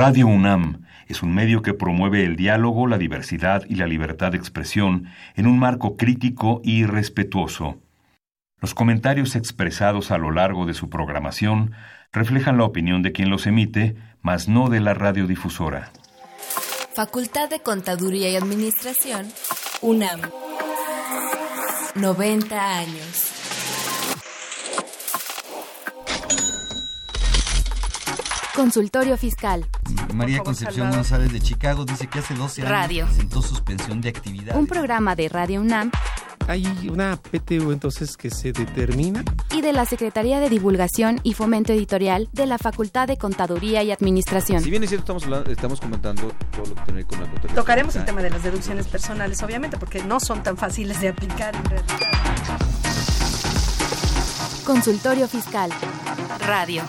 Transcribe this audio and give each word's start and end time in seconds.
Radio 0.00 0.28
UNAM 0.28 0.86
es 1.08 1.22
un 1.22 1.34
medio 1.34 1.60
que 1.60 1.74
promueve 1.74 2.24
el 2.24 2.34
diálogo, 2.34 2.86
la 2.86 2.96
diversidad 2.96 3.64
y 3.68 3.74
la 3.74 3.86
libertad 3.86 4.32
de 4.32 4.38
expresión 4.38 5.08
en 5.36 5.46
un 5.46 5.58
marco 5.58 5.98
crítico 5.98 6.62
y 6.64 6.86
respetuoso. 6.86 7.82
Los 8.62 8.72
comentarios 8.72 9.36
expresados 9.36 10.10
a 10.10 10.16
lo 10.16 10.30
largo 10.30 10.64
de 10.64 10.72
su 10.72 10.88
programación 10.88 11.72
reflejan 12.14 12.56
la 12.56 12.64
opinión 12.64 13.02
de 13.02 13.12
quien 13.12 13.28
los 13.28 13.46
emite, 13.46 13.94
mas 14.22 14.48
no 14.48 14.70
de 14.70 14.80
la 14.80 14.94
radiodifusora. 14.94 15.92
Facultad 16.94 17.50
de 17.50 17.60
Contaduría 17.60 18.30
y 18.30 18.36
Administración, 18.36 19.26
UNAM. 19.82 20.22
90 21.94 22.78
años. 22.78 23.39
Consultorio 28.64 29.16
Fiscal. 29.16 29.64
María 30.12 30.40
Concepción 30.40 30.90
González 30.90 31.32
de 31.32 31.40
Chicago 31.40 31.86
dice 31.86 32.06
que 32.08 32.18
hace 32.18 32.34
12 32.34 32.60
años 32.60 32.70
Radio. 32.70 33.06
presentó 33.06 33.40
suspensión 33.40 34.02
de 34.02 34.10
actividad. 34.10 34.54
Un 34.54 34.66
programa 34.66 35.16
de 35.16 35.30
Radio 35.30 35.62
UNAM 35.62 35.90
Hay 36.46 36.66
una 36.92 37.16
PTU 37.16 37.72
entonces 37.72 38.18
que 38.18 38.28
se 38.28 38.52
determina. 38.52 39.24
y 39.50 39.62
de 39.62 39.72
la 39.72 39.86
Secretaría 39.86 40.40
de 40.40 40.50
Divulgación 40.50 41.20
y 41.22 41.32
Fomento 41.32 41.72
Editorial 41.72 42.28
de 42.32 42.44
la 42.44 42.58
Facultad 42.58 43.08
de 43.08 43.16
Contaduría 43.16 43.82
y 43.82 43.92
Administración. 43.92 44.62
Si 44.62 44.68
bien 44.68 44.82
es 44.82 44.90
cierto, 44.90 45.04
estamos, 45.04 45.22
hablando- 45.24 45.50
estamos 45.50 45.80
comentando 45.80 46.30
todo 46.54 46.66
lo 46.66 46.74
que 46.74 46.82
tiene 46.82 46.84
que 46.84 46.92
ver 46.92 47.04
con 47.06 47.20
la 47.20 47.26
contabilidad. 47.30 47.54
Tocaremos 47.54 47.96
el 47.96 48.04
tema 48.04 48.20
de 48.20 48.28
las 48.28 48.42
deducciones 48.42 48.86
personales, 48.88 49.42
obviamente, 49.42 49.78
porque 49.78 50.04
no 50.04 50.20
son 50.20 50.42
tan 50.42 50.58
fáciles 50.58 51.00
de 51.00 51.08
aplicar 51.08 51.56
en 51.56 51.64
realidad. 51.64 51.96
Consultorio 54.66 55.26
Fiscal. 55.28 55.70
Radio. 56.46 56.82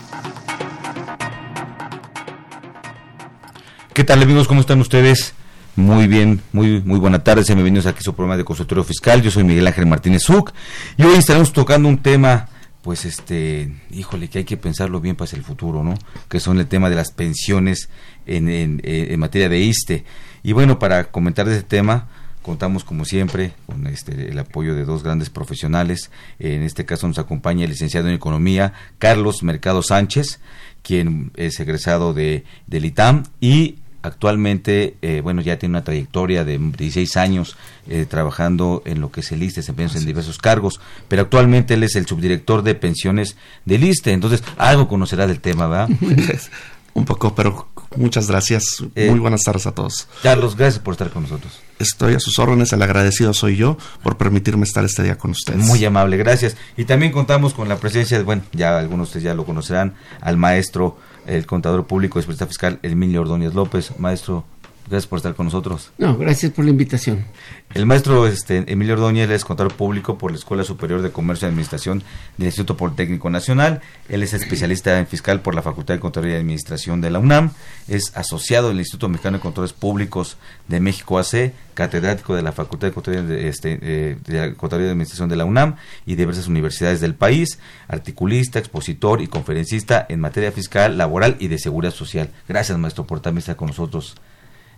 ¿Qué 3.93 4.05
tal 4.05 4.23
amigos? 4.23 4.47
¿Cómo 4.47 4.61
están 4.61 4.79
ustedes? 4.79 5.33
Muy 5.75 6.07
bien, 6.07 6.41
muy 6.53 6.81
muy 6.81 6.97
buena 6.97 7.25
tarde. 7.25 7.43
Sean 7.43 7.57
bienvenidos 7.57 7.87
aquí 7.87 7.99
a 7.99 8.03
su 8.03 8.15
programa 8.15 8.37
de 8.37 8.45
consultorio 8.45 8.85
fiscal. 8.85 9.21
Yo 9.21 9.29
soy 9.31 9.43
Miguel 9.43 9.67
Ángel 9.67 9.85
Martínez 9.85 10.23
Zuc 10.23 10.53
y 10.95 11.03
hoy 11.03 11.15
estaremos 11.17 11.51
tocando 11.51 11.89
un 11.89 11.97
tema, 11.97 12.47
pues 12.83 13.03
este, 13.03 13.69
híjole, 13.89 14.29
que 14.29 14.37
hay 14.39 14.43
que 14.45 14.55
pensarlo 14.55 15.01
bien 15.01 15.17
para 15.17 15.29
el 15.31 15.43
futuro, 15.43 15.83
¿no? 15.83 15.95
Que 16.29 16.39
son 16.39 16.57
el 16.59 16.67
tema 16.67 16.89
de 16.89 16.95
las 16.95 17.11
pensiones 17.11 17.89
en, 18.25 18.47
en, 18.47 18.79
eh, 18.85 19.13
materia 19.17 19.49
de 19.49 19.59
ISTE. 19.59 20.05
Y 20.41 20.53
bueno, 20.53 20.79
para 20.79 21.11
comentar 21.11 21.45
de 21.45 21.55
ese 21.55 21.63
tema, 21.63 22.07
contamos 22.41 22.85
como 22.85 23.03
siempre 23.03 23.53
con 23.65 23.87
este 23.87 24.29
el 24.29 24.39
apoyo 24.39 24.73
de 24.73 24.85
dos 24.85 25.03
grandes 25.03 25.29
profesionales. 25.29 26.11
En 26.39 26.61
este 26.63 26.85
caso 26.85 27.09
nos 27.09 27.19
acompaña 27.19 27.65
el 27.65 27.71
licenciado 27.71 28.07
en 28.07 28.15
Economía, 28.15 28.71
Carlos 28.99 29.43
Mercado 29.43 29.83
Sánchez, 29.83 30.39
quien 30.81 31.31
es 31.35 31.59
egresado 31.59 32.13
de, 32.13 32.45
del 32.67 32.85
ITAM 32.85 33.23
y 33.41 33.80
actualmente, 34.01 34.95
eh, 35.01 35.21
bueno, 35.21 35.41
ya 35.41 35.57
tiene 35.57 35.71
una 35.71 35.83
trayectoria 35.83 36.43
de 36.43 36.57
16 36.57 37.17
años 37.17 37.57
eh, 37.87 38.05
trabajando 38.09 38.81
en 38.85 39.01
lo 39.01 39.11
que 39.11 39.21
es 39.21 39.31
el 39.31 39.43
ISTE, 39.43 39.61
desempeñándose 39.61 39.99
en 39.99 40.05
diversos 40.05 40.37
cargos, 40.37 40.79
pero 41.07 41.23
actualmente 41.23 41.75
él 41.75 41.83
es 41.83 41.95
el 41.95 42.05
subdirector 42.05 42.63
de 42.63 42.75
pensiones 42.75 43.35
del 43.65 43.83
ISTE, 43.83 44.11
entonces 44.11 44.43
algo 44.57 44.87
conocerá 44.87 45.27
del 45.27 45.39
tema, 45.39 45.67
¿verdad? 45.67 45.89
Un 46.93 47.05
poco, 47.05 47.33
pero 47.33 47.69
muchas 47.95 48.27
gracias. 48.27 48.83
Eh, 48.95 49.09
Muy 49.09 49.19
buenas 49.19 49.41
tardes 49.43 49.65
a 49.67 49.71
todos. 49.73 50.07
Carlos, 50.23 50.55
gracias 50.55 50.83
por 50.83 50.93
estar 50.93 51.09
con 51.09 51.23
nosotros. 51.23 51.59
Estoy 51.79 52.13
a 52.15 52.19
sus 52.19 52.37
órdenes, 52.37 52.73
el 52.73 52.81
agradecido 52.81 53.33
soy 53.33 53.55
yo 53.55 53.77
por 54.03 54.17
permitirme 54.17 54.63
estar 54.63 54.83
este 54.83 55.03
día 55.03 55.17
con 55.17 55.31
ustedes. 55.31 55.59
Muy 55.65 55.83
amable, 55.85 56.17
gracias. 56.17 56.55
Y 56.77 56.85
también 56.85 57.11
contamos 57.11 57.53
con 57.53 57.69
la 57.69 57.77
presencia, 57.77 58.21
bueno, 58.23 58.43
ya 58.51 58.77
algunos 58.77 59.07
de 59.07 59.09
ustedes 59.09 59.23
ya 59.23 59.33
lo 59.33 59.45
conocerán, 59.45 59.95
al 60.19 60.37
maestro, 60.37 60.97
el 61.25 61.45
contador 61.45 61.87
público 61.87 62.19
de 62.19 62.23
Seguridad 62.23 62.47
Fiscal, 62.47 62.79
Emilio 62.83 63.21
Ordóñez 63.21 63.53
López. 63.53 63.91
Maestro, 63.97 64.45
gracias 64.91 65.07
por 65.07 65.17
estar 65.17 65.33
con 65.33 65.45
nosotros. 65.45 65.91
No, 65.97 66.17
gracias 66.17 66.51
por 66.51 66.65
la 66.65 66.71
invitación. 66.71 67.25
El 67.73 67.85
maestro 67.85 68.27
este, 68.27 68.65
Emilio 68.67 68.95
Ordóñez 68.95 69.29
es 69.29 69.45
contador 69.45 69.73
público 69.73 70.17
por 70.17 70.31
la 70.31 70.37
Escuela 70.37 70.65
Superior 70.65 71.01
de 71.01 71.11
Comercio 71.11 71.47
y 71.47 71.49
Administración 71.49 72.03
del 72.37 72.47
Instituto 72.47 72.75
Politécnico 72.75 73.29
Nacional. 73.29 73.81
Él 74.09 74.21
es 74.21 74.33
especialista 74.33 74.99
en 74.99 75.07
fiscal 75.07 75.41
por 75.41 75.55
la 75.55 75.61
Facultad 75.61 75.93
de 75.93 76.01
Contaduría 76.01 76.35
y 76.35 76.39
Administración 76.39 76.99
de 76.99 77.09
la 77.09 77.19
UNAM. 77.19 77.51
Es 77.87 78.11
asociado 78.15 78.67
del 78.67 78.79
Instituto 78.79 79.07
Mexicano 79.07 79.37
de 79.37 79.41
Controles 79.41 79.71
Públicos 79.71 80.35
de 80.67 80.81
México 80.81 81.17
AC, 81.17 81.53
catedrático 81.73 82.35
de 82.35 82.41
la 82.41 82.51
Facultad 82.51 82.89
de 82.89 82.93
Contaduría, 82.93 83.23
de, 83.23 83.47
este, 83.47 83.79
eh, 83.81 84.17
de 84.25 84.33
la 84.33 84.53
Contaduría 84.55 84.89
y 84.89 84.91
Administración 84.91 85.29
de 85.29 85.37
la 85.37 85.45
UNAM 85.45 85.77
y 86.05 86.15
diversas 86.15 86.47
universidades 86.47 86.99
del 86.99 87.15
país. 87.15 87.59
Articulista, 87.87 88.59
expositor 88.59 89.21
y 89.21 89.27
conferencista 89.27 90.05
en 90.09 90.19
materia 90.19 90.51
fiscal, 90.51 90.97
laboral 90.97 91.37
y 91.39 91.47
de 91.47 91.57
seguridad 91.57 91.93
social. 91.93 92.29
Gracias, 92.49 92.77
maestro, 92.77 93.07
por 93.07 93.21
también 93.21 93.39
estar 93.39 93.55
con 93.55 93.69
nosotros 93.69 94.17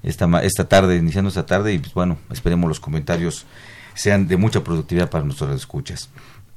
esta, 0.03 0.27
esta 0.43 0.67
tarde, 0.67 0.97
iniciando 0.97 1.29
esta 1.29 1.45
tarde, 1.45 1.73
y 1.73 1.79
pues 1.79 1.93
bueno, 1.93 2.17
esperemos 2.31 2.67
los 2.67 2.79
comentarios 2.79 3.45
sean 3.95 4.27
de 4.27 4.37
mucha 4.37 4.63
productividad 4.63 5.09
para 5.09 5.23
nuestros 5.23 5.55
escuchas. 5.55 6.09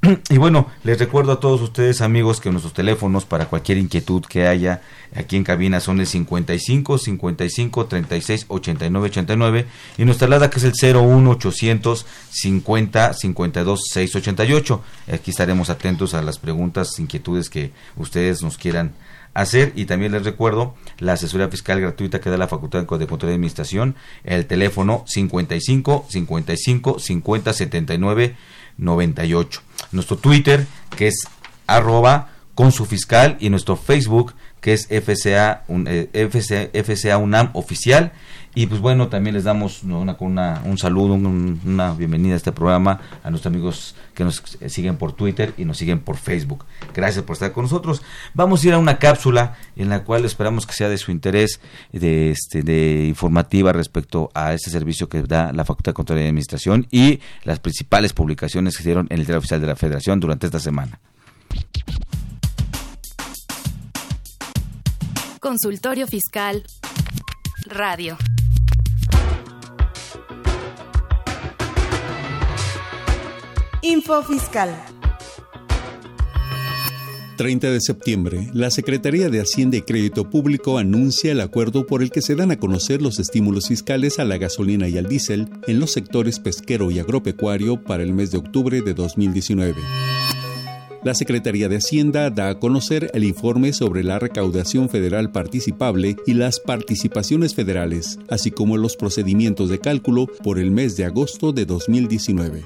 Y 0.31 0.39
bueno, 0.39 0.69
les 0.83 0.99
recuerdo 0.99 1.33
a 1.33 1.41
todos 1.41 1.61
ustedes 1.61 2.01
amigos 2.01 2.41
que 2.41 2.51
nuestros 2.51 2.75
teléfonos 2.75 3.25
para 3.25 3.47
cualquier 3.47 3.79
inquietud 3.79 4.23
que 4.25 4.47
haya 4.47 4.83
aquí 5.15 5.37
en 5.37 5.45
cabina 5.45 5.81
son 5.81 6.01
el 6.01 6.07
55 6.07 6.99
55 6.99 7.87
36 7.87 8.47
89 8.49 9.07
89 9.09 9.67
y 9.99 10.05
nuestra 10.05 10.27
alada 10.27 10.51
que 10.51 10.59
es 10.59 10.65
el 10.65 10.97
01 10.97 11.31
800 11.31 12.07
50 12.31 13.15
52 13.15 13.81
688. 13.93 14.83
Aquí 15.13 15.31
estaremos 15.31 15.71
atentos 15.71 16.15
a 16.15 16.23
las 16.23 16.39
preguntas, 16.39 16.99
inquietudes 16.99 17.49
que 17.49 17.73
ustedes 17.97 18.43
nos 18.43 18.59
quieran 18.59 18.93
hacer 19.37 19.73
y 19.77 19.85
también 19.85 20.13
les 20.13 20.25
recuerdo 20.25 20.75
la 20.99 21.13
asesoría 21.13 21.49
fiscal 21.49 21.81
gratuita 21.81 22.21
que 22.21 22.31
da 22.31 22.39
la 22.39 22.49
Facultad 22.49 22.81
de 22.81 22.87
Contaduría 22.87 23.33
y 23.33 23.35
Administración, 23.35 23.95
el 24.25 24.47
teléfono 24.47 25.05
55 25.07 26.07
55 26.09 26.99
50 26.99 27.53
79 27.53 28.37
98. 28.79 29.63
Nuestro 29.93 30.17
Twitter 30.17 30.67
que 30.97 31.09
es 31.09 31.29
arroba 31.67 32.31
con 32.55 32.73
su 32.73 32.87
fiscal 32.87 33.37
y 33.39 33.51
nuestro 33.51 33.77
Facebook 33.77 34.35
que 34.61 34.73
es 34.73 34.89
FCA, 34.89 35.65
un, 35.69 35.87
eh, 35.87 36.29
FCA 36.73 37.19
UNAM 37.19 37.51
oficial 37.53 38.13
y 38.59 38.67
pues 38.69 38.81
bueno 38.81 39.09
también 39.09 39.35
les 39.35 39.45
damos 39.45 39.83
una, 39.85 40.63
un 40.65 40.79
saludo 40.79 41.13
un- 41.15 41.61
una 41.65 41.93
bienvenida 41.93 42.33
a 42.35 42.37
este 42.39 42.53
programa 42.53 43.01
a 43.23 43.29
nuestros 43.31 43.53
amigos 43.53 43.95
que 44.15 44.25
nos 44.25 44.43
siguen 44.69 44.97
por 44.97 45.13
Twitter 45.13 45.53
y 45.59 45.67
nos 45.67 45.77
siguen 45.77 46.01
por 46.01 46.17
Facebook 46.17 46.65
gracias 46.95 47.23
por 47.23 47.35
estar 47.35 47.53
con 47.53 47.65
nosotros 47.65 48.01
vamos 48.33 48.65
a 48.65 48.69
ir 48.69 48.73
a 48.73 48.79
una 48.79 48.99
cápsula 48.99 49.57
en 49.77 49.91
la 49.91 50.05
cual 50.05 50.25
esperamos 50.25 50.67
que 50.67 50.73
sea 50.73 50.89
de 50.89 50.97
su 50.97 51.11
interés 51.11 51.61
de 51.93 52.31
este 52.31 52.63
de 52.63 53.05
informativa 53.07 53.73
respecto 53.73 54.31
a 54.35 54.55
este 54.55 54.71
servicio 54.71 55.09
que 55.09 55.23
da 55.23 55.53
la 55.53 55.65
Facultad 55.67 55.91
de 55.91 55.95
Control 55.95 56.19
y 56.21 56.23
Administración 56.23 56.87
y 56.91 57.21
las 57.45 57.61
principales 57.61 58.15
publicaciones 58.15 58.77
que 58.77 58.83
se 58.83 58.89
dieron 58.89 59.07
en 59.11 59.19
el 59.21 59.27
diario 59.27 59.39
oficial 59.41 59.61
de 59.61 59.67
la 59.67 59.77
Federación 59.77 60.19
durante 60.19 60.47
esta 60.47 60.61
semana 60.61 60.99
Consultorio 65.41 66.07
Fiscal. 66.09 66.65
Radio. 67.69 68.17
Info 73.89 74.21
Fiscal. 74.25 74.69
30 77.37 77.71
de 77.71 77.81
septiembre, 77.81 78.51
la 78.53 78.73
Secretaría 78.73 79.29
de 79.29 79.41
Hacienda 79.41 79.77
y 79.77 79.83
Crédito 79.83 80.29
Público 80.29 80.79
anuncia 80.79 81.31
el 81.31 81.41
acuerdo 81.41 81.87
por 81.87 82.03
el 82.03 82.11
que 82.11 82.21
se 82.21 82.35
dan 82.35 82.51
a 82.51 82.59
conocer 82.59 83.01
los 83.01 83.21
estímulos 83.21 83.69
fiscales 83.69 84.19
a 84.19 84.25
la 84.25 84.39
gasolina 84.39 84.89
y 84.89 84.99
al 84.99 85.07
diésel 85.07 85.49
en 85.69 85.79
los 85.79 85.93
sectores 85.93 86.41
pesquero 86.41 86.91
y 86.91 86.99
agropecuario 86.99 87.81
para 87.81 88.03
el 88.03 88.13
mes 88.13 88.33
de 88.33 88.39
octubre 88.39 88.83
de 88.83 88.93
2019. 88.93 89.81
La 91.05 91.15
Secretaría 91.15 91.69
de 91.69 91.77
Hacienda 91.77 92.31
da 92.31 92.49
a 92.49 92.59
conocer 92.59 93.13
el 93.15 93.23
informe 93.23 93.73
sobre 93.73 94.03
la 94.03 94.19
recaudación 94.19 94.89
federal 94.89 95.31
participable 95.31 96.17
y 96.27 96.35
las 96.35 96.59
participaciones 96.59 97.55
federales, 97.55 98.19
así 98.29 98.51
como 98.51 98.79
los 98.79 98.97
procedimientos 98.97 99.69
de 99.69 99.79
cálculo 99.79 100.27
por 100.43 100.59
el 100.59 100.73
mes 100.73 100.97
de 100.97 101.05
agosto 101.05 101.53
de 101.53 101.67
2019. 101.67 102.65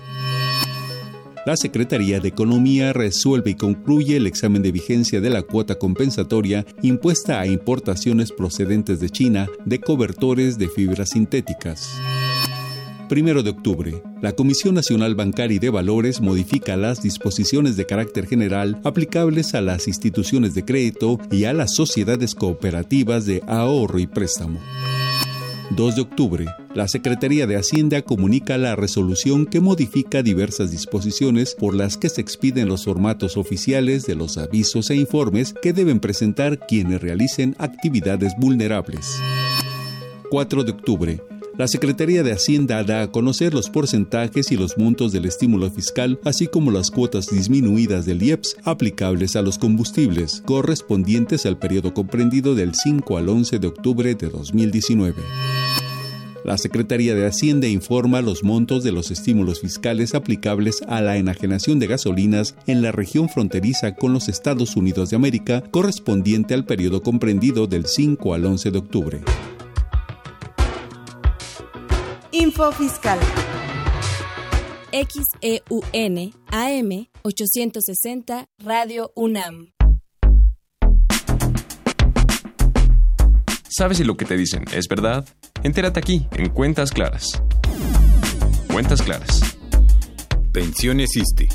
La 1.47 1.57
Secretaría 1.57 2.21
de 2.21 2.29
Economía 2.29 2.93
resuelve 2.93 3.53
y 3.53 3.55
concluye 3.55 4.17
el 4.17 4.27
examen 4.27 4.61
de 4.63 4.73
vigencia 4.73 5.23
de 5.23 5.31
la 5.31 5.43
cuota 5.43 5.77
compensatoria 5.77 6.67
impuesta 6.83 7.41
a 7.41 7.47
importaciones 7.47 8.31
procedentes 8.31 9.01
de 9.01 9.09
China 9.09 9.49
de 9.65 9.81
cobertores 9.81 10.59
de 10.59 10.69
fibras 10.69 11.11
sintéticas. 11.11 11.99
Primero 13.09 13.43
de 13.43 13.51
octubre, 13.51 14.03
la 14.21 14.33
Comisión 14.33 14.75
Nacional 14.75 15.15
Bancaria 15.15 15.57
y 15.57 15.59
de 15.59 15.71
Valores 15.71 16.21
modifica 16.21 16.77
las 16.77 17.03
disposiciones 17.03 17.77
de 17.77 17.87
carácter 17.87 18.27
general 18.27 18.79
aplicables 18.85 19.55
a 19.55 19.63
las 19.63 19.89
instituciones 19.89 20.55
de 20.55 20.67
crédito 20.67 21.19
y 21.31 21.45
a 21.45 21.55
las 21.55 21.75
sociedades 21.75 22.35
cooperativas 22.35 23.25
de 23.25 23.43
ahorro 23.47 23.99
y 23.99 24.07
préstamo. 24.07 24.61
2 25.77 25.95
de 25.95 26.03
octubre, 26.03 26.47
la 26.75 26.89
Secretaría 26.89 27.47
de 27.47 27.57
Hacienda 27.57 28.03
comunica 28.03 28.59
la 28.59 28.75
resolución 28.75 29.47
que 29.47 29.61
modifica 29.61 30.23
diversas 30.23 30.73
disposiciones 30.73 31.55
por 31.55 31.77
las 31.77 31.97
que 31.97 32.09
se 32.09 32.21
expiden 32.21 32.69
los 32.69 32.85
formatos 32.85 33.37
oficiales 33.37 34.05
de 34.05 34.17
los 34.17 34.37
avisos 34.37 34.91
e 34.91 34.97
informes 34.97 35.55
que 35.63 35.73
deben 35.73 36.01
presentar 36.01 36.67
quienes 36.67 37.01
realicen 37.01 37.55
actividades 37.59 38.33
vulnerables. 38.37 39.21
4 40.31 40.65
de 40.65 40.73
octubre, 40.73 41.21
la 41.61 41.69
Secretaría 41.69 42.23
de 42.23 42.33
Hacienda 42.33 42.83
da 42.85 43.03
a 43.03 43.13
conocer 43.13 43.53
los 43.53 43.69
porcentajes 43.69 44.51
y 44.51 44.57
los 44.57 44.79
montos 44.79 45.13
del 45.13 45.27
estímulo 45.27 45.71
fiscal, 45.71 46.19
así 46.25 46.47
como 46.47 46.71
las 46.71 46.91
cuotas 46.91 47.27
disminuidas 47.31 48.07
del 48.07 48.23
IEPS 48.23 48.57
aplicables 48.65 49.37
a 49.37 49.43
los 49.43 49.59
combustibles, 49.59 50.43
correspondientes 50.47 51.45
al 51.45 51.59
periodo 51.59 51.93
comprendido 51.93 52.55
del 52.55 52.75
5 52.75 53.19
al 53.19 53.29
11 53.29 53.59
de 53.59 53.67
octubre 53.67 54.15
de 54.15 54.31
2019. 54.31 55.17
La 56.47 56.57
Secretaría 56.57 57.15
de 57.15 57.27
Hacienda 57.27 57.69
informa 57.69 58.23
los 58.23 58.43
montos 58.43 58.83
de 58.83 58.93
los 58.93 59.11
estímulos 59.11 59.61
fiscales 59.61 60.15
aplicables 60.15 60.81
a 60.89 61.03
la 61.03 61.19
enajenación 61.19 61.79
de 61.79 61.89
gasolinas 61.89 62.55
en 62.69 62.81
la 62.81 62.91
región 62.91 63.29
fronteriza 63.29 63.97
con 63.97 64.15
los 64.15 64.31
Estados 64.31 64.77
Unidos 64.77 65.11
de 65.11 65.17
América, 65.17 65.63
correspondiente 65.71 66.55
al 66.55 66.65
periodo 66.65 67.03
comprendido 67.03 67.67
del 67.67 67.85
5 67.85 68.33
al 68.33 68.47
11 68.47 68.71
de 68.71 68.79
octubre. 68.79 69.21
Info 72.33 72.71
Fiscal. 72.73 73.19
XEUN 74.93 76.33
AM 76.51 77.09
860 77.23 78.47
Radio 78.59 79.13
UNAM. 79.17 79.73
¿Sabes 83.69 83.99
si 83.99 84.05
lo 84.05 84.17
que 84.17 84.25
te 84.25 84.37
dicen 84.37 84.65
es 84.73 84.87
verdad? 84.89 85.29
Entérate 85.63 85.99
aquí, 85.99 86.27
en 86.33 86.51
Cuentas 86.51 86.93
Claras. 86.93 87.43
Cuentas 88.73 89.03
Claras. 89.03 89.57
Pensiones 90.53 91.17
ISTE. 91.17 91.49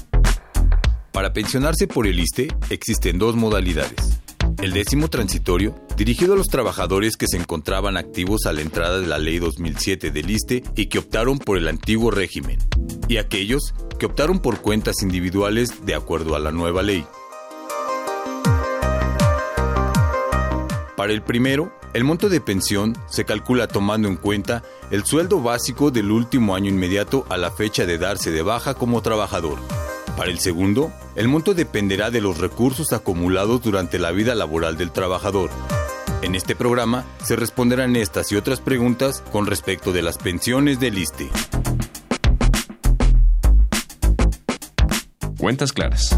Para 1.12 1.32
pensionarse 1.32 1.88
por 1.88 2.08
el 2.08 2.20
ISTE 2.20 2.50
existen 2.70 3.18
dos 3.18 3.36
modalidades. 3.36 4.25
El 4.66 4.74
décimo 4.74 5.10
transitorio, 5.10 5.76
dirigido 5.96 6.34
a 6.34 6.38
los 6.38 6.48
trabajadores 6.48 7.18
que 7.18 7.28
se 7.28 7.38
encontraban 7.38 7.98
activos 7.98 8.48
a 8.48 8.52
la 8.52 8.62
entrada 8.62 9.00
de 9.00 9.06
la 9.06 9.20
Ley 9.20 9.38
2007 9.38 10.10
del 10.10 10.32
ISTE 10.32 10.64
y 10.76 10.88
que 10.88 10.98
optaron 10.98 11.38
por 11.38 11.60
el 11.60 11.68
antiguo 11.68 12.10
régimen, 12.10 12.58
y 13.08 13.18
aquellos 13.18 13.76
que 14.00 14.08
optaron 14.08 14.40
por 14.40 14.62
cuentas 14.62 15.04
individuales 15.04 15.86
de 15.86 15.94
acuerdo 15.94 16.36
a 16.36 16.40
la 16.40 16.52
nueva 16.52 16.82
ley. 16.82 17.06
Para 20.98 21.14
el 21.14 21.22
primero, 21.22 21.72
el 21.94 22.04
monto 22.04 22.28
de 22.28 22.42
pensión 22.42 22.98
se 23.08 23.24
calcula 23.24 23.68
tomando 23.68 24.08
en 24.08 24.16
cuenta 24.16 24.64
el 24.90 25.06
sueldo 25.06 25.44
básico 25.44 25.92
del 25.92 26.10
último 26.10 26.56
año 26.56 26.72
inmediato 26.72 27.28
a 27.30 27.38
la 27.38 27.52
fecha 27.52 27.86
de 27.86 28.00
darse 28.00 28.32
de 28.32 28.42
baja 28.42 28.74
como 28.74 29.04
trabajador. 29.04 29.60
Para 30.18 30.32
el 30.32 30.40
segundo, 30.40 30.94
el 31.16 31.28
monto 31.28 31.54
dependerá 31.54 32.10
de 32.10 32.22
los 32.22 32.38
recursos 32.38 32.94
acumulados 32.94 33.62
durante 33.62 34.00
la 34.00 34.12
vida 34.12 34.34
laboral 34.34 34.78
del 34.78 34.92
trabajador. 34.92 35.50
En 36.22 36.36
este 36.36 36.56
programa 36.56 37.06
se 37.24 37.36
responderán 37.36 37.96
estas 37.96 38.32
y 38.32 38.36
otras 38.36 38.62
preguntas 38.62 39.22
con 39.32 39.46
respecto 39.46 39.92
de 39.92 40.02
las 40.02 40.18
pensiones 40.18 40.80
del 40.80 40.98
ISTE. 40.98 41.30
Cuentas 45.38 45.74
claras. 45.74 46.18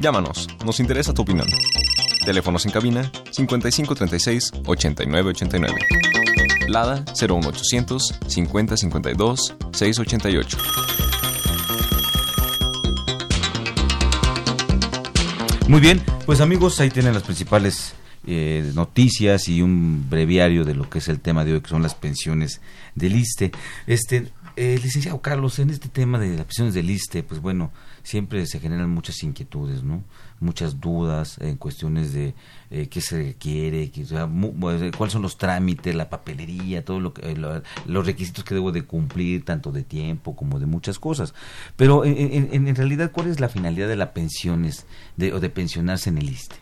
Llámanos, 0.00 0.48
nos 0.64 0.80
interesa 0.80 1.12
tu 1.12 1.22
opinión. 1.22 1.46
Teléfonos 2.24 2.64
en 2.64 2.72
cabina 2.72 3.12
5536 3.30 4.52
8989. 4.66 6.19
Lada 6.68 7.04
01800 7.14 8.20
5052 8.26 9.56
688. 9.72 10.58
Muy 15.68 15.80
bien, 15.80 16.02
pues 16.26 16.40
amigos, 16.40 16.80
ahí 16.80 16.90
tienen 16.90 17.14
las 17.14 17.22
principales 17.22 17.94
eh, 18.26 18.72
noticias 18.74 19.48
y 19.48 19.62
un 19.62 20.08
breviario 20.10 20.64
de 20.64 20.74
lo 20.74 20.90
que 20.90 20.98
es 20.98 21.08
el 21.08 21.20
tema 21.20 21.44
de 21.44 21.54
hoy, 21.54 21.60
que 21.60 21.68
son 21.68 21.82
las 21.82 21.94
pensiones 21.94 22.60
del 22.94 23.14
ISTE. 23.14 23.52
Este, 23.86 24.32
eh, 24.56 24.78
licenciado 24.82 25.20
Carlos, 25.20 25.58
en 25.58 25.70
este 25.70 25.88
tema 25.88 26.18
de 26.18 26.36
las 26.36 26.44
pensiones 26.46 26.74
del 26.74 26.90
ISTE, 26.90 27.22
pues 27.22 27.40
bueno, 27.40 27.72
siempre 28.02 28.46
se 28.46 28.58
generan 28.58 28.90
muchas 28.90 29.22
inquietudes, 29.22 29.82
¿no? 29.82 30.02
Muchas 30.40 30.80
dudas 30.80 31.36
en 31.38 31.56
cuestiones 31.56 32.12
de 32.12 32.34
eh, 32.70 32.88
qué 32.88 33.00
se 33.00 33.18
requiere, 33.18 33.90
qué, 33.90 34.04
cuáles 34.96 35.12
son 35.12 35.22
los 35.22 35.36
trámites, 35.36 35.94
la 35.94 36.08
papelería, 36.08 36.84
todo 36.84 36.98
lo 36.98 37.12
que, 37.12 37.34
los 37.86 38.06
requisitos 38.06 38.42
que 38.42 38.54
debo 38.54 38.72
de 38.72 38.84
cumplir, 38.84 39.44
tanto 39.44 39.70
de 39.70 39.82
tiempo 39.82 40.34
como 40.34 40.58
de 40.58 40.66
muchas 40.66 40.98
cosas. 40.98 41.34
Pero 41.76 42.04
en, 42.04 42.48
en, 42.52 42.74
realidad, 42.74 43.12
¿cuál 43.12 43.28
es 43.28 43.38
la 43.38 43.48
finalidad 43.48 43.88
de 43.88 43.96
las 43.96 44.08
pensiones 44.08 44.86
de, 45.16 45.32
o 45.32 45.40
de 45.40 45.50
pensionarse 45.50 46.10
en 46.10 46.18
el 46.18 46.30
ISTE? 46.30 46.56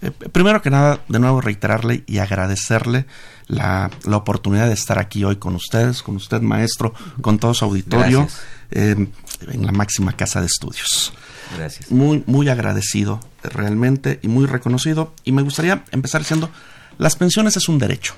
Eh, 0.00 0.12
primero 0.12 0.62
que 0.62 0.70
nada, 0.70 1.00
de 1.08 1.18
nuevo 1.18 1.40
reiterarle 1.40 2.04
y 2.06 2.18
agradecerle 2.18 3.06
la, 3.48 3.90
la, 4.04 4.16
oportunidad 4.16 4.68
de 4.68 4.74
estar 4.74 4.98
aquí 4.98 5.24
hoy 5.24 5.36
con 5.36 5.56
ustedes, 5.56 6.02
con 6.02 6.14
usted 6.16 6.40
maestro, 6.40 6.94
con 7.20 7.38
todo 7.38 7.52
su 7.52 7.64
auditorio, 7.64 8.28
eh, 8.70 9.08
en 9.48 9.66
la 9.66 9.72
máxima 9.72 10.12
casa 10.12 10.40
de 10.40 10.46
estudios. 10.46 11.12
Gracias. 11.56 11.90
Muy, 11.90 12.22
muy 12.26 12.48
agradecido 12.48 13.20
realmente 13.42 14.18
y 14.22 14.28
muy 14.28 14.46
reconocido. 14.46 15.14
Y 15.24 15.32
me 15.32 15.42
gustaría 15.42 15.84
empezar 15.90 16.20
diciendo, 16.20 16.50
las 16.98 17.16
pensiones 17.16 17.56
es 17.56 17.68
un 17.68 17.78
derecho. 17.78 18.14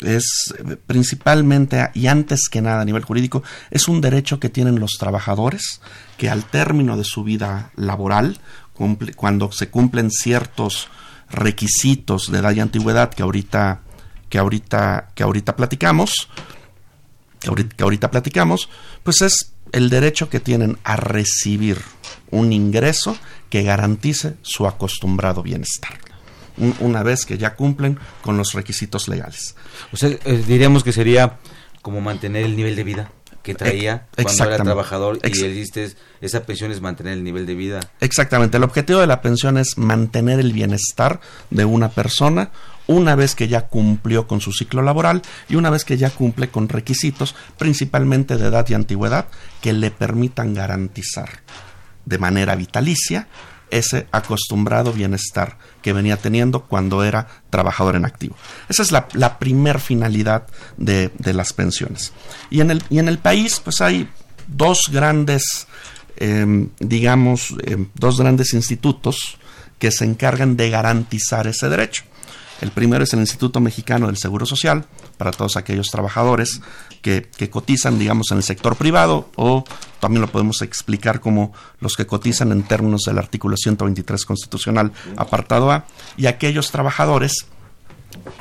Es 0.00 0.54
eh, 0.58 0.76
principalmente 0.86 1.90
y 1.94 2.06
antes 2.06 2.48
que 2.50 2.60
nada 2.60 2.80
a 2.80 2.84
nivel 2.84 3.04
jurídico, 3.04 3.42
es 3.70 3.88
un 3.88 4.00
derecho 4.00 4.40
que 4.40 4.48
tienen 4.48 4.80
los 4.80 4.92
trabajadores 4.98 5.80
que 6.18 6.30
al 6.30 6.44
término 6.44 6.96
de 6.96 7.04
su 7.04 7.24
vida 7.24 7.70
laboral, 7.76 8.38
cuando 9.16 9.52
se 9.52 9.68
cumplen 9.70 10.10
ciertos 10.10 10.88
requisitos 11.30 12.30
de 12.30 12.38
edad 12.38 12.52
y 12.52 12.60
antigüedad 12.60 13.10
que 13.10 13.22
ahorita 13.22 13.80
que 14.28 14.38
ahorita 14.38 15.10
que 15.14 15.22
ahorita 15.22 15.56
platicamos 15.56 16.28
que 17.40 17.82
ahorita, 17.82 18.10
platicamos 18.10 18.68
pues 19.02 19.22
es 19.22 19.53
el 19.74 19.90
derecho 19.90 20.30
que 20.30 20.40
tienen 20.40 20.78
a 20.84 20.96
recibir 20.96 21.78
un 22.30 22.52
ingreso 22.52 23.16
que 23.50 23.62
garantice 23.62 24.36
su 24.42 24.66
acostumbrado 24.66 25.42
bienestar 25.42 25.98
una 26.78 27.02
vez 27.02 27.26
que 27.26 27.36
ya 27.36 27.56
cumplen 27.56 27.98
con 28.22 28.36
los 28.36 28.52
requisitos 28.52 29.08
legales. 29.08 29.56
O 29.92 29.96
sea, 29.96 30.10
eh, 30.10 30.44
diríamos 30.46 30.84
que 30.84 30.92
sería 30.92 31.38
como 31.82 32.00
mantener 32.00 32.44
el 32.44 32.56
nivel 32.56 32.76
de 32.76 32.84
vida 32.84 33.10
que 33.44 33.54
traía 33.54 34.06
cuando 34.16 34.44
era 34.44 34.64
trabajador 34.64 35.18
y 35.22 35.44
el 35.44 35.94
esa 36.20 36.44
pensión 36.44 36.72
es 36.72 36.80
mantener 36.80 37.12
el 37.12 37.22
nivel 37.22 37.44
de 37.44 37.54
vida. 37.54 37.80
Exactamente, 38.00 38.56
el 38.56 38.64
objetivo 38.64 39.00
de 39.00 39.06
la 39.06 39.20
pensión 39.20 39.58
es 39.58 39.76
mantener 39.76 40.40
el 40.40 40.52
bienestar 40.52 41.20
de 41.50 41.66
una 41.66 41.90
persona 41.90 42.50
una 42.86 43.14
vez 43.14 43.34
que 43.34 43.46
ya 43.46 43.66
cumplió 43.66 44.26
con 44.26 44.40
su 44.40 44.52
ciclo 44.52 44.82
laboral 44.82 45.22
y 45.48 45.56
una 45.56 45.70
vez 45.70 45.84
que 45.84 45.98
ya 45.98 46.10
cumple 46.10 46.48
con 46.48 46.68
requisitos, 46.68 47.34
principalmente 47.58 48.36
de 48.36 48.48
edad 48.48 48.66
y 48.68 48.74
antigüedad, 48.74 49.26
que 49.60 49.74
le 49.74 49.90
permitan 49.90 50.54
garantizar 50.54 51.28
de 52.06 52.18
manera 52.18 52.56
vitalicia 52.56 53.28
ese 53.70 54.06
acostumbrado 54.12 54.92
bienestar 54.92 55.56
que 55.82 55.92
venía 55.92 56.16
teniendo 56.16 56.62
cuando 56.62 57.04
era 57.04 57.26
trabajador 57.50 57.96
en 57.96 58.04
activo. 58.04 58.36
Esa 58.68 58.82
es 58.82 58.92
la, 58.92 59.08
la 59.14 59.38
primer 59.38 59.80
finalidad 59.80 60.46
de, 60.76 61.10
las 61.32 61.52
pensiones. 61.52 62.12
Y 62.50 62.60
en, 62.60 62.70
el, 62.70 62.82
y 62.90 62.98
en 62.98 63.08
el 63.08 63.18
país, 63.18 63.60
pues 63.62 63.80
hay 63.80 64.08
dos 64.46 64.88
grandes, 64.90 65.66
em, 66.16 66.68
digamos, 66.78 67.54
em, 67.64 67.88
dos 67.94 68.18
grandes 68.18 68.54
institutos 68.54 69.38
que 69.78 69.90
se 69.90 70.04
encargan 70.04 70.56
de 70.56 70.70
garantizar 70.70 71.46
ese 71.46 71.68
derecho. 71.68 72.04
El 72.60 72.70
primero 72.70 73.04
es 73.04 73.12
el 73.12 73.20
Instituto 73.20 73.60
Mexicano 73.60 74.06
del 74.06 74.16
Seguro 74.16 74.46
Social, 74.46 74.86
para 75.16 75.30
todos 75.30 75.56
aquellos 75.56 75.88
trabajadores 75.88 76.60
que, 77.02 77.28
cotizan, 77.50 77.98
digamos, 77.98 78.30
en 78.30 78.38
el 78.38 78.42
sector 78.42 78.76
privado 78.76 79.28
o 79.36 79.64
también 80.00 80.22
lo 80.22 80.28
podemos 80.28 80.62
explicar 80.62 81.20
como 81.20 81.52
los 81.80 81.96
que 81.96 82.06
cotizan 82.06 82.52
en 82.52 82.62
términos 82.62 83.02
del 83.06 83.18
artículo 83.18 83.56
123 83.56 84.24
constitucional, 84.24 84.92
apartado 85.16 85.70
A, 85.70 85.86
y 86.16 86.26
aquellos 86.26 86.70
trabajadores 86.70 87.46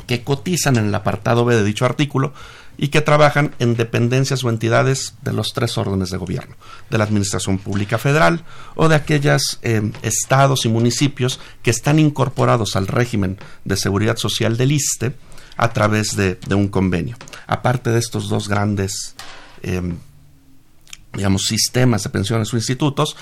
que 0.08 0.24
cotizan 0.24 0.78
en 0.78 0.88
el 0.88 0.96
apartado 0.96 1.46
B 1.46 1.56
de 1.56 1.64
dicho 1.64 1.86
artículo 1.86 2.34
y 2.78 2.88
que 2.88 3.02
trabajan 3.02 3.54
en 3.60 3.76
dependencias 3.76 4.44
o 4.44 4.50
entidades 4.50 5.16
de 5.22 5.34
los 5.34 5.50
tres 5.54 5.78
órdenes 5.78 6.10
de 6.10 6.18
gobierno, 6.18 6.56
de 6.90 6.98
la 6.98 7.04
Administración 7.04 7.60
Pública 7.60 7.98
Federal 7.98 8.44
o 8.76 8.90
de 8.90 8.96
aquellos 8.96 9.60
eh, 9.62 9.92
estados 10.02 10.66
y 10.66 10.70
municipios 10.70 11.40
que 11.62 11.72
están 11.72 12.00
incorporados 12.00 12.76
al 12.76 12.88
régimen 12.88 13.38
de 13.66 13.78
seguridad 13.78 14.18
social 14.18 14.58
del 14.58 14.72
ISTE 14.72 15.14
a 15.58 15.74
través 15.74 16.16
de, 16.16 16.38
un 16.54 16.68
convenio. 16.68 17.18
Aparte 17.48 17.90
de 17.90 18.00
estos 18.00 18.30
dos 18.30 18.48
grandes, 18.48 19.16
em, 19.62 19.98
digamos, 21.14 21.44
sistemas 21.44 22.04
de 22.04 22.10
pensiones 22.10 22.54
o 22.54 22.58
institutos, 22.58 23.16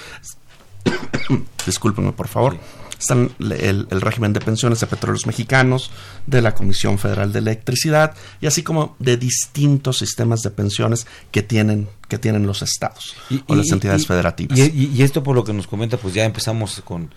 discúlpenme 1.66 2.14
por 2.14 2.28
favor, 2.28 2.58
están 2.98 3.32
el, 3.40 3.88
el, 3.90 4.02
régimen 4.02 4.32
de 4.32 4.40
pensiones 4.40 4.80
de 4.80 4.88
petróleos 4.88 5.26
mexicanos, 5.26 5.92
de 6.28 6.42
la 6.42 6.54
Comisión 6.54 7.00
Federal 7.00 7.34
de 7.34 7.40
Electricidad 7.40 8.16
y 8.40 8.46
así 8.46 8.62
como 8.62 8.96
de 9.00 9.18
distintos 9.18 9.98
sistemas 9.98 10.44
de 10.44 10.52
pensiones 10.52 11.08
que 11.32 11.42
tienen 11.42 11.90
que 12.08 12.20
tienen 12.20 12.46
los 12.46 12.62
estados 12.62 13.16
o 13.48 13.56
las 13.56 13.72
entidades 13.72 14.06
federativas. 14.06 14.60
Y, 14.60 15.02
esto 15.02 15.24
por 15.24 15.36
lo 15.36 15.44
que 15.44 15.54
nos 15.54 15.66
comenta, 15.66 15.98
pues 15.98 16.14
ya 16.14 16.26
empezamos 16.26 16.82
con 16.84 17.12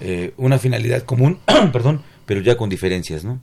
eh, 0.00 0.34
una 0.36 0.58
finalidad 0.58 1.04
común, 1.04 1.38
perdón, 1.72 2.02
pero 2.26 2.40
ya 2.40 2.56
con 2.56 2.68
diferencias, 2.68 3.24
¿no? 3.24 3.40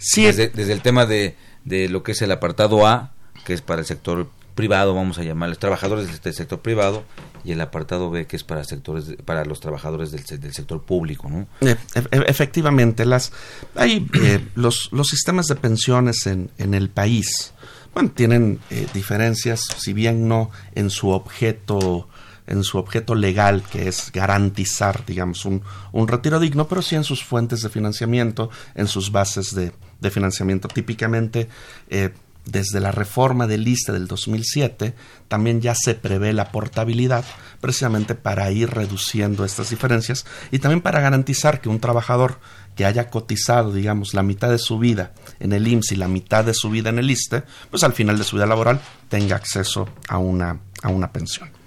Sí. 0.00 0.24
Desde, 0.24 0.48
desde 0.48 0.72
el 0.72 0.80
tema 0.80 1.06
de, 1.06 1.36
de 1.64 1.88
lo 1.88 2.02
que 2.02 2.12
es 2.12 2.22
el 2.22 2.32
apartado 2.32 2.86
A, 2.86 3.12
que 3.44 3.52
es 3.52 3.62
para 3.62 3.80
el 3.80 3.86
sector 3.86 4.28
privado, 4.54 4.94
vamos 4.94 5.18
a 5.18 5.22
llamarles 5.22 5.58
trabajadores 5.58 6.22
del 6.22 6.34
sector 6.34 6.60
privado, 6.60 7.04
y 7.44 7.52
el 7.52 7.60
apartado 7.60 8.10
B 8.10 8.26
que 8.26 8.36
es 8.36 8.44
para 8.44 8.64
sectores 8.64 9.16
para 9.24 9.44
los 9.44 9.60
trabajadores 9.60 10.10
del, 10.10 10.24
del 10.40 10.52
sector 10.52 10.82
público, 10.82 11.28
¿no? 11.28 11.46
E, 11.66 11.76
e, 11.94 12.24
efectivamente, 12.26 13.06
las 13.06 13.32
hay 13.74 14.06
eh, 14.22 14.44
los 14.54 14.90
los 14.92 15.08
sistemas 15.08 15.46
de 15.46 15.56
pensiones 15.56 16.26
en, 16.26 16.50
en 16.58 16.74
el 16.74 16.90
país, 16.90 17.52
bueno, 17.94 18.10
tienen 18.10 18.60
eh, 18.70 18.86
diferencias, 18.92 19.62
si 19.78 19.92
bien 19.92 20.28
no 20.28 20.50
en 20.74 20.90
su 20.90 21.08
objeto 21.10 22.08
en 22.50 22.64
su 22.64 22.78
objeto 22.78 23.14
legal, 23.14 23.62
que 23.62 23.88
es 23.88 24.10
garantizar, 24.12 25.06
digamos, 25.06 25.44
un, 25.44 25.62
un 25.92 26.08
retiro 26.08 26.38
digno, 26.40 26.68
pero 26.68 26.82
sí 26.82 26.96
en 26.96 27.04
sus 27.04 27.24
fuentes 27.24 27.62
de 27.62 27.70
financiamiento, 27.70 28.50
en 28.74 28.88
sus 28.88 29.12
bases 29.12 29.54
de, 29.54 29.72
de 30.00 30.10
financiamiento. 30.10 30.68
Típicamente, 30.68 31.48
eh, 31.88 32.10
desde 32.44 32.80
la 32.80 32.90
reforma 32.90 33.46
del 33.46 33.68
ISTE 33.68 33.92
del 33.92 34.08
2007, 34.08 34.94
también 35.28 35.60
ya 35.60 35.74
se 35.74 35.94
prevé 35.94 36.32
la 36.32 36.50
portabilidad, 36.50 37.24
precisamente 37.60 38.14
para 38.14 38.50
ir 38.50 38.70
reduciendo 38.70 39.44
estas 39.44 39.70
diferencias 39.70 40.26
y 40.50 40.58
también 40.58 40.80
para 40.80 41.00
garantizar 41.00 41.60
que 41.60 41.68
un 41.68 41.80
trabajador 41.80 42.40
que 42.74 42.84
haya 42.84 43.10
cotizado, 43.10 43.72
digamos, 43.72 44.14
la 44.14 44.22
mitad 44.22 44.50
de 44.50 44.58
su 44.58 44.78
vida 44.78 45.12
en 45.38 45.52
el 45.52 45.68
IMSS 45.68 45.92
y 45.92 45.96
la 45.96 46.08
mitad 46.08 46.44
de 46.44 46.54
su 46.54 46.70
vida 46.70 46.88
en 46.90 46.98
el 46.98 47.10
ISTE, 47.10 47.44
pues 47.70 47.84
al 47.84 47.92
final 47.92 48.18
de 48.18 48.24
su 48.24 48.36
vida 48.36 48.46
laboral 48.46 48.80
tenga 49.08 49.36
acceso 49.36 49.88
a 50.08 50.18
una, 50.18 50.58
a 50.82 50.88
una 50.88 51.12
pensión. 51.12 51.59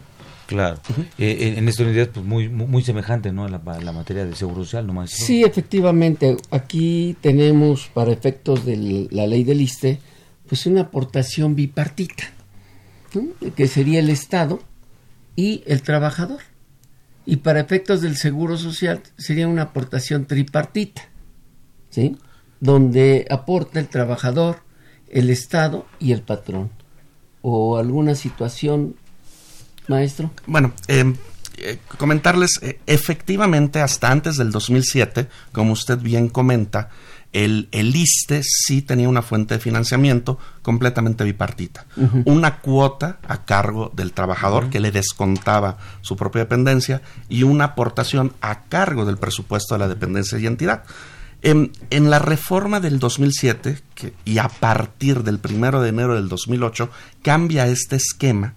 Claro. 0.53 0.79
Eh, 1.17 1.55
en 1.57 1.67
esta 1.67 1.81
unidad, 1.81 2.09
pues 2.09 2.23
muy, 2.23 2.47
muy, 2.47 2.83
semejante, 2.83 3.31
¿no? 3.31 3.47
La, 3.47 3.59
la 3.81 3.91
materia 3.91 4.23
de 4.23 4.35
seguro 4.35 4.63
social, 4.63 4.85
¿no, 4.85 5.07
Sí, 5.07 5.43
efectivamente. 5.43 6.37
Aquí 6.51 7.17
tenemos, 7.21 7.89
para 7.91 8.11
efectos 8.11 8.63
de 8.63 9.07
la 9.09 9.25
ley 9.25 9.43
del 9.43 9.61
ISTE, 9.61 9.97
pues 10.47 10.67
una 10.67 10.81
aportación 10.81 11.55
bipartita, 11.55 12.25
que 13.55 13.67
sería 13.67 13.99
el 13.99 14.11
Estado 14.11 14.59
y 15.35 15.63
el 15.65 15.81
trabajador. 15.81 16.41
Y 17.25 17.37
para 17.37 17.59
efectos 17.59 18.01
del 18.01 18.15
Seguro 18.15 18.55
Social 18.55 19.01
sería 19.17 19.47
una 19.47 19.63
aportación 19.63 20.27
tripartita, 20.27 21.01
¿sí? 21.89 22.15
Donde 22.59 23.25
aporta 23.31 23.79
el 23.79 23.87
trabajador, 23.87 24.57
el 25.09 25.31
Estado 25.31 25.87
y 25.99 26.11
el 26.11 26.21
patrón. 26.21 26.69
¿O 27.41 27.77
alguna 27.77 28.13
situación, 28.13 28.97
maestro? 29.87 30.31
Bueno, 30.45 30.73
em, 30.87 31.15
eh, 31.57 31.77
comentarles, 31.97 32.59
eh, 32.61 32.79
efectivamente, 32.87 33.79
hasta 33.79 34.11
antes 34.11 34.37
del 34.37 34.51
2007, 34.51 35.27
como 35.51 35.73
usted 35.73 35.99
bien 35.99 36.29
comenta, 36.29 36.89
el, 37.31 37.67
el 37.71 37.95
ISTE 37.95 38.41
sí 38.43 38.81
tenía 38.81 39.09
una 39.09 39.23
fuente 39.23 39.55
de 39.55 39.59
financiamiento 39.59 40.37
completamente 40.61 41.23
bipartita. 41.23 41.85
Una 42.25 42.59
cuota 42.59 43.17
a 43.27 43.43
cargo 43.43 43.91
del 43.95 44.13
trabajador 44.13 44.69
que 44.69 44.79
le 44.79 44.91
descontaba 44.91 45.77
su 46.01 46.15
propia 46.15 46.43
dependencia 46.43 47.01
y 47.29 47.41
una 47.41 47.65
aportación 47.65 48.33
a 48.41 48.65
cargo 48.65 49.05
del 49.05 49.17
presupuesto 49.17 49.73
de 49.73 49.79
la 49.79 49.87
dependencia 49.87 50.37
y 50.37 50.45
entidad. 50.45 50.83
En, 51.41 51.71
en 51.89 52.09
la 52.09 52.19
reforma 52.19 52.79
del 52.79 52.99
2007 52.99 53.79
que, 53.95 54.13
y 54.25 54.37
a 54.37 54.47
partir 54.47 55.23
del 55.23 55.39
primero 55.39 55.81
de 55.81 55.89
enero 55.89 56.15
del 56.15 56.29
2008 56.29 56.89
cambia 57.21 57.67
este 57.67 57.97
esquema 57.97 58.53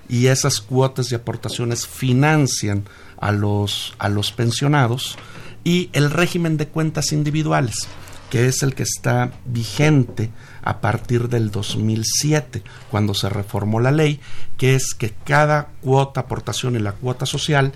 y 0.08 0.26
esas 0.26 0.60
cuotas 0.60 1.10
y 1.10 1.16
aportaciones 1.16 1.84
financian 1.88 2.84
a 3.18 3.32
los, 3.32 3.94
a 3.98 4.08
los 4.08 4.32
pensionados 4.32 5.18
y 5.64 5.90
el 5.92 6.10
régimen 6.10 6.56
de 6.56 6.68
cuentas 6.68 7.12
individuales, 7.12 7.88
que 8.30 8.46
es 8.46 8.62
el 8.62 8.74
que 8.74 8.84
está 8.84 9.32
vigente 9.44 10.30
a 10.62 10.80
partir 10.80 11.28
del 11.28 11.50
2007, 11.50 12.62
cuando 12.90 13.14
se 13.14 13.28
reformó 13.28 13.80
la 13.80 13.92
ley, 13.92 14.20
que 14.58 14.74
es 14.74 14.94
que 14.94 15.12
cada 15.24 15.68
cuota 15.80 16.20
aportación 16.20 16.76
y 16.76 16.78
la 16.78 16.92
cuota 16.92 17.26
social 17.26 17.72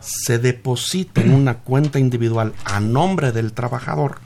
se 0.00 0.38
deposita 0.38 1.22
en 1.22 1.32
una 1.32 1.58
cuenta 1.58 1.98
individual 1.98 2.52
a 2.64 2.80
nombre 2.80 3.32
del 3.32 3.52
trabajador 3.52 4.18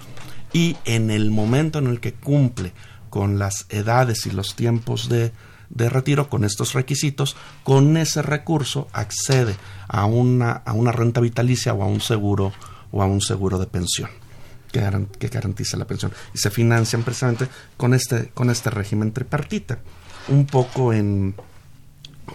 y 0.52 0.76
en 0.84 1.10
el 1.10 1.30
momento 1.30 1.78
en 1.78 1.86
el 1.86 2.00
que 2.00 2.14
cumple 2.14 2.72
con 3.10 3.38
las 3.38 3.66
edades 3.68 4.26
y 4.26 4.30
los 4.30 4.54
tiempos 4.54 5.08
de 5.08 5.32
de 5.70 5.88
retiro 5.88 6.28
con 6.28 6.44
estos 6.44 6.72
requisitos, 6.72 7.36
con 7.62 7.96
ese 7.96 8.22
recurso 8.22 8.88
accede 8.92 9.56
a 9.88 10.06
una, 10.06 10.52
a 10.52 10.72
una 10.72 10.92
renta 10.92 11.20
vitalicia 11.20 11.74
o 11.74 11.82
a 11.82 11.86
un 11.86 12.00
seguro 12.00 12.52
o 12.90 13.02
a 13.02 13.06
un 13.06 13.20
seguro 13.20 13.58
de 13.58 13.66
pensión 13.66 14.10
que, 14.70 15.28
garantiza 15.28 15.76
la 15.76 15.86
pensión 15.86 16.12
y 16.34 16.38
se 16.38 16.50
financian 16.50 17.02
precisamente 17.02 17.48
con 17.76 17.94
este, 17.94 18.28
con 18.28 18.50
este 18.50 18.70
régimen 18.70 19.12
tripartita. 19.12 19.78
Un 20.28 20.46
poco 20.46 20.92
en 20.92 21.34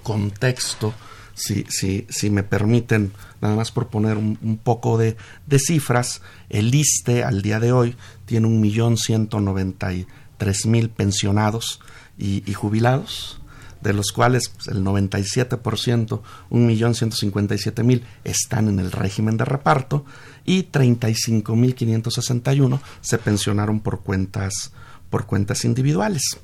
contexto, 0.01 0.93
si, 1.35 1.65
si, 1.69 2.07
si 2.09 2.29
me 2.29 2.43
permiten, 2.43 3.13
nada 3.41 3.55
más 3.55 3.71
por 3.71 3.87
poner 3.87 4.17
un, 4.17 4.37
un, 4.41 4.57
poco 4.57 4.97
de, 4.97 5.15
de 5.45 5.59
cifras, 5.59 6.21
el 6.49 6.73
ISTE 6.73 7.23
al 7.23 7.41
día 7.41 7.59
de 7.59 7.71
hoy 7.71 7.95
tiene 8.25 8.47
un 8.47 8.59
millón 8.59 8.97
ciento 8.97 9.39
noventa 9.39 9.93
y 9.93 10.07
tres 10.37 10.65
mil 10.65 10.89
pensionados 10.89 11.79
y, 12.17 12.51
jubilados, 12.53 13.39
de 13.81 13.93
los 13.93 14.11
cuales 14.11 14.49
pues, 14.49 14.67
el 14.67 14.83
97%, 14.83 16.21
1.157.000, 16.49 18.01
están 18.23 18.67
en 18.69 18.79
el 18.79 18.91
régimen 18.91 19.37
de 19.37 19.45
reparto 19.45 20.05
y 20.45 20.63
35.561 20.63 22.79
se 23.01 23.17
pensionaron 23.17 23.79
por 23.81 24.01
cuentas, 24.01 24.71
por 25.09 25.25
cuentas 25.25 25.65
individuales. 25.65 26.37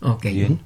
Ok. 0.00 0.24
Bien. 0.24 0.60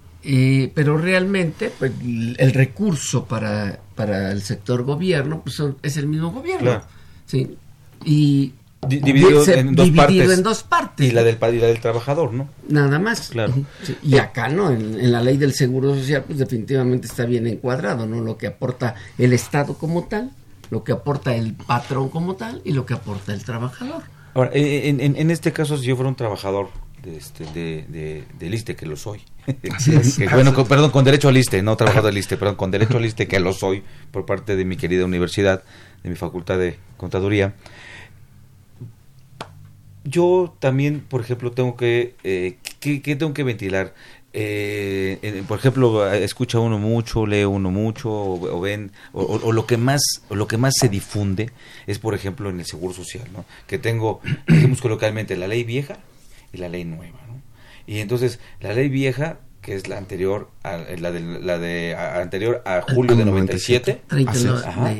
pero 0.74 0.98
realmente 0.98 1.72
pues, 1.78 1.92
el 2.02 2.52
recurso 2.52 3.24
para, 3.24 3.80
para 3.94 4.32
el 4.32 4.42
sector 4.42 4.82
gobierno 4.84 5.40
pues, 5.42 5.62
es 5.82 5.96
el 5.96 6.06
mismo 6.06 6.30
gobierno. 6.30 6.82
¿sí? 7.26 7.56
Y 8.04 8.52
dividido, 8.86 9.46
en, 9.48 9.74
dos 9.74 9.90
partes. 9.90 10.30
en 10.30 10.42
dos 10.42 10.62
partes. 10.62 11.06
Y 11.08 11.12
la 11.12 11.22
del, 11.22 11.38
y 11.40 11.58
la 11.58 11.66
del 11.66 11.80
trabajador, 11.80 12.32
¿no? 12.32 12.48
Nada 12.68 12.98
más. 12.98 13.28
Claro. 13.28 13.54
y 14.02 14.18
acá, 14.18 14.48
¿no? 14.48 14.70
En, 14.70 15.12
la 15.12 15.20
ley 15.20 15.36
del 15.36 15.54
Seguro 15.54 15.94
Social, 15.94 16.24
pues 16.26 16.38
definitivamente 16.38 17.06
está 17.06 17.24
bien 17.24 17.46
encuadrado, 17.46 18.06
¿no? 18.06 18.20
Lo 18.20 18.36
que 18.36 18.46
aporta 18.46 18.94
el 19.18 19.32
Estado 19.32 19.74
como 19.74 20.04
tal, 20.04 20.30
lo 20.70 20.84
que 20.84 20.92
aporta 20.92 21.34
el 21.34 21.54
patrón 21.54 22.08
como 22.08 22.34
tal 22.34 22.60
y 22.64 22.72
lo 22.72 22.86
que 22.86 22.94
aporta 22.94 23.32
el 23.32 23.44
trabajador. 23.44 24.02
Ahora, 24.34 24.50
en, 24.54 25.00
en 25.00 25.30
este 25.30 25.52
caso, 25.52 25.76
si 25.76 25.86
yo 25.86 25.96
fuera 25.96 26.08
un 26.08 26.16
trabajador 26.16 26.68
de, 27.02 27.16
este, 27.16 27.44
de, 27.44 28.24
de, 28.38 28.50
liste, 28.50 28.76
que 28.76 28.86
lo 28.86 28.96
soy. 28.96 29.20
bueno, 30.32 30.54
perdón, 30.64 30.90
con 30.90 31.04
derecho 31.04 31.28
al 31.28 31.34
liste, 31.34 31.62
no 31.62 31.76
trabajador 31.76 32.06
del 32.06 32.14
liste, 32.14 32.36
perdón, 32.36 32.54
con 32.54 32.70
derecho 32.70 32.96
al 32.96 33.02
liste, 33.02 33.26
que 33.26 33.40
lo 33.40 33.52
soy 33.52 33.82
por 34.10 34.24
parte 34.24 34.56
de 34.56 34.64
mi 34.64 34.76
querida 34.76 35.04
universidad, 35.04 35.62
de 36.02 36.10
mi 36.10 36.16
facultad 36.16 36.58
de 36.58 36.78
contaduría. 36.96 37.54
Yo 40.04 40.54
también, 40.58 41.00
por 41.00 41.20
ejemplo, 41.20 41.52
tengo 41.52 41.76
que, 41.76 42.14
eh, 42.24 42.56
¿qué, 42.80 43.00
tengo 43.16 43.32
que 43.32 43.44
ventilar? 43.44 43.94
Eh, 44.32 45.44
por 45.46 45.58
ejemplo, 45.58 46.10
escucha 46.12 46.58
uno 46.58 46.78
mucho, 46.78 47.26
lee 47.26 47.44
uno 47.44 47.70
mucho, 47.70 48.10
o, 48.10 48.60
ven, 48.60 48.92
o, 49.12 49.52
lo 49.52 49.66
que 49.66 49.76
más, 49.76 50.02
lo 50.30 50.48
que 50.48 50.56
más 50.56 50.74
se 50.78 50.88
difunde 50.88 51.50
es, 51.86 51.98
por 51.98 52.14
ejemplo, 52.14 52.50
en 52.50 52.58
el 52.58 52.66
seguro 52.66 52.94
social, 52.94 53.28
¿no? 53.32 53.44
Que 53.66 53.78
tengo, 53.78 54.20
digamos 54.48 54.80
coloquialmente, 54.80 55.36
la 55.36 55.48
ley 55.48 55.64
vieja 55.64 55.98
y 56.52 56.58
la 56.58 56.68
ley 56.68 56.84
nueva, 56.84 57.20
¿no? 57.28 57.40
Y 57.86 57.98
entonces, 57.98 58.40
la 58.60 58.72
ley 58.72 58.88
vieja 58.88 59.38
que 59.62 59.76
es 59.76 59.88
la 59.88 59.96
anterior 59.96 60.50
a 60.64 60.76
la 60.76 61.12
de, 61.12 61.20
la 61.20 61.58
de 61.58 61.94
anterior 61.96 62.62
a 62.66 62.82
julio 62.82 63.14
de 63.16 63.24
97. 63.24 64.02
30 64.08 64.32
ajá, 64.68 64.94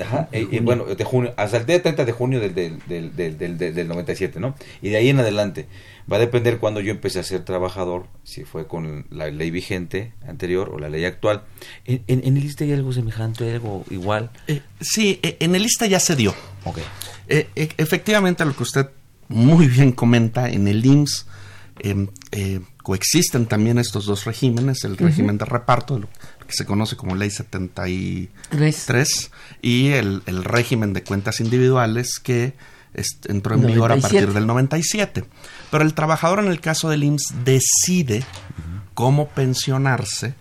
ajá, 0.00 0.28
y, 0.32 0.60
bueno, 0.60 0.84
de 0.84 1.04
junio, 1.04 1.34
hasta 1.36 1.58
el 1.58 1.66
día 1.66 1.82
30 1.82 2.04
de 2.04 2.12
junio 2.12 2.40
del, 2.40 2.54
del, 2.54 2.78
del, 2.86 3.36
del, 3.36 3.58
del, 3.58 3.88
97, 3.88 4.38
¿no? 4.38 4.54
Y 4.80 4.90
de 4.90 4.98
ahí 4.98 5.08
en 5.08 5.18
adelante 5.18 5.66
va 6.10 6.16
a 6.16 6.20
depender 6.20 6.58
cuando 6.58 6.80
yo 6.80 6.92
empecé 6.92 7.18
a 7.18 7.24
ser 7.24 7.44
trabajador, 7.44 8.06
si 8.22 8.44
fue 8.44 8.68
con 8.68 9.06
la 9.10 9.28
ley 9.30 9.50
vigente 9.50 10.12
anterior 10.26 10.70
o 10.70 10.78
la 10.78 10.88
ley 10.88 11.04
actual. 11.04 11.42
¿En, 11.84 12.04
en, 12.06 12.36
el 12.36 12.42
lista 12.44 12.62
hay 12.62 12.72
algo 12.72 12.92
semejante, 12.92 13.52
algo 13.52 13.84
igual? 13.90 14.30
Eh, 14.46 14.62
sí, 14.80 15.18
eh, 15.24 15.36
en 15.40 15.56
el 15.56 15.62
lista 15.62 15.86
ya 15.86 15.98
se 15.98 16.14
dio. 16.14 16.34
Okay. 16.64 16.84
Eh, 17.26 17.48
efectivamente, 17.76 18.44
lo 18.44 18.54
que 18.54 18.62
usted 18.62 18.86
muy 19.28 19.66
bien 19.66 19.92
comenta, 19.92 20.48
en 20.48 20.68
el 20.68 20.84
IMSS 20.84 21.26
em, 21.80 22.08
eh, 22.32 22.60
coexisten 22.88 23.44
también 23.44 23.76
estos 23.76 24.06
dos 24.06 24.24
regímenes, 24.24 24.82
el 24.84 24.96
régimen 24.96 25.36
de 25.36 25.44
reparto, 25.44 25.98
lo 25.98 26.08
que 26.08 26.54
se 26.54 26.64
conoce 26.64 26.96
como 26.96 27.16
Ley 27.16 27.30
73, 27.30 29.30
y 29.60 29.88
el, 29.88 30.22
el, 30.24 30.42
régimen 30.42 30.94
de 30.94 31.02
cuentas 31.02 31.40
individuales 31.40 32.18
que 32.18 32.54
entró 33.26 33.56
en 33.56 33.66
vigor 33.66 33.92
a 33.92 33.98
partir 33.98 34.32
del 34.32 34.46
97. 34.46 35.26
Pero 35.70 35.84
el 35.84 35.92
trabajador 35.92 36.38
en 36.38 36.46
el 36.46 36.62
caso 36.62 36.88
del 36.88 37.04
IMSS 37.04 37.34
decide 37.44 38.24
cómo 38.94 39.28
pensionarse 39.28 40.32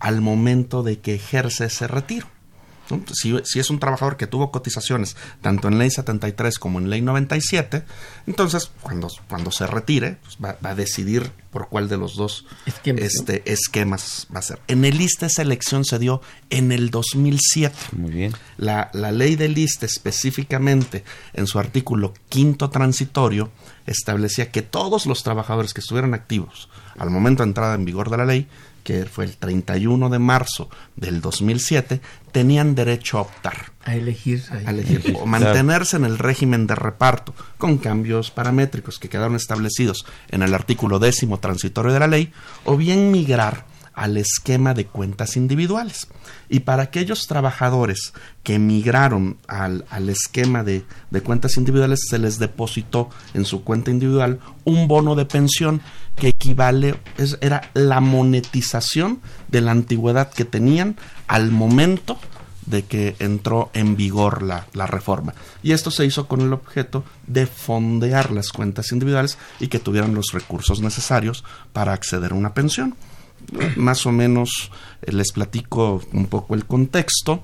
al 0.00 0.20
momento 0.20 0.82
de 0.82 0.98
que 0.98 1.14
ejerce 1.14 1.66
ese 1.66 1.86
retiro. 1.86 2.26
Si, 3.12 3.58
es 3.58 3.70
un 3.70 3.78
trabajador 3.78 4.16
que 4.16 4.26
tuvo 4.26 4.50
cotizaciones 4.50 5.16
tanto 5.40 5.68
en 5.68 5.78
ley 5.78 5.90
73 5.90 6.58
como 6.58 6.78
en 6.78 6.90
ley 6.90 7.00
97, 7.00 7.84
entonces 8.26 8.70
cuando, 8.82 9.08
cuando 9.28 9.50
se 9.50 9.66
retire 9.66 10.18
pues, 10.22 10.36
va, 10.42 10.56
a 10.62 10.74
decidir 10.74 11.30
por 11.50 11.68
cuál 11.68 11.88
de 11.88 11.96
los 11.96 12.16
dos 12.16 12.46
este, 12.66 13.42
esquemas 13.50 14.26
va 14.34 14.40
a 14.40 14.42
ser. 14.42 14.60
En 14.68 14.84
el 14.84 15.00
ISTE 15.00 15.26
esa 15.26 15.42
elección 15.42 15.84
se 15.84 15.98
dio 15.98 16.20
en 16.50 16.72
el 16.72 16.90
2007. 16.90 17.74
Muy 17.92 18.10
bien. 18.10 18.32
La, 18.56 18.90
la 18.92 19.12
ley 19.12 19.36
del 19.36 19.56
ISTE 19.56 19.86
específicamente 19.86 21.04
en 21.32 21.46
su 21.46 21.58
artículo 21.58 22.12
quinto 22.28 22.70
transitorio 22.70 23.50
establecía 23.86 24.50
que 24.50 24.62
todos 24.62 25.06
los 25.06 25.22
trabajadores 25.22 25.74
que 25.74 25.80
estuvieran 25.80 26.14
activos 26.14 26.68
al 26.98 27.10
momento 27.10 27.42
de 27.42 27.48
entrada 27.48 27.74
en 27.74 27.84
vigor 27.84 28.10
de 28.10 28.16
la 28.16 28.24
ley 28.24 28.48
que 28.84 29.06
fue 29.06 29.24
el 29.24 29.36
31 29.36 30.10
de 30.10 30.18
marzo 30.20 30.68
del 30.94 31.20
2007, 31.20 32.00
tenían 32.30 32.76
derecho 32.76 33.18
a 33.18 33.22
optar. 33.22 33.72
A 33.84 33.96
elegir. 33.96 34.44
A 34.50 34.70
elegir. 34.70 35.16
o 35.20 35.26
mantenerse 35.26 35.96
en 35.96 36.04
el 36.04 36.18
régimen 36.18 36.68
de 36.68 36.76
reparto, 36.76 37.34
con 37.58 37.78
cambios 37.78 38.30
paramétricos 38.30 38.98
que 39.00 39.08
quedaron 39.08 39.34
establecidos 39.34 40.06
en 40.28 40.42
el 40.42 40.54
artículo 40.54 41.00
décimo 41.00 41.40
transitorio 41.40 41.92
de 41.92 42.00
la 42.00 42.06
ley, 42.06 42.32
o 42.64 42.76
bien 42.76 43.10
migrar 43.10 43.73
al 43.94 44.16
esquema 44.16 44.74
de 44.74 44.86
cuentas 44.86 45.36
individuales. 45.36 46.08
Y 46.48 46.60
para 46.60 46.84
aquellos 46.84 47.26
trabajadores 47.26 48.12
que 48.42 48.58
migraron 48.58 49.38
al, 49.46 49.84
al 49.90 50.08
esquema 50.08 50.64
de, 50.64 50.84
de, 51.10 51.20
cuentas 51.22 51.56
individuales, 51.56 52.00
se 52.08 52.18
les 52.18 52.38
depositó 52.38 53.10
en 53.32 53.44
su 53.44 53.64
cuenta 53.64 53.90
individual 53.90 54.40
un 54.64 54.88
bono 54.88 55.14
de 55.14 55.24
pensión 55.24 55.80
que 56.16 56.28
equivale, 56.28 56.96
es, 57.18 57.38
era 57.40 57.70
la 57.74 58.00
monetización 58.00 59.20
de 59.48 59.60
la 59.60 59.72
antigüedad 59.72 60.32
que 60.32 60.44
tenían 60.44 60.96
al 61.26 61.50
momento 61.50 62.18
de 62.66 62.84
que 62.84 63.14
entró 63.18 63.70
en 63.74 63.94
vigor 63.94 64.42
la, 64.42 64.66
la, 64.72 64.86
reforma. 64.86 65.34
Y 65.62 65.72
esto 65.72 65.90
se 65.90 66.06
hizo 66.06 66.26
con 66.26 66.40
el 66.40 66.52
objeto 66.52 67.04
de 67.26 67.46
fondear 67.46 68.30
las 68.30 68.52
cuentas 68.52 68.90
individuales 68.90 69.36
y 69.60 69.68
que 69.68 69.78
tuvieran 69.78 70.14
los 70.14 70.32
recursos 70.32 70.80
necesarios 70.80 71.44
para 71.74 71.92
acceder 71.92 72.32
a 72.32 72.36
una 72.36 72.54
pensión 72.54 72.94
más 73.76 74.06
o 74.06 74.12
menos 74.12 74.70
eh, 75.02 75.12
les 75.12 75.32
platico 75.32 76.02
un 76.12 76.26
poco 76.26 76.54
el 76.54 76.66
contexto. 76.66 77.42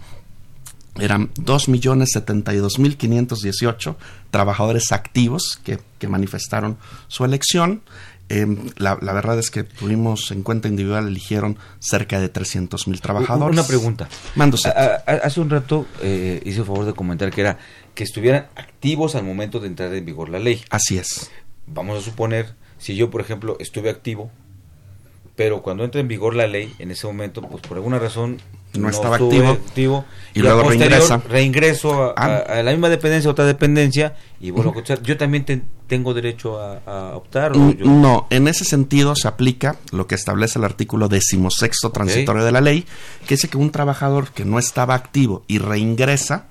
Eran 0.98 1.32
2.072.518 1.34 3.96
trabajadores 4.30 4.92
activos 4.92 5.60
que, 5.64 5.80
manifestaron 6.08 6.78
su 7.08 7.24
elección. 7.24 7.82
Em, 8.28 8.70
la, 8.76 8.96
verdad 8.96 9.38
es 9.38 9.50
que 9.50 9.64
tuvimos 9.64 10.30
en 10.30 10.42
cuenta 10.42 10.68
individual, 10.68 11.08
eligieron 11.08 11.56
cerca 11.78 12.20
de 12.20 12.30
300.000 12.32 13.00
trabajadores. 13.00 13.58
Una 13.58 13.66
pregunta. 13.66 14.08
Mándose. 14.34 14.68
hace 14.68 15.40
un 15.40 15.50
rato 15.50 15.86
eh, 16.00 16.40
hice 16.44 16.60
el 16.60 16.64
favor 16.64 16.86
de 16.86 16.92
comentar 16.92 17.30
que 17.30 17.40
era 17.40 17.58
que 17.94 18.04
estuvieran 18.04 18.46
activos 18.56 19.14
al 19.14 19.24
momento 19.24 19.60
de 19.60 19.68
entrar 19.68 19.92
en 19.94 20.04
vigor 20.04 20.28
la 20.28 20.38
ley. 20.38 20.62
Así 20.70 20.98
es. 20.98 21.30
Vamos 21.66 21.98
a 21.98 22.02
suponer, 22.02 22.54
si 22.78 22.96
yo, 22.96 23.10
por 23.10 23.20
ejemplo, 23.20 23.56
estuve 23.60 23.90
activo, 23.90 24.30
pero 25.40 25.62
cuando 25.62 25.84
entra 25.84 26.02
en 26.02 26.06
vigor 26.06 26.34
la 26.36 26.46
ley, 26.46 26.74
en 26.78 26.90
ese 26.90 27.06
momento, 27.06 27.40
pues 27.40 27.62
por 27.62 27.78
alguna 27.78 27.98
razón 27.98 28.36
no, 28.74 28.90
estaba 28.90 29.16
activo, 29.16 30.04
y, 30.34 30.40
luego 30.40 30.68
reingreso 30.68 31.22
reingreso 31.30 32.12
ah. 32.14 32.44
a, 32.46 32.62
la 32.62 32.72
misma 32.72 32.90
dependencia, 32.90 33.30
otra 33.30 33.46
dependencia, 33.46 34.16
y 34.38 34.50
bueno, 34.50 34.74
yo 35.02 35.16
también 35.16 35.64
tengo 35.86 36.12
derecho 36.12 36.60
a, 36.60 37.16
optar. 37.16 37.56
No, 37.56 38.26
en 38.28 38.48
ese 38.48 38.66
sentido 38.66 39.16
se 39.16 39.28
aplica 39.28 39.76
lo 39.92 40.06
que 40.06 40.14
establece 40.14 40.58
el 40.58 40.66
artículo 40.66 41.08
decimosexto 41.08 41.88
transitorio 41.88 42.44
de 42.44 42.52
la 42.52 42.60
ley, 42.60 42.84
que 43.26 43.36
dice 43.36 43.48
que 43.48 43.56
un 43.56 43.70
trabajador 43.70 44.32
que 44.32 44.44
no 44.44 44.58
estaba 44.58 44.94
activo 44.94 45.42
y 45.48 45.56
reingresa, 45.56 46.48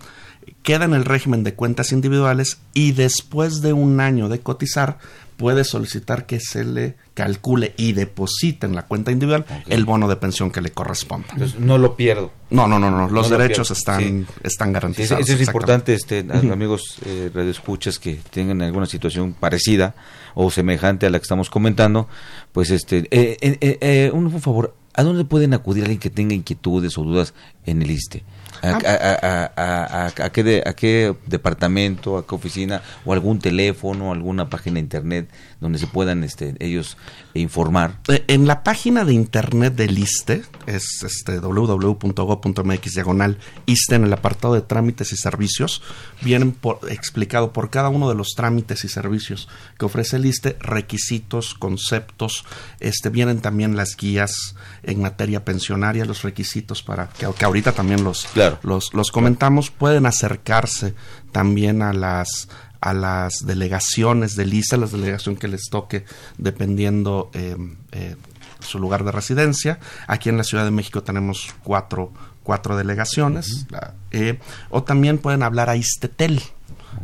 queda 0.63 0.85
en 0.85 0.93
el 0.93 1.05
régimen 1.05 1.43
de 1.43 1.53
cuentas 1.53 1.91
individuales 1.91 2.59
y 2.73 2.91
después 2.91 3.61
de 3.61 3.73
un 3.73 3.99
año 3.99 4.29
de 4.29 4.39
cotizar 4.39 4.97
puede 5.39 5.63
solicitar 5.63 6.25
que 6.25 6.41
se 6.41 6.65
le 6.65 6.97
calcule 7.13 7.73
y 7.77 7.93
deposite 7.93 8.65
en 8.65 8.75
la 8.75 8.85
cuenta 8.85 9.13
individual 9.13 9.45
el 9.69 9.85
bono 9.85 10.09
de 10.09 10.17
pensión 10.17 10.51
que 10.51 10.59
le 10.59 10.71
corresponda. 10.71 11.29
Entonces, 11.31 11.57
no 11.57 11.77
lo 11.77 11.95
pierdo. 11.95 12.33
No, 12.49 12.67
no, 12.67 12.77
no, 12.77 12.91
no. 12.91 13.09
los 13.09 13.29
derechos 13.29 13.71
están, 13.71 14.27
están 14.43 14.73
garantizados. 14.73 15.23
eso 15.23 15.41
es 15.41 15.47
importante, 15.47 15.93
este, 15.93 16.25
amigos 16.51 16.97
eh, 17.05 17.31
radioescuchas 17.33 17.99
que 17.99 18.15
tengan 18.15 18.61
alguna 18.61 18.85
situación 18.85 19.33
parecida 19.33 19.95
o 20.35 20.51
semejante 20.51 21.05
a 21.05 21.09
la 21.09 21.19
que 21.19 21.23
estamos 21.23 21.49
comentando, 21.49 22.09
pues 22.51 22.69
este, 22.69 23.07
eh, 23.09 23.37
eh, 23.39 23.77
eh 23.79 24.11
un 24.13 24.41
favor, 24.41 24.75
¿a 24.93 25.03
dónde 25.03 25.23
pueden 25.23 25.53
acudir 25.53 25.83
alguien 25.83 26.01
que 26.01 26.09
tenga 26.09 26.35
inquietudes 26.35 26.97
o 26.97 27.03
dudas 27.03 27.33
en 27.65 27.81
el 27.81 27.91
ISTE? 27.91 28.25
A, 28.61 29.51
a, 29.55 30.29
qué 30.31 30.63
a 30.65 30.73
qué 30.73 31.15
departamento, 31.25 32.17
a 32.17 32.25
qué 32.27 32.35
oficina, 32.35 32.81
o 33.05 33.13
algún 33.13 33.39
teléfono, 33.39 34.11
alguna 34.11 34.49
página 34.49 34.75
de 34.75 34.79
internet 34.81 35.29
donde 35.59 35.79
se 35.79 35.87
puedan 35.87 36.23
este, 36.23 36.55
ellos 36.59 36.97
informar. 37.33 37.99
Eh, 38.07 38.23
en 38.27 38.47
la 38.47 38.63
página 38.63 39.03
de 39.03 39.13
internet 39.13 39.75
del 39.75 39.97
ISTE, 39.97 40.43
es 40.65 41.03
este 41.03 41.39
www.go.mx 41.39 42.93
diagonal 42.93 43.37
ISTE, 43.65 43.95
en 43.95 44.05
el 44.05 44.13
apartado 44.13 44.53
de 44.53 44.61
trámites 44.61 45.11
y 45.11 45.17
servicios, 45.17 45.81
vienen 46.21 46.51
por, 46.51 46.79
explicado 46.89 47.51
por 47.51 47.69
cada 47.69 47.89
uno 47.89 48.09
de 48.09 48.15
los 48.15 48.29
trámites 48.35 48.83
y 48.85 48.89
servicios 48.89 49.49
que 49.77 49.85
ofrece 49.85 50.15
el 50.15 50.25
ISTE, 50.25 50.57
requisitos, 50.59 51.53
conceptos, 51.55 52.45
este, 52.79 53.09
vienen 53.09 53.41
también 53.41 53.75
las 53.75 53.97
guías 53.97 54.55
en 54.83 55.01
materia 55.01 55.43
pensionaria, 55.43 56.05
los 56.05 56.23
requisitos 56.23 56.83
para 56.83 57.09
que, 57.09 57.27
que 57.37 57.45
ahorita 57.45 57.73
también 57.73 58.03
los, 58.03 58.27
los, 58.63 58.93
los 58.93 59.11
comentamos, 59.11 59.71
pueden 59.71 60.05
acercarse 60.05 60.93
también 61.31 61.81
a 61.81 61.93
las 61.93 62.49
a 62.81 62.93
las 62.93 63.33
delegaciones 63.45 64.35
de 64.35 64.45
lista, 64.45 64.77
la 64.77 64.87
delegación 64.87 65.35
que 65.35 65.47
les 65.47 65.69
toque 65.69 66.05
dependiendo 66.37 67.29
eh, 67.33 67.55
eh, 67.91 68.15
su 68.59 68.79
lugar 68.79 69.03
de 69.03 69.11
residencia. 69.11 69.79
Aquí 70.07 70.29
en 70.29 70.37
la 70.37 70.43
Ciudad 70.43 70.65
de 70.65 70.71
México 70.71 71.03
tenemos 71.03 71.53
cuatro, 71.63 72.11
cuatro 72.43 72.77
delegaciones. 72.77 73.67
Eh, 74.11 74.39
o 74.69 74.83
también 74.83 75.17
pueden 75.17 75.43
hablar 75.43 75.69
a 75.69 75.75
Istetel. 75.75 76.41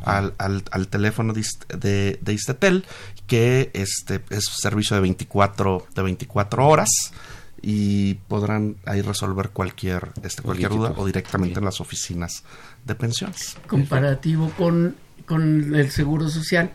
al, 0.04 0.34
al, 0.38 0.88
teléfono 0.88 1.34
de, 1.34 2.20
de, 2.22 2.34
Istetel, 2.34 2.86
que 3.28 3.72
este 3.74 4.22
es 4.30 4.46
servicio 4.46 4.96
de 4.96 5.02
24, 5.02 5.88
de 5.96 6.02
24 6.02 6.68
horas 6.68 6.90
y 7.62 8.16
podrán 8.28 8.78
ahí 8.86 9.02
resolver 9.02 9.50
cualquier, 9.50 10.12
este, 10.22 10.44
cualquier 10.44 10.70
duda 10.70 10.94
o 10.98 11.06
directamente 11.06 11.58
en 11.58 11.66
las 11.66 11.82
oficinas 11.82 12.44
de 12.86 12.94
pensiones. 12.94 13.58
Comparativo 13.68 14.52
con, 14.58 14.96
con 15.26 15.76
el 15.76 15.92
Seguro 15.92 16.30
Social, 16.30 16.72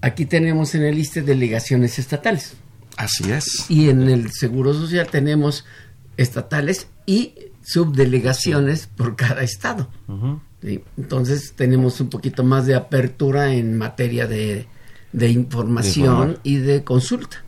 aquí 0.00 0.26
tenemos 0.26 0.74
en 0.74 0.84
el 0.84 0.98
ISTE 0.98 1.22
delegaciones 1.22 1.98
estatales. 1.98 2.54
Así 2.96 3.30
es. 3.30 3.70
Y 3.70 3.88
en 3.88 4.08
el 4.08 4.30
Seguro 4.32 4.74
Social 4.74 5.08
tenemos 5.10 5.64
estatales 6.16 6.88
y 7.06 7.34
subdelegaciones 7.62 8.86
por 8.86 9.16
cada 9.16 9.42
estado. 9.42 9.88
Entonces 10.96 11.54
tenemos 11.56 12.00
un 12.00 12.08
poquito 12.08 12.44
más 12.44 12.66
de 12.66 12.74
apertura 12.74 13.54
en 13.54 13.76
materia 13.76 14.26
de, 14.26 14.66
información 15.12 16.38
y 16.42 16.56
de 16.56 16.84
consulta. 16.84 17.42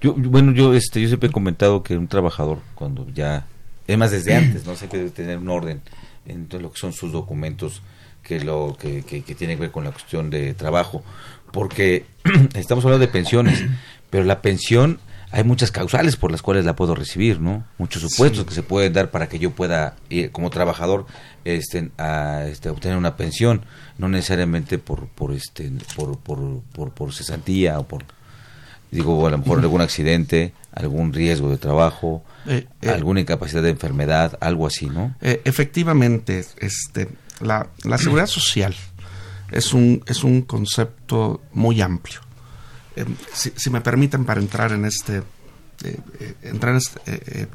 Yo, 0.00 0.14
bueno, 0.14 0.52
yo, 0.52 0.74
este, 0.74 1.00
yo 1.00 1.06
siempre 1.06 1.28
he 1.28 1.32
comentado 1.32 1.84
que 1.84 1.96
un 1.96 2.08
trabajador 2.08 2.58
cuando 2.74 3.06
ya, 3.14 3.46
es 3.86 3.96
más 3.96 4.10
desde 4.10 4.34
antes, 4.36 4.66
no 4.66 4.74
que 4.74 4.96
debe 4.96 5.10
tener 5.10 5.38
un 5.38 5.48
orden 5.48 5.80
en 6.26 6.46
todo 6.46 6.60
lo 6.60 6.72
que 6.72 6.78
son 6.78 6.92
sus 6.92 7.12
documentos 7.12 7.82
que 8.22 8.40
lo 8.40 8.76
que, 8.78 9.02
que, 9.02 9.22
que 9.22 9.34
tiene 9.34 9.54
que 9.54 9.62
ver 9.62 9.70
con 9.70 9.84
la 9.84 9.90
cuestión 9.90 10.30
de 10.30 10.54
trabajo, 10.54 11.02
porque 11.52 12.06
estamos 12.54 12.84
hablando 12.84 13.06
de 13.06 13.12
pensiones, 13.12 13.64
pero 14.10 14.24
la 14.24 14.42
pensión 14.42 14.98
hay 15.32 15.44
muchas 15.44 15.70
causales 15.70 16.16
por 16.16 16.30
las 16.30 16.42
cuales 16.42 16.66
la 16.66 16.76
puedo 16.76 16.94
recibir, 16.94 17.40
¿no? 17.40 17.64
Muchos 17.78 18.02
supuestos 18.02 18.44
que 18.44 18.52
se 18.52 18.62
pueden 18.62 18.92
dar 18.92 19.10
para 19.10 19.30
que 19.30 19.38
yo 19.38 19.50
pueda, 19.50 19.96
como 20.30 20.50
trabajador, 20.50 21.06
este, 21.46 21.90
a, 21.96 22.44
este, 22.46 22.68
obtener 22.68 22.98
una 22.98 23.16
pensión, 23.16 23.64
no 23.96 24.10
necesariamente 24.10 24.78
por, 24.78 25.08
por, 25.08 25.32
este, 25.32 25.72
por, 25.96 26.18
por, 26.18 26.60
por, 26.74 26.90
por 26.92 27.14
cesantía 27.14 27.78
o 27.78 27.88
por, 27.88 28.04
digo, 28.90 29.26
a 29.26 29.30
lo 29.30 29.38
mejor 29.38 29.58
algún 29.60 29.80
accidente, 29.80 30.52
algún 30.70 31.14
riesgo 31.14 31.48
de 31.48 31.56
trabajo, 31.56 32.22
eh, 32.46 32.66
eh, 32.82 32.90
alguna 32.90 33.20
incapacidad 33.20 33.62
de 33.62 33.70
enfermedad, 33.70 34.36
algo 34.38 34.66
así, 34.66 34.90
¿no? 34.90 35.14
Eh, 35.22 35.40
efectivamente, 35.46 36.44
este, 36.58 37.08
la, 37.42 37.68
la 37.84 37.98
seguridad 37.98 38.26
social 38.28 38.74
es 39.50 39.72
un, 39.74 40.02
es 40.06 40.24
un 40.24 40.42
concepto 40.42 41.42
muy 41.52 41.80
amplio 41.82 42.20
eh, 42.96 43.06
si, 43.34 43.70
me 43.70 43.80
permiten 43.80 44.24
para 44.24 44.40
entrar 44.40 44.72
en 44.72 44.84
este, 44.84 45.18
eh, 45.84 45.98
eh, 46.20 46.34
entrar, 46.42 46.76
este 46.76 47.48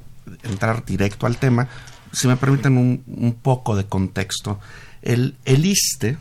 entrar 0.44 0.84
directo 0.86 1.26
al 1.26 1.38
tema, 1.38 1.68
si 2.12 2.28
me 2.28 2.38
permiten 2.38 2.78
un, 2.78 3.38
poco 3.42 3.76
de 3.76 3.86
contexto, 3.86 4.60
el, 5.02 5.36
el 5.46 5.66
ISTE, 5.66 6.18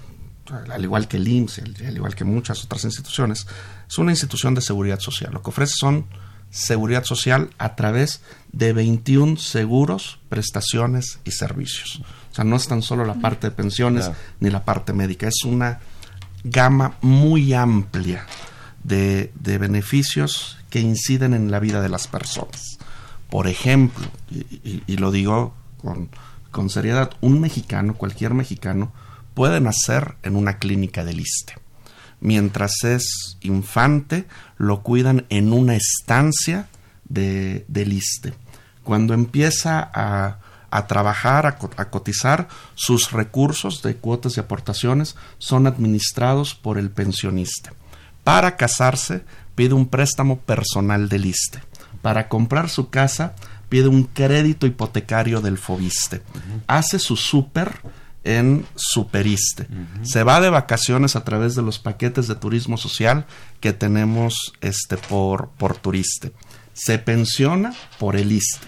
al 0.70 0.84
igual 0.84 1.08
que 1.08 1.16
el 1.16 1.26
IMSS, 1.26 1.62
al 1.86 1.96
igual 1.96 2.14
que 2.14 2.24
muchas 2.24 2.62
otras 2.64 2.84
instituciones, 2.84 3.46
es 3.88 3.98
una 3.98 4.12
institución 4.12 4.54
de 4.54 4.60
seguridad 4.60 5.00
social. 5.00 5.32
Lo 5.32 5.42
que 5.42 5.50
ofrece 5.50 5.72
son 5.76 6.06
seguridad 6.50 7.04
social 7.04 7.50
a 7.58 7.74
través 7.74 8.20
de 8.52 8.72
21 8.72 9.38
seguros, 9.38 10.20
prestaciones 10.28 11.18
y 11.24 11.32
servicios. 11.32 12.02
O 12.36 12.42
sea, 12.42 12.44
no 12.44 12.56
es 12.56 12.68
tan 12.68 12.82
solo 12.82 13.06
la 13.06 13.14
parte 13.14 13.46
de 13.46 13.50
pensiones 13.56 14.10
ni 14.40 14.50
la 14.50 14.62
parte 14.62 14.92
médica, 14.92 15.26
es 15.26 15.42
una 15.44 15.80
gama 16.44 16.98
muy 17.00 17.54
amplia 17.54 18.26
de, 18.84 19.32
beneficios 19.42 20.58
que 20.68 20.80
inciden 20.80 21.32
en 21.32 21.50
la 21.50 21.60
vida 21.60 21.80
de 21.80 21.88
las 21.88 22.08
personas. 22.08 22.76
Por 23.30 23.48
ejemplo, 23.48 24.06
y, 24.30 24.98
lo 24.98 25.12
digo 25.12 25.54
con, 25.78 26.10
con, 26.50 26.68
seriedad, 26.68 27.12
un 27.22 27.40
mexicano, 27.40 27.94
cualquier 27.94 28.34
mexicano, 28.34 28.92
puede 29.32 29.58
nacer 29.62 30.16
en 30.22 30.36
una 30.36 30.58
clínica 30.58 31.06
de 31.06 31.14
liste. 31.14 31.54
Mientras 32.20 32.84
es 32.84 33.38
infante, 33.40 34.26
lo 34.58 34.82
cuidan 34.82 35.24
en 35.30 35.54
una 35.54 35.74
estancia 35.74 36.68
de, 37.08 37.64
de 37.68 37.86
liste. 37.86 38.34
Cuando 38.84 39.14
empieza 39.14 39.90
a, 39.94 40.40
a 40.70 40.86
trabajar, 40.86 41.46
a, 41.46 41.58
a, 41.76 41.90
cotizar, 41.90 42.48
sus 42.74 43.12
recursos 43.12 43.82
de 43.82 43.96
cuotas 43.96 44.36
y 44.36 44.40
aportaciones 44.40 45.16
son 45.38 45.66
administrados 45.66 46.54
por 46.54 46.78
el 46.78 46.90
pensionista. 46.90 47.72
Para 48.24 48.56
casarse, 48.56 49.24
pide 49.54 49.74
un 49.74 49.88
préstamo 49.88 50.38
personal 50.38 51.08
del 51.08 51.26
ISTE. 51.26 51.60
Para 52.02 52.28
comprar 52.28 52.68
su 52.68 52.90
casa, 52.90 53.34
pide 53.68 53.88
un 53.88 54.04
crédito 54.04 54.66
hipotecario 54.66 55.40
del 55.40 55.58
FOBISTE. 55.58 56.22
Hace 56.66 56.98
su 56.98 57.16
súper 57.16 57.80
en 58.24 58.66
Superiste. 58.74 59.68
Se 60.02 60.22
va 60.22 60.40
de 60.40 60.50
vacaciones 60.50 61.16
a 61.16 61.24
través 61.24 61.54
de 61.54 61.62
los 61.62 61.78
paquetes 61.78 62.26
de 62.26 62.34
turismo 62.34 62.76
social 62.76 63.26
que 63.60 63.72
tenemos 63.72 64.52
este, 64.60 64.96
por, 64.96 65.50
por 65.50 65.76
Turiste. 65.76 66.32
Se 66.72 66.98
pensiona 66.98 67.72
por 67.98 68.16
el 68.16 68.32
ISTE. 68.32 68.66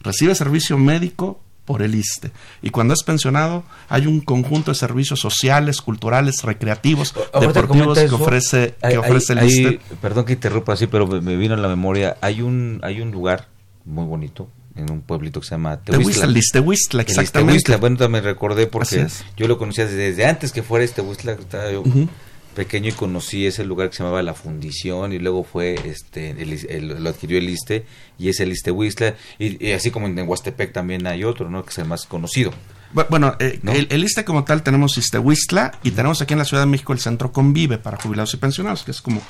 Recibe 0.00 0.34
servicio 0.34 0.78
médico 0.78 1.40
por 1.64 1.82
el 1.82 1.94
ISTE. 1.94 2.32
Y 2.62 2.70
cuando 2.70 2.94
es 2.94 3.02
pensionado, 3.04 3.64
hay 3.88 4.06
un 4.06 4.20
conjunto 4.20 4.72
de 4.72 4.74
servicios 4.74 5.20
sociales, 5.20 5.80
culturales, 5.80 6.42
recreativos, 6.42 7.14
deportivos 7.38 7.98
que 7.98 8.06
ofrece, 8.06 8.74
que 8.80 8.98
ofrece 8.98 9.34
el 9.34 9.44
ISTE. 9.44 9.80
perdón 10.00 10.24
que 10.24 10.32
interrumpa 10.32 10.72
así, 10.72 10.86
pero 10.86 11.06
me 11.06 11.36
vino 11.36 11.54
a 11.54 11.58
la 11.58 11.68
memoria. 11.68 12.16
Hay 12.22 12.42
un, 12.42 12.80
hay 12.82 13.00
un 13.00 13.10
lugar 13.12 13.48
muy 13.84 14.04
bonito 14.04 14.48
en 14.74 14.90
un 14.90 15.02
pueblito 15.02 15.40
que 15.40 15.46
se 15.46 15.54
llama 15.54 15.76
Tehuistla. 15.78 16.28
Tehuistla, 16.52 17.02
exactamente. 17.02 17.76
Bueno, 17.76 18.08
me 18.08 18.20
recordé 18.20 18.66
porque 18.66 19.06
yo 19.36 19.46
lo 19.46 19.58
conocía 19.58 19.86
desde, 19.86 20.26
antes 20.26 20.52
que 20.52 20.62
fuera 20.62 20.84
este 20.84 21.02
Tehuistla, 21.02 21.32
estaba 21.32 21.70
yo 21.70 21.84
pequeño 22.60 22.90
y 22.90 22.92
conocí 22.92 23.46
ese 23.46 23.64
lugar 23.64 23.88
que 23.88 23.96
se 23.96 24.02
llamaba 24.02 24.22
La 24.22 24.34
Fundición 24.34 25.14
y 25.14 25.18
luego 25.18 25.44
fue 25.44 25.80
este 25.82 26.34
lo 26.82 27.08
adquirió 27.08 27.38
el 27.38 27.48
ISTE 27.48 27.86
y 28.18 28.28
es 28.28 28.38
el 28.38 28.52
ISTE 28.52 28.70
Huistla 28.70 29.14
y, 29.38 29.72
así 29.72 29.90
como 29.90 30.06
en 30.06 30.28
Huastepec 30.28 30.70
también 30.70 31.06
hay 31.06 31.24
otro, 31.24 31.48
¿no? 31.48 31.64
Que 31.64 31.70
es 31.70 31.78
el 31.78 31.86
más 31.86 32.04
conocido. 32.04 32.52
Bueno, 33.08 33.34
eh, 33.38 33.60
el, 33.88 34.04
ISTE 34.04 34.26
como 34.26 34.44
tal 34.44 34.62
tenemos 34.62 34.98
ISTE 34.98 35.18
Huistla 35.18 35.72
y 35.82 35.92
tenemos 35.92 36.20
aquí 36.20 36.34
en 36.34 36.38
la 36.38 36.44
Ciudad 36.44 36.64
de 36.64 36.66
México 36.66 36.92
el 36.92 36.98
Centro 36.98 37.32
Convive 37.32 37.78
para 37.78 37.96
jubilados 37.96 38.34
y 38.34 38.36
pensionados, 38.36 38.82
que 38.82 38.90
es 38.90 39.00
como, 39.00 39.22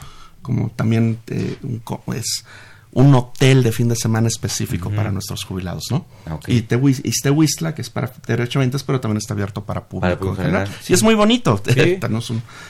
como 0.42 0.70
también 0.70 1.20
eh, 1.28 1.56
un, 1.62 1.80
es 2.16 2.44
un 2.92 3.14
hotel 3.14 3.62
de 3.62 3.72
fin 3.72 3.88
de 3.88 3.96
semana 3.96 4.28
específico 4.28 4.90
para 4.90 5.12
nuestros 5.12 5.44
jubilados, 5.44 5.84
¿no? 5.90 6.06
Y 6.46 6.62
Tehuistla, 6.62 7.74
que 7.74 7.82
es 7.82 7.90
para 7.90 8.12
derechamente, 8.26 8.78
pero 8.84 9.00
también 9.00 9.18
está 9.18 9.34
abierto 9.34 9.64
para 9.64 9.88
público. 9.88 10.34
general. 10.34 10.68
Y 10.88 10.92
es 10.92 11.02
muy 11.02 11.14
bonito. 11.14 11.60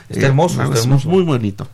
está 0.09 0.27
hermoso, 0.27 0.73
es 0.75 1.07
muy 1.07 1.23
bonito. 1.23 1.69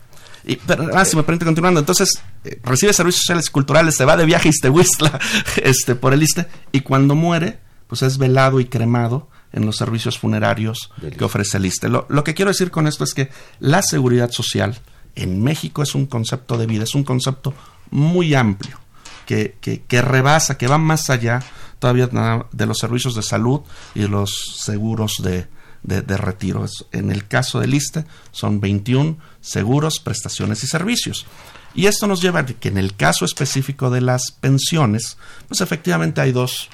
Y, 0.45 0.55
pero, 0.55 0.95
ah, 0.95 1.03
si 1.03 1.17
me 1.17 1.23
permite 1.23 1.43
continuando, 1.43 1.81
entonces 1.81 2.21
eh, 2.45 2.61
recibe 2.63 2.93
servicios 2.93 3.21
sociales 3.23 3.47
y 3.49 3.51
culturales, 3.51 3.95
se 3.95 4.05
va 4.05 4.15
de 4.15 4.25
viaje 4.25 4.47
a 4.47 4.51
Istehuistla 4.51 5.19
este, 5.61 5.95
por 5.95 6.13
el 6.13 6.23
Iste, 6.23 6.47
y 6.71 6.81
cuando 6.81 7.15
muere, 7.15 7.59
pues 7.87 8.01
es 8.01 8.17
velado 8.17 8.61
y 8.61 8.65
cremado 8.65 9.29
en 9.51 9.65
los 9.65 9.75
servicios 9.75 10.17
funerarios 10.17 10.91
que 11.17 11.23
ofrece 11.25 11.57
el 11.57 11.65
Iste. 11.65 11.89
Lo, 11.89 12.05
lo 12.09 12.23
que 12.23 12.33
quiero 12.33 12.51
decir 12.51 12.71
con 12.71 12.87
esto 12.87 13.03
es 13.03 13.13
que 13.13 13.29
la 13.59 13.81
seguridad 13.81 14.31
social 14.31 14.79
en 15.15 15.43
México 15.43 15.83
es 15.83 15.95
un 15.95 16.05
concepto 16.05 16.57
de 16.57 16.65
vida, 16.65 16.83
es 16.83 16.95
un 16.95 17.03
concepto 17.03 17.53
muy 17.91 18.33
amplio, 18.33 18.79
que, 19.25 19.57
que, 19.59 20.01
rebasa, 20.01 20.57
que 20.57 20.67
va 20.67 20.77
más 20.77 21.09
allá 21.09 21.43
todavía 21.79 22.07
de 22.51 22.65
los 22.65 22.77
servicios 22.77 23.15
de 23.15 23.23
salud 23.23 23.61
y 23.93 24.07
los 24.07 24.31
seguros 24.63 25.15
de, 25.21 25.47
de, 25.83 26.17
retiro. 26.17 26.65
En 26.91 27.11
el 27.11 27.27
caso 27.27 27.59
del 27.59 27.73
ISTE 27.73 28.05
son 28.31 28.59
21 28.59 29.17
seguros, 29.41 29.99
prestaciones 29.99 30.63
y 30.63 30.67
servicios. 30.67 31.25
Y 31.73 31.85
esto 31.85 32.07
nos 32.07 32.21
lleva 32.21 32.39
a 32.39 32.45
que 32.45 32.69
en 32.69 32.77
el 32.77 32.95
caso 32.95 33.25
específico 33.25 33.89
de 33.89 34.01
las 34.01 34.31
pensiones, 34.31 35.17
pues 35.47 35.61
efectivamente 35.61 36.21
hay 36.21 36.31
dos, 36.31 36.69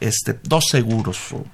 este, 0.00 0.38
dos 0.44 0.66
seguros, 0.70 1.18
o, 1.32 1.44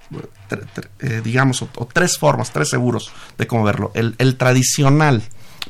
eh, 1.00 1.20
digamos, 1.24 1.62
o, 1.62 1.88
tres 1.92 2.18
formas, 2.18 2.52
tres 2.52 2.68
seguros 2.68 3.10
de 3.38 3.46
cómo 3.46 3.64
verlo. 3.64 3.90
El, 3.94 4.14
el 4.18 4.36
tradicional, 4.36 5.22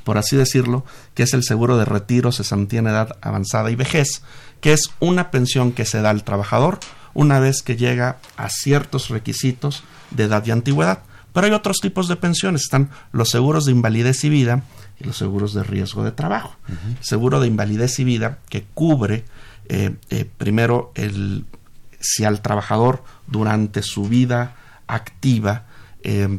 por 0.05 0.19
así 0.19 0.37
decirlo, 0.37 0.85
que 1.15 1.23
es 1.23 1.35
el 1.35 1.45
seguro 1.45 1.77
de 1.77 1.85
retiro, 1.85 2.33
cesantía 2.33 2.81
en 2.81 2.89
edad 2.89 3.17
avanzada 3.21 3.71
y 3.71 3.77
vejez, 3.77 4.23
que 4.61 4.73
es 4.73 4.91
una 5.01 5.31
pensión 5.31 5.73
que 5.73 5.85
se 5.85 6.01
da 6.01 6.11
al 6.11 6.25
trabajador 6.25 6.79
una 7.15 7.41
vez 7.41 7.63
que 7.63 7.77
llega 7.77 8.19
a 8.37 8.49
ciertos 8.49 9.09
requisitos 9.09 9.83
de 10.11 10.25
edad 10.25 10.45
y 10.47 10.51
antigüedad. 10.51 11.03
Pero 11.33 11.47
hay 11.47 11.53
otros 11.53 11.79
tipos 11.79 12.09
de 12.09 12.17
pensiones, 12.17 12.63
están 12.63 12.91
los 13.13 13.31
seguros 13.31 13.65
de 13.65 13.73
invalidez 13.73 14.25
y 14.25 14.29
vida 14.29 14.63
y 14.99 15.05
los 15.05 15.17
seguros 15.17 15.55
de 15.55 15.63
riesgo 15.63 16.05
de 16.05 16.13
trabajo. 16.13 16.57
Seguro 17.01 17.41
de 17.41 17.47
invalidez 17.47 17.99
y 17.99 18.05
vida 18.05 18.39
que 18.49 18.65
cubre 18.75 19.25
eh, 19.69 19.95
eh, 20.11 20.29
primero 20.37 20.93
el, 20.95 21.47
si 22.01 22.25
al 22.25 22.41
trabajador 22.41 23.05
durante 23.27 23.83
su 23.83 24.09
vida 24.09 24.57
activa 24.87 25.67
eh, 26.03 26.29
eh, 26.29 26.39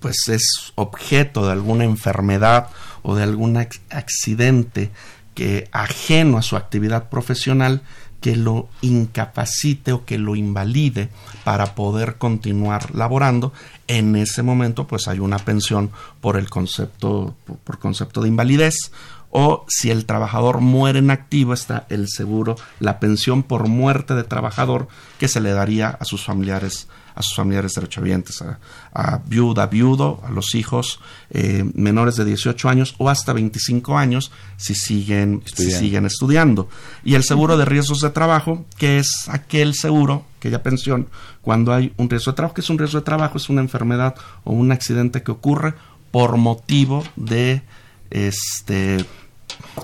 pues 0.00 0.28
es 0.28 0.72
objeto 0.74 1.46
de 1.46 1.52
alguna 1.52 1.84
enfermedad 1.84 2.68
o 3.02 3.14
de 3.14 3.22
algún 3.22 3.56
accidente 3.56 4.90
que 5.34 5.68
ajeno 5.72 6.38
a 6.38 6.42
su 6.42 6.56
actividad 6.56 7.08
profesional 7.08 7.82
que 8.20 8.36
lo 8.36 8.68
incapacite 8.80 9.92
o 9.92 10.06
que 10.06 10.16
lo 10.16 10.34
invalide 10.34 11.10
para 11.44 11.74
poder 11.74 12.16
continuar 12.16 12.94
laborando, 12.94 13.52
en 13.86 14.16
ese 14.16 14.42
momento 14.42 14.86
pues 14.86 15.08
hay 15.08 15.18
una 15.18 15.38
pensión 15.38 15.90
por 16.22 16.38
el 16.38 16.48
concepto 16.48 17.36
por 17.64 17.78
concepto 17.78 18.22
de 18.22 18.28
invalidez 18.28 18.92
o 19.28 19.66
si 19.68 19.90
el 19.90 20.06
trabajador 20.06 20.60
muere 20.60 21.00
en 21.00 21.10
activo 21.10 21.52
está 21.52 21.86
el 21.90 22.08
seguro, 22.08 22.56
la 22.80 22.98
pensión 22.98 23.42
por 23.42 23.68
muerte 23.68 24.14
de 24.14 24.24
trabajador 24.24 24.88
que 25.18 25.28
se 25.28 25.40
le 25.40 25.50
daría 25.50 25.88
a 25.88 26.06
sus 26.06 26.24
familiares 26.24 26.88
a 27.14 27.22
sus 27.22 27.36
familiares 27.36 27.72
derechohabientes, 27.74 28.42
a, 28.42 28.58
a 28.92 29.18
viuda, 29.26 29.66
viudo, 29.66 30.20
a 30.24 30.30
los 30.30 30.54
hijos 30.54 31.00
eh, 31.30 31.64
menores 31.74 32.16
de 32.16 32.24
18 32.24 32.68
años 32.68 32.94
o 32.98 33.08
hasta 33.08 33.32
25 33.32 33.96
años 33.96 34.32
si 34.56 34.74
siguen, 34.74 35.42
si 35.44 35.70
siguen 35.70 36.06
estudiando. 36.06 36.68
Y 37.04 37.14
el 37.14 37.24
seguro 37.24 37.56
de 37.56 37.64
riesgos 37.64 38.00
de 38.00 38.10
trabajo, 38.10 38.64
que 38.78 38.98
es 38.98 39.28
aquel 39.28 39.74
seguro, 39.74 40.24
aquella 40.38 40.62
pensión, 40.62 41.08
cuando 41.42 41.72
hay 41.72 41.92
un 41.96 42.10
riesgo 42.10 42.32
de 42.32 42.36
trabajo, 42.36 42.54
que 42.54 42.60
es 42.62 42.70
un 42.70 42.78
riesgo 42.78 42.98
de 42.98 43.04
trabajo, 43.04 43.38
es 43.38 43.48
una 43.48 43.60
enfermedad 43.60 44.14
o 44.42 44.52
un 44.52 44.72
accidente 44.72 45.22
que 45.22 45.30
ocurre 45.30 45.74
por 46.10 46.36
motivo 46.36 47.04
de 47.16 47.62
este 48.10 49.04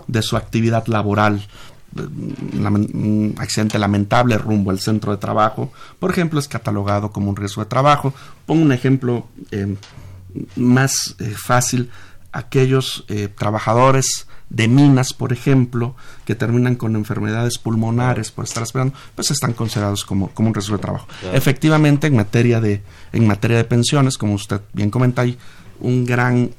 de 0.07 0.23
su 0.23 0.37
actividad 0.37 0.87
laboral 0.87 1.47
un 1.97 3.35
accidente 3.39 3.79
lamentable 3.79 4.39
rumbo 4.39 4.71
al 4.71 4.81
centro 4.81 5.13
de 5.13 5.19
trabajo, 5.19 5.73
por 5.99 6.11
ejemplo, 6.11 6.39
es 6.39 6.49
catalogado 6.49 7.11
como 7.11 7.31
un 7.31 7.37
riesgo 7.37 7.63
de 7.63 7.69
trabajo. 7.69 8.15
Pongo 8.47 8.63
un 8.63 8.73
ejemplo 8.73 9.27
eh, 9.51 9.77
más 10.57 11.17
eh, 11.19 11.35
fácil, 11.37 11.91
aquellos 12.33 13.05
eh, 13.09 13.29
trabajadores 13.29 14.27
de 14.49 14.69
minas, 14.69 15.13
por 15.13 15.33
ejemplo, 15.33 15.95
que 16.25 16.35
terminan 16.35 16.77
con 16.77 16.97
enfermedades 16.97 17.59
pulmonares 17.59 18.31
por 18.31 18.45
estar 18.45 18.63
esperando, 18.63 18.95
pues 19.15 19.31
están 19.31 19.53
considerados 19.53 20.05
como, 20.05 20.31
como 20.31 20.49
un 20.49 20.55
riesgo 20.55 20.77
de 20.77 20.83
trabajo. 20.83 21.07
Efectivamente, 21.33 22.09
en 22.09 22.17
materia 22.17 22.61
de, 22.61 22.83
en 23.13 23.27
materia 23.27 23.59
de 23.59 23.65
pensiones, 23.65 24.19
como 24.19 24.35
usted 24.35 24.61
bien 24.73 24.91
comenta, 24.91 25.23
hay 25.23 25.39
un 25.81 26.05
gran 26.05 26.51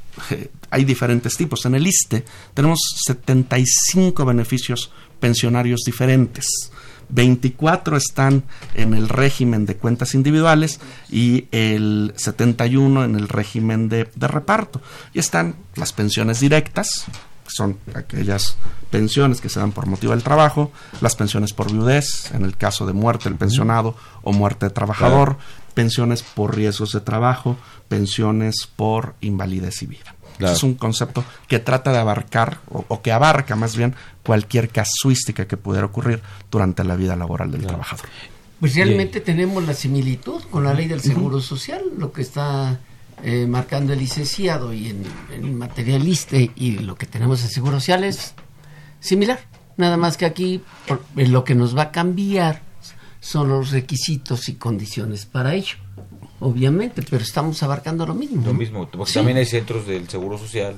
hay 0.72 0.86
diferentes 0.86 1.36
tipos. 1.36 1.65
En 1.65 1.76
el 1.76 1.86
ISTE 1.86 2.26
tenemos 2.54 2.80
75 3.06 4.26
beneficios 4.26 4.91
pensionarios 5.21 5.84
diferentes. 5.86 6.71
24 7.12 7.97
están 7.97 8.43
en 8.73 8.93
el 8.93 9.10
régimen 9.10 9.65
de 9.65 9.75
cuentas 9.75 10.15
individuales 10.15 10.79
y 11.10 11.47
el 11.51 12.13
71 12.15 13.03
en 13.03 13.15
el 13.15 13.27
régimen 13.27 13.89
de, 13.89 14.07
reparto. 14.15 14.81
Y 15.13 15.19
están 15.19 15.55
las 15.75 15.93
pensiones 15.93 16.39
directas, 16.39 17.05
que 17.43 17.51
son 17.51 17.77
aquellas 17.93 18.57
pensiones 18.89 19.41
que 19.41 19.49
se 19.49 19.60
dan 19.60 19.71
por 19.71 19.86
motivo 19.86 20.13
del 20.13 20.23
trabajo, 20.23 20.71
las 21.01 21.15
pensiones 21.15 21.53
por 21.53 21.71
viudez, 21.71 22.31
en 22.34 22.43
el 22.43 22.57
caso 22.57 22.86
de 22.86 22.93
muerte 22.93 23.29
del 23.29 23.38
pensionado 23.38 23.95
o 24.23 24.31
muerte 24.31 24.67
de 24.67 24.71
trabajador, 24.71 25.38
pensiones 25.73 26.23
por 26.23 26.55
riesgos 26.55 26.93
de 26.93 27.01
trabajo, 27.01 27.57
pensiones 27.88 28.67
por 28.73 29.15
invalidez 29.21 29.81
y 29.84 29.88
vida. 29.88 30.15
Es 30.41 30.63
un 30.63 30.75
concepto 30.75 31.23
que 31.47 31.60
trata 31.60 31.91
de 31.91 31.97
abarcar, 31.97 32.60
o, 32.69 33.01
que 33.01 33.12
abarca 33.12 33.56
más 33.56 33.75
bien, 33.75 33.95
cualquier 34.23 34.69
casuística 34.69 35.47
que 35.47 35.58
pudiera 35.58 35.86
ocurrir 35.86 36.21
durante 36.49 36.84
la 36.84 36.95
vida 36.95 37.15
laboral 37.15 37.51
del 37.51 37.65
trabajador. 37.65 38.06
Pues 38.60 38.75
realmente 38.75 39.21
tenemos 39.21 39.65
la 39.65 39.73
similitud 39.73 40.43
con 40.51 40.63
la 40.63 40.73
ley 40.73 40.88
del 40.88 41.01
Seguro 41.01 41.41
Social, 41.41 41.84
lo 41.97 42.12
que 42.12 42.21
está 42.21 42.80
eh, 43.23 43.47
marcando 43.47 43.93
el 43.93 43.99
licenciado 43.99 44.73
y 44.73 44.89
en, 44.89 45.04
en 45.34 45.58
materialiste 45.58 46.51
y 46.56 46.80
lo 46.80 46.95
que 46.95 47.08
tenemos 47.08 47.41
en 47.43 47.49
Seguro 47.49 47.80
Social 47.80 48.04
es 48.04 48.34
similar. 48.99 49.39
Nada 49.77 49.97
más 49.97 50.17
que 50.17 50.25
aquí 50.25 50.62
lo 51.15 51.43
que 51.43 51.56
nos 51.56 51.75
va 51.75 51.84
a 51.84 51.91
cambiar 51.91 52.62
son 53.19 53.49
los 53.49 53.71
requisitos 53.71 54.49
y 54.49 54.56
condiciones 54.56 55.25
para 55.25 55.56
ello 55.56 55.77
obviamente, 56.41 57.04
pero 57.10 57.23
estamos 57.23 57.62
abarcando 57.63 58.06
lo 58.06 58.13
mismo. 58.13 58.43
Lo 58.45 58.54
mismo, 58.54 58.88
porque 58.89 59.13
también 59.13 59.38
hay 59.38 59.45
centros 59.45 59.88
del 59.88 60.10
Seguro 60.10 60.38
Social, 60.38 60.75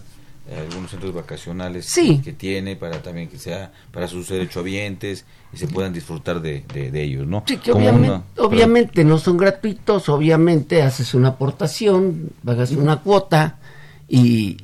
eh, 0.50 0.68
algunos 0.70 0.92
centros 0.92 1.14
vacacionales 1.14 1.92
que, 1.94 2.34
tiene 2.34 2.76
para 2.76 3.02
también 3.02 3.30
que 3.30 3.40
sea 3.40 3.72
para 3.92 4.08
sus 4.08 4.28
derechohabientes 4.28 5.26
y 5.54 5.58
se 5.58 5.68
puedan 5.68 5.94
disfrutar 5.94 6.42
de, 6.42 6.62
de, 6.62 7.02
ellos, 7.02 7.26
¿no? 7.26 7.44
Sí, 7.48 7.58
que 7.58 7.72
obviamente, 7.72 9.06
no 9.06 9.18
son 9.18 9.38
gratuitos, 9.38 10.10
obviamente 10.10 10.82
haces 10.82 11.14
una 11.14 11.30
aportación, 11.30 12.32
pagas 12.44 12.72
una 12.72 13.00
cuota 13.00 13.58
y 14.10 14.58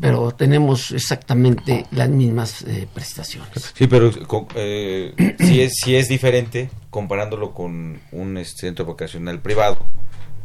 pero 0.00 0.32
tenemos 0.32 0.92
exactamente 0.92 1.86
las 1.90 2.08
mismas 2.08 2.62
eh, 2.62 2.88
prestaciones. 2.92 3.72
Sí, 3.74 3.86
pero 3.86 4.10
eh, 4.54 5.36
si 5.38 5.60
es 5.60 5.72
si 5.84 5.94
es 5.94 6.08
diferente 6.08 6.70
comparándolo 6.90 7.52
con 7.52 8.00
un 8.12 8.36
este, 8.38 8.62
centro 8.62 8.86
vacacional 8.86 9.40
privado 9.40 9.79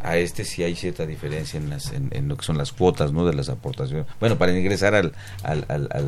a 0.05 0.17
este 0.17 0.45
sí 0.45 0.63
hay 0.63 0.75
cierta 0.75 1.05
diferencia 1.05 1.57
en, 1.57 1.69
las, 1.69 1.91
en, 1.91 2.27
lo 2.27 2.37
que 2.37 2.45
son 2.45 2.57
las 2.57 2.71
cuotas 2.71 3.11
no 3.11 3.25
de 3.25 3.33
las 3.33 3.49
aportaciones. 3.49 4.05
Bueno 4.19 4.37
para 4.37 4.57
ingresar 4.57 4.93
al, 4.93 5.13
al, 5.43 5.65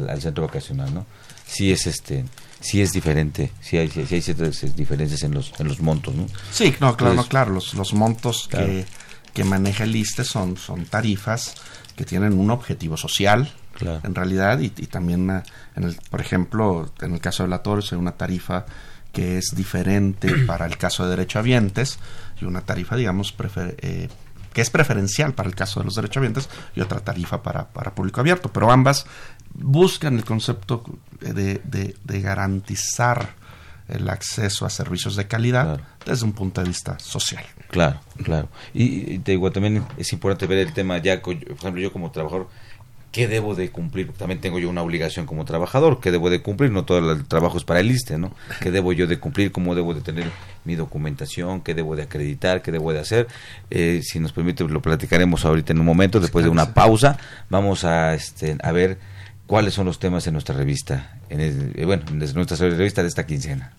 al, 0.10 0.22
centro 0.22 0.46
vacacional 0.46 0.94
no 0.94 1.06
sí 1.46 1.72
es 1.72 1.88
este 1.88 2.26
sí 2.60 2.82
es 2.82 2.92
diferente 2.92 3.52
sí 3.62 3.78
hay, 3.78 3.90
sí 3.90 4.06
hay 4.10 4.22
ciertas 4.22 4.76
diferencias 4.76 5.24
en 5.24 5.34
los 5.34 5.52
en 5.60 5.68
los 5.68 5.80
montos 5.80 6.14
no 6.14 6.28
sí 6.52 6.76
no 6.80 6.96
claro 6.96 7.24
claro 7.24 7.52
los, 7.54 7.74
los 7.74 7.94
montos 7.94 8.48
que, 8.48 8.86
que 9.34 9.44
maneja 9.44 9.84
el 9.84 9.96
ISTE 9.96 10.24
son 10.24 10.58
son 10.58 10.86
tarifas 10.86 11.56
que 11.96 12.06
tienen 12.06 12.38
un 12.38 12.52
objetivo 12.52 12.98
social 12.98 13.52
en 13.82 14.16
realidad 14.16 14.60
y, 14.60 14.70
también 14.70 15.30
ah, 15.30 15.44
en 15.76 15.84
el, 15.84 15.98
por 16.10 16.22
ejemplo 16.22 16.92
en 17.02 17.14
el 17.14 17.20
caso 17.20 17.44
de 17.44 17.50
la 17.50 17.60
Torres 17.62 17.92
hay 17.94 18.00
una 18.00 18.14
tarifa 18.14 18.66
que 19.14 19.38
es 19.38 19.54
diferente 19.56 20.32
para 20.46 20.66
el 20.66 20.78
caso 20.78 21.04
de 21.04 21.12
derechohabientes 21.12 22.00
y 22.42 22.46
una 22.46 22.62
tarifa, 22.62 22.96
digamos, 22.96 23.34
eh, 23.56 24.10
que 24.54 24.62
es 24.62 24.70
preferencial 24.70 25.34
para 25.34 25.50
el 25.50 25.56
caso 25.56 25.80
de 25.80 25.86
los 25.86 25.96
derechohabientes 25.96 26.50
y 26.76 26.82
otra 26.82 27.00
tarifa 27.00 27.44
para, 27.44 27.68
para 27.70 27.94
público 27.94 28.22
abierto. 28.22 28.52
Pero 28.52 28.72
ambas 28.72 29.06
buscan 29.54 30.16
el 30.18 30.26
concepto 30.26 30.84
de, 31.20 31.62
de, 31.64 32.22
garantizar 32.22 33.36
el 33.88 34.10
acceso 34.10 34.66
a 34.66 34.70
servicios 34.70 35.16
de 35.16 35.28
calidad 35.28 35.80
desde 36.06 36.26
un 36.26 36.34
punto 36.34 36.62
de 36.62 36.68
vista 36.68 37.00
social. 37.00 37.44
Claro, 37.70 38.00
claro. 38.24 38.50
Y, 38.74 39.20
te 39.20 39.32
digo, 39.32 39.52
también 39.52 39.86
es 39.98 40.12
importante 40.14 40.46
ver 40.48 40.60
el 40.60 40.74
tema 40.74 40.98
ya, 40.98 41.22
por 41.22 41.36
ejemplo, 41.36 41.82
yo 41.82 41.92
como 41.92 42.12
trabajador 42.12 42.50
qué 43.12 43.28
debo 43.28 43.56
de 43.56 43.72
cumplir, 43.72 44.12
también 44.14 44.42
tengo 44.42 44.60
yo 44.60 44.70
una 44.70 44.82
obligación 44.82 45.26
como 45.26 45.46
trabajador, 45.46 46.00
qué 46.00 46.12
debo 46.12 46.30
de 46.30 46.42
cumplir, 46.42 46.72
no 46.72 46.86
todo 46.86 47.12
el 47.12 47.26
trabajo 47.26 47.58
es 47.58 47.64
para 47.64 47.80
el 47.80 47.90
ISTE, 47.90 48.18
¿no? 48.18 48.34
¿Qué 48.60 48.72
debo 48.72 48.94
yo 48.94 49.08
de 49.08 49.20
cumplir, 49.20 49.52
cómo 49.52 49.76
debo 49.76 49.94
de 49.94 50.02
tener 50.02 50.30
mi 50.66 50.76
documentación, 50.76 51.62
qué 51.62 51.74
debo 51.74 51.96
de 51.96 52.04
acreditar, 52.04 52.62
qué 52.62 52.72
debo 52.72 52.94
de 52.94 53.00
hacer? 53.00 53.28
Eh, 53.70 54.02
si 54.04 54.20
nos 54.20 54.34
permite, 54.34 54.64
lo 54.66 54.82
platicaremos 54.82 55.46
ahorita 55.46 55.74
en 55.74 55.80
un 55.80 55.86
momento, 55.86 56.20
después 56.20 56.46
de 56.46 56.50
una 56.50 56.74
pausa, 56.74 57.18
vamos 57.50 57.86
a, 57.86 58.14
este, 58.14 58.58
a 58.62 58.72
ver 58.72 59.00
cuáles 59.48 59.74
son 59.74 59.86
los 59.86 60.00
temas 60.00 60.28
en 60.28 60.34
nuestra 60.34 60.56
revista, 60.56 61.18
en 61.30 61.40
eh, 61.42 61.86
bueno, 61.86 62.04
en 62.10 62.20
nuestra 62.20 62.58
revista 62.58 63.02
de 63.02 63.08
esta 63.08 63.26
quincena. 63.26 63.74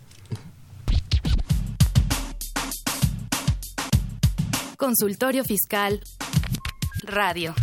Consultorio 4.76 5.44
Fiscal 5.44 6.00
Radio. 7.02 7.54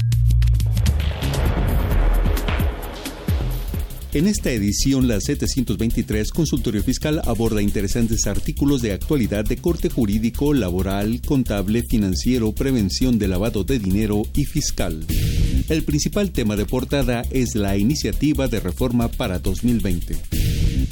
En 4.15 4.27
esta 4.27 4.49
edición, 4.49 5.09
la 5.09 5.19
723 5.19 6.29
Consultorio 6.31 6.81
Fiscal 6.81 7.21
aborda 7.25 7.61
interesantes 7.61 8.27
artículos 8.27 8.81
de 8.81 8.93
actualidad 8.93 9.43
de 9.43 9.57
corte 9.57 9.89
jurídico, 9.89 10.53
laboral, 10.53 11.19
contable, 11.19 11.83
financiero, 11.83 12.53
prevención 12.53 13.19
de 13.19 13.27
lavado 13.27 13.65
de 13.65 13.77
dinero 13.77 14.23
y 14.33 14.45
fiscal. 14.45 15.05
El 15.67 15.83
principal 15.83 16.31
tema 16.31 16.55
de 16.55 16.65
portada 16.65 17.23
es 17.29 17.55
la 17.55 17.75
iniciativa 17.75 18.47
de 18.47 18.61
reforma 18.61 19.09
para 19.09 19.39
2020. 19.39 20.15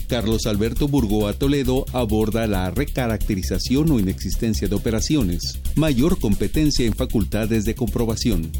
Carlos 0.10 0.46
Alberto 0.46 0.90
Burgoa 0.90 1.32
Toledo 1.32 1.86
aborda 1.94 2.46
la 2.46 2.72
recaracterización 2.72 3.90
o 3.92 4.00
inexistencia 4.02 4.68
de 4.68 4.76
operaciones, 4.76 5.60
mayor 5.76 6.20
competencia 6.20 6.86
en 6.86 6.94
facultades 6.94 7.64
de 7.64 7.74
comprobación. 7.74 8.52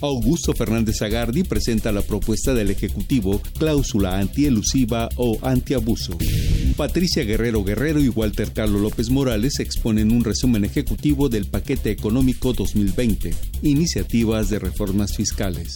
Augusto 0.00 0.52
Fernández 0.52 1.00
Agardi 1.02 1.44
presenta 1.44 1.92
la 1.92 2.02
propuesta 2.02 2.54
del 2.54 2.70
Ejecutivo 2.70 3.40
cláusula 3.92 4.18
antielusiva 4.18 5.08
o 5.16 5.38
antiabuso. 5.42 6.16
Patricia 6.76 7.24
Guerrero 7.24 7.62
Guerrero 7.62 8.00
y 8.00 8.08
Walter 8.08 8.50
Carlos 8.52 8.80
López 8.80 9.10
Morales 9.10 9.60
exponen 9.60 10.10
un 10.10 10.24
resumen 10.24 10.64
ejecutivo 10.64 11.28
del 11.28 11.46
paquete 11.46 11.90
económico 11.90 12.54
2020, 12.54 13.34
iniciativas 13.62 14.48
de 14.48 14.58
reformas 14.58 15.14
fiscales. 15.14 15.74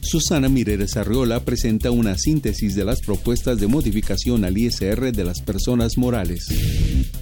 Susana 0.00 0.48
Mireles 0.48 0.96
Arriola 0.96 1.44
presenta 1.44 1.90
una 1.90 2.16
síntesis 2.16 2.74
de 2.74 2.84
las 2.86 3.00
propuestas 3.00 3.60
de 3.60 3.66
modificación 3.66 4.44
al 4.44 4.56
ISR 4.56 5.12
de 5.12 5.24
las 5.24 5.42
personas 5.42 5.98
morales. 5.98 6.46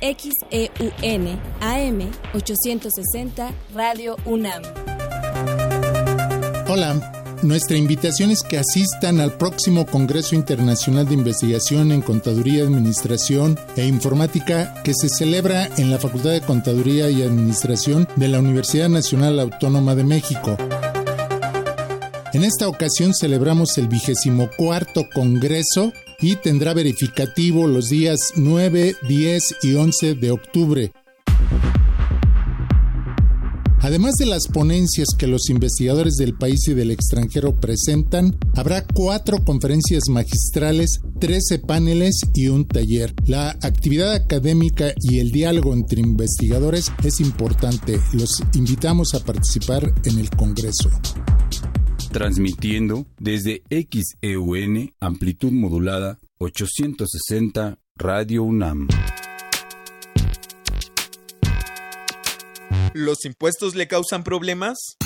XEUN 0.00 1.40
AM 1.60 2.10
860 2.34 3.52
Radio 3.74 4.16
UNAM. 4.24 4.62
Hola. 6.68 7.16
Nuestra 7.42 7.78
invitación 7.78 8.30
es 8.30 8.42
que 8.42 8.58
asistan 8.58 9.18
al 9.18 9.32
próximo 9.32 9.86
Congreso 9.86 10.34
Internacional 10.34 11.08
de 11.08 11.14
Investigación 11.14 11.90
en 11.90 12.02
Contaduría, 12.02 12.64
Administración 12.64 13.58
e 13.76 13.86
Informática 13.86 14.74
que 14.84 14.92
se 14.92 15.08
celebra 15.08 15.70
en 15.78 15.90
la 15.90 15.98
Facultad 15.98 16.32
de 16.32 16.42
Contaduría 16.42 17.08
y 17.08 17.22
Administración 17.22 18.06
de 18.16 18.28
la 18.28 18.40
Universidad 18.40 18.90
Nacional 18.90 19.40
Autónoma 19.40 19.94
de 19.94 20.04
México. 20.04 20.58
En 22.34 22.44
esta 22.44 22.68
ocasión 22.68 23.14
celebramos 23.14 23.78
el 23.78 23.88
vigésimo 23.88 24.50
cuarto 24.56 25.08
Congreso 25.12 25.94
y 26.20 26.36
tendrá 26.36 26.74
verificativo 26.74 27.66
los 27.66 27.88
días 27.88 28.32
9, 28.36 28.96
10 29.08 29.56
y 29.62 29.74
11 29.74 30.14
de 30.14 30.30
octubre. 30.30 30.92
Además 33.82 34.12
de 34.18 34.26
las 34.26 34.46
ponencias 34.46 35.08
que 35.18 35.26
los 35.26 35.48
investigadores 35.48 36.16
del 36.16 36.34
país 36.34 36.68
y 36.68 36.74
del 36.74 36.90
extranjero 36.90 37.56
presentan, 37.56 38.36
habrá 38.54 38.84
cuatro 38.84 39.42
conferencias 39.42 40.04
magistrales, 40.10 41.00
13 41.18 41.60
paneles 41.60 42.20
y 42.34 42.48
un 42.48 42.68
taller. 42.68 43.14
La 43.26 43.50
actividad 43.62 44.12
académica 44.12 44.92
y 45.00 45.18
el 45.20 45.32
diálogo 45.32 45.72
entre 45.72 46.02
investigadores 46.02 46.92
es 47.02 47.20
importante. 47.20 47.98
Los 48.12 48.42
invitamos 48.54 49.14
a 49.14 49.24
participar 49.24 49.92
en 50.04 50.18
el 50.18 50.28
Congreso. 50.28 50.90
Transmitiendo 52.12 53.06
desde 53.20 53.62
XEUN, 53.70 54.92
amplitud 54.98 55.52
modulada 55.52 56.18
860 56.38 57.78
Radio 57.94 58.42
UNAM. 58.42 58.88
¿Los 62.94 63.24
impuestos 63.24 63.76
le 63.76 63.86
causan 63.86 64.24
problemas? 64.24 64.96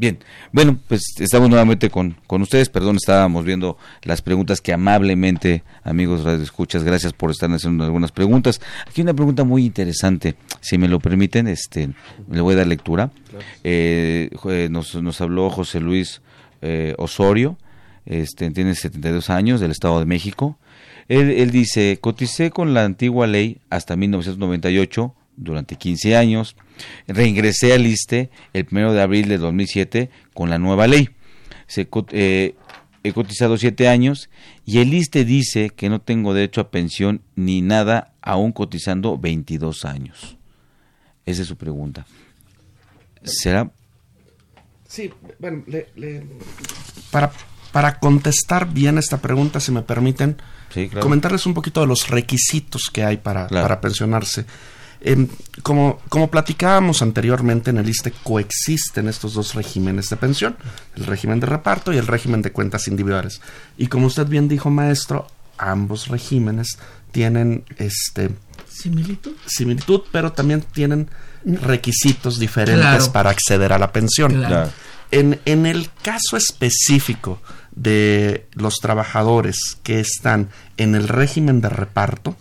Bien, 0.01 0.19
bueno, 0.51 0.79
pues 0.89 1.03
estamos 1.19 1.51
nuevamente 1.51 1.91
con, 1.91 2.17
con 2.27 2.41
ustedes. 2.41 2.71
Perdón, 2.71 2.97
estábamos 2.97 3.45
viendo 3.45 3.77
las 4.03 4.23
preguntas 4.23 4.63
que 4.63 4.73
amablemente, 4.73 5.63
amigos 5.85 6.25
Radio 6.25 6.43
Escuchas, 6.43 6.85
gracias 6.85 7.13
por 7.13 7.31
estar 7.31 7.51
haciendo 7.51 7.85
algunas 7.85 8.11
preguntas. 8.11 8.63
Aquí 8.89 9.03
una 9.03 9.13
pregunta 9.13 9.45
muy 9.45 9.67
interesante, 9.67 10.37
si 10.63 10.79
me 10.79 10.89
lo 10.89 11.01
permiten, 11.01 11.49
este, 11.49 11.91
le 12.31 12.41
voy 12.41 12.55
a 12.55 12.57
dar 12.57 12.67
lectura. 12.67 13.11
Eh, 13.63 14.31
nos, 14.71 14.95
nos 14.95 15.21
habló 15.21 15.51
José 15.51 15.81
Luis 15.81 16.23
eh, 16.63 16.95
Osorio, 16.97 17.59
este, 18.07 18.51
tiene 18.53 18.75
72 18.75 19.29
años, 19.29 19.61
del 19.61 19.71
Estado 19.71 20.01
de 20.01 20.07
México. 20.07 20.59
Él, 21.09 21.29
él 21.29 21.51
dice, 21.51 21.99
coticé 22.01 22.51
con 22.51 22.73
la 22.73 22.87
antigua 22.87 23.27
ley 23.27 23.59
hasta 23.69 23.97
1998 23.97 25.15
durante 25.37 25.77
15 25.77 26.17
años. 26.17 26.57
Reingresé 27.07 27.73
al 27.73 27.87
ISTE 27.87 28.31
el 28.53 28.67
1 28.71 28.93
de 28.93 29.03
abril 29.03 29.29
de 29.29 29.39
2007 29.39 30.11
con 30.35 30.51
la 30.51 30.59
nueva 30.59 30.87
ley. 30.87 31.11
Se, 31.67 31.89
eh, 32.13 32.55
he 33.03 33.13
cotizado 33.13 33.57
7 33.57 33.89
años 33.89 34.31
y 34.65 34.79
el 34.79 34.93
ISTE 34.93 35.25
dice 35.25 35.71
que 35.71 35.89
no 35.89 36.01
tengo 36.01 36.35
derecho 36.35 36.61
a 36.61 36.71
pensión 36.71 37.23
ni 37.37 37.63
nada 37.63 38.15
aún 38.23 38.53
cotizando 38.53 39.19
22 39.19 39.85
años. 39.85 40.37
Esa 41.27 41.43
es 41.43 41.49
su 41.49 41.57
pregunta. 41.57 42.07
¿Será? 43.23 43.71
Sí, 44.89 45.13
bueno, 45.39 45.63
le, 45.67 45.89
le... 45.95 46.27
Para, 47.11 47.31
para 47.73 47.99
contestar 47.99 48.73
bien 48.73 48.99
esta 48.99 49.19
pregunta, 49.19 49.61
si 49.61 49.71
me 49.73 49.83
permiten, 49.83 50.37
sí, 50.73 50.89
claro. 50.89 51.05
comentarles 51.05 51.47
un 51.47 51.55
poquito 51.55 51.81
de 51.81 51.87
los 51.87 52.09
requisitos 52.09 52.91
que 52.93 53.05
hay 53.05 53.19
para, 53.19 53.47
claro. 53.47 53.65
para 53.65 53.81
pensionarse. 53.81 54.47
Eh, 55.03 55.27
como, 55.63 55.99
como 56.09 56.31
platicábamos 56.31 57.01
anteriormente 57.03 57.71
en 57.71 57.79
el 57.79 57.89
ISTE, 57.89 58.13
coexisten 58.23 59.09
estos 59.09 59.35
dos 59.35 59.55
regímenes 59.55 60.09
de 60.11 60.17
pensión, 60.17 60.57
el 60.97 61.07
régimen 61.07 61.41
de 61.41 61.47
reparto 61.47 61.93
y 61.93 61.97
el 61.97 62.07
régimen 62.07 62.43
de 62.43 62.53
cuentas 62.53 62.87
individuales. 62.89 63.41
Y 63.79 63.87
como 63.87 64.07
usted 64.07 64.27
bien 64.27 64.49
dijo, 64.49 64.71
maestro, 64.71 65.27
ambos 65.59 66.09
regímenes 66.09 66.79
tienen 67.13 67.65
este 67.79 68.31
similitud, 68.69 69.33
similitud 69.47 70.03
pero 70.13 70.33
también 70.33 70.63
tienen 70.73 71.09
requisitos 71.45 72.39
diferentes 72.39 72.81
Claro. 72.85 73.13
para 73.13 73.31
acceder 73.31 73.73
a 73.73 73.79
la 73.79 73.93
pensión. 73.93 74.33
Claro. 74.35 74.71
En, 75.11 75.41
en 75.45 75.67
el 75.67 75.91
caso 76.03 76.37
específico 76.37 77.41
de 77.73 78.47
los 78.53 78.77
trabajadores 78.77 79.57
que 79.83 80.01
están 80.01 80.51
en 80.77 80.95
el 80.95 81.09
régimen 81.09 81.61
de 81.61 81.69
reparto, 81.69 82.37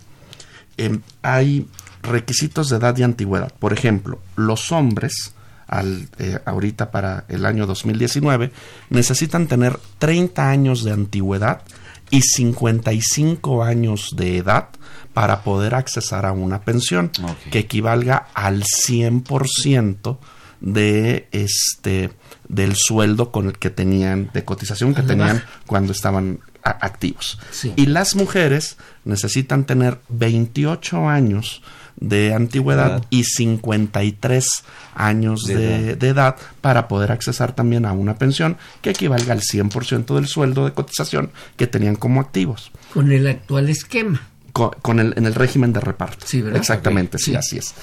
eh, 0.76 0.98
hay 1.22 1.66
requisitos 2.02 2.68
de 2.68 2.76
edad 2.76 2.96
y 2.96 3.02
antigüedad. 3.02 3.52
Por 3.58 3.72
ejemplo, 3.72 4.20
los 4.36 4.72
hombres, 4.72 5.34
al, 5.66 6.08
eh, 6.18 6.38
ahorita 6.44 6.90
para 6.90 7.24
el 7.28 7.46
año 7.46 7.66
2019, 7.66 8.52
necesitan 8.88 9.46
tener 9.46 9.78
30 9.98 10.48
años 10.48 10.84
de 10.84 10.92
antigüedad 10.92 11.62
y 12.10 12.22
55 12.22 13.62
años 13.62 14.10
de 14.16 14.38
edad 14.38 14.68
para 15.14 15.42
poder 15.42 15.74
accesar 15.74 16.26
a 16.26 16.32
una 16.32 16.62
pensión 16.62 17.10
que 17.50 17.60
equivalga 17.60 18.28
al 18.34 18.64
100% 18.64 20.18
de 20.60 21.28
este 21.32 22.10
del 22.48 22.74
sueldo 22.76 23.30
con 23.30 23.46
el 23.46 23.58
que 23.58 23.70
tenían 23.70 24.30
de 24.34 24.44
cotización 24.44 24.94
que 24.94 25.02
tenían 25.02 25.42
cuando 25.66 25.92
estaban 25.92 26.40
activos. 26.62 27.38
Y 27.76 27.86
las 27.86 28.16
mujeres 28.16 28.76
necesitan 29.04 29.64
tener 29.64 30.00
28 30.08 31.08
años 31.08 31.62
de 32.00 32.34
antigüedad 32.34 33.04
y 33.10 33.24
53 33.24 34.46
años 34.94 35.44
de, 35.44 35.92
edad. 35.92 36.36
para 36.60 36.88
poder 36.88 37.12
accesar 37.12 37.54
también 37.54 37.84
a 37.84 37.92
una 37.92 38.16
pensión 38.16 38.56
que 38.80 38.90
equivalga 38.90 39.32
al 39.32 39.40
100% 39.40 40.14
del 40.14 40.26
sueldo 40.26 40.64
de 40.64 40.72
cotización 40.72 41.30
que 41.56 41.66
tenían 41.66 41.96
como 41.96 42.20
activos. 42.20 42.72
Con 42.94 43.12
el 43.12 43.26
actual 43.26 43.68
esquema. 43.68 44.22
Con, 44.52 44.98
el, 44.98 45.14
en 45.16 45.26
el 45.26 45.34
régimen 45.34 45.72
de 45.72 45.80
reparto. 45.80 46.26
Sí, 46.26 46.42
¿verdad? 46.42 46.58
Exactamente, 46.58 47.18
sí, 47.18 47.34
así 47.34 47.58
es. 47.58 47.74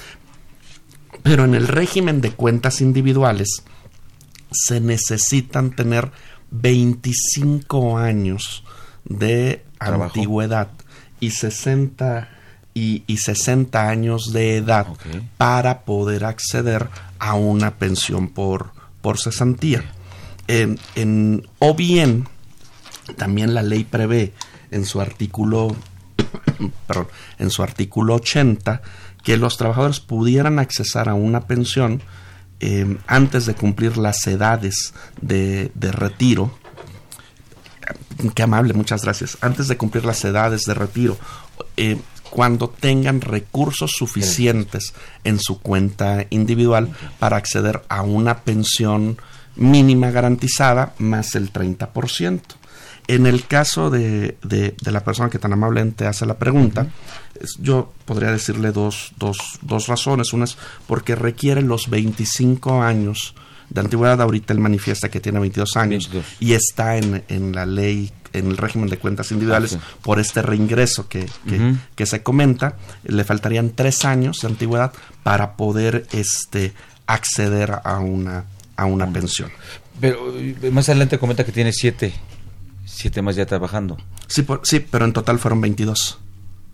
Pero 1.22 1.44
en 1.44 1.54
el 1.54 1.66
régimen 1.66 2.20
de 2.20 2.32
cuentas 2.32 2.80
individuales 2.80 3.62
se 4.52 4.80
necesitan 4.80 5.70
tener 5.70 6.10
25 6.50 7.98
años 7.98 8.64
de 9.04 9.64
antigüedad 9.78 10.68
y 11.20 11.30
60 11.30 12.37
y, 13.06 13.16
60 13.16 13.88
años 13.88 14.32
de 14.32 14.56
edad 14.56 14.86
para 15.36 15.82
poder 15.82 16.24
acceder 16.24 16.88
a 17.18 17.34
una 17.34 17.76
pensión 17.76 18.28
por, 18.28 18.72
por 19.00 19.18
cesantía. 19.18 19.84
En, 20.46 21.46
o 21.58 21.74
bien, 21.74 22.26
también 23.16 23.54
la 23.54 23.62
ley 23.62 23.84
prevé 23.84 24.32
en 24.70 24.84
su 24.84 25.00
artículo, 25.00 25.74
perdón, 26.86 27.08
en 27.38 27.50
su 27.50 27.62
artículo 27.62 28.14
80 28.14 28.80
que 29.22 29.36
los 29.36 29.56
trabajadores 29.56 30.00
pudieran 30.00 30.58
accesar 30.58 31.08
a 31.08 31.14
una 31.14 31.46
pensión 31.46 32.02
eh, 32.60 32.98
antes 33.06 33.46
de 33.46 33.54
cumplir 33.54 33.98
las 33.98 34.26
edades 34.26 34.94
de, 35.20 35.70
de 35.74 35.92
retiro 35.92 36.58
qué 38.34 38.42
amable, 38.42 38.74
muchas 38.74 39.02
gracias. 39.02 39.38
Antes 39.40 39.68
de 39.68 39.76
cumplir 39.76 40.04
las 40.04 40.24
edades 40.24 40.62
de 40.62 40.74
retiro, 40.74 41.16
eh, 41.76 41.98
cuando 42.30 42.68
tengan 42.68 43.20
recursos 43.20 43.92
suficientes 43.96 44.94
en 45.24 45.38
su 45.38 45.60
cuenta 45.60 46.26
individual 46.30 46.90
para 47.18 47.36
acceder 47.36 47.82
a 47.88 48.02
una 48.02 48.38
pensión 48.38 49.18
mínima 49.56 50.10
garantizada 50.10 50.94
más 50.98 51.34
el 51.34 51.52
30%. 51.52 52.40
En 53.08 53.26
el 53.26 53.46
caso 53.46 53.88
de, 53.88 54.36
de, 54.42 54.74
la 54.92 55.02
persona 55.02 55.30
que 55.30 55.38
tan 55.38 55.54
amablemente 55.54 56.06
hace 56.06 56.26
la 56.26 56.38
pregunta, 56.38 56.88
yo 57.58 57.90
podría 58.04 58.30
decirle 58.30 58.70
dos, 58.70 59.12
dos, 59.16 59.38
dos 59.62 59.86
razones. 59.86 60.34
Una 60.34 60.44
es 60.44 60.58
porque 60.86 61.14
requiere 61.14 61.62
los 61.62 61.88
25 61.88 62.82
años 62.82 63.34
de 63.70 63.80
antigüedad. 63.80 64.20
Ahorita 64.20 64.52
él 64.52 64.60
manifiesta 64.60 65.08
que 65.08 65.20
tiene 65.20 65.40
22 65.40 65.76
años 65.78 66.10
y 66.38 66.52
está 66.52 66.98
en, 66.98 67.24
en, 67.28 67.54
la 67.54 67.64
ley, 67.64 68.12
en 68.32 68.46
el 68.46 68.56
régimen 68.56 68.88
de 68.88 68.98
cuentas 68.98 69.30
individuales 69.32 69.78
por 70.02 70.18
este 70.20 70.42
reingreso 70.42 71.08
que, 71.08 71.26
que, 71.94 72.06
se 72.06 72.22
comenta. 72.22 72.76
Le 73.04 73.24
faltarían 73.24 73.70
tres 73.70 74.04
años 74.04 74.40
de 74.40 74.48
antigüedad 74.48 74.92
para 75.22 75.56
poder 75.56 76.06
este, 76.12 76.72
acceder 77.06 77.80
a 77.84 77.98
una, 77.98 78.44
a 78.76 78.84
una 78.86 79.10
pensión. 79.12 79.50
Pero 80.00 80.32
eh, 80.38 80.70
más 80.70 80.88
adelante 80.88 81.18
comenta 81.18 81.44
que 81.44 81.52
tiene 81.52 81.72
siete, 81.72 82.12
siete 82.84 83.22
más 83.22 83.36
ya 83.36 83.46
trabajando. 83.46 83.96
Sí, 84.26 84.46
sí, 84.62 84.80
pero 84.80 85.04
en 85.04 85.12
total 85.12 85.38
fueron 85.38 85.60
22. 85.60 86.18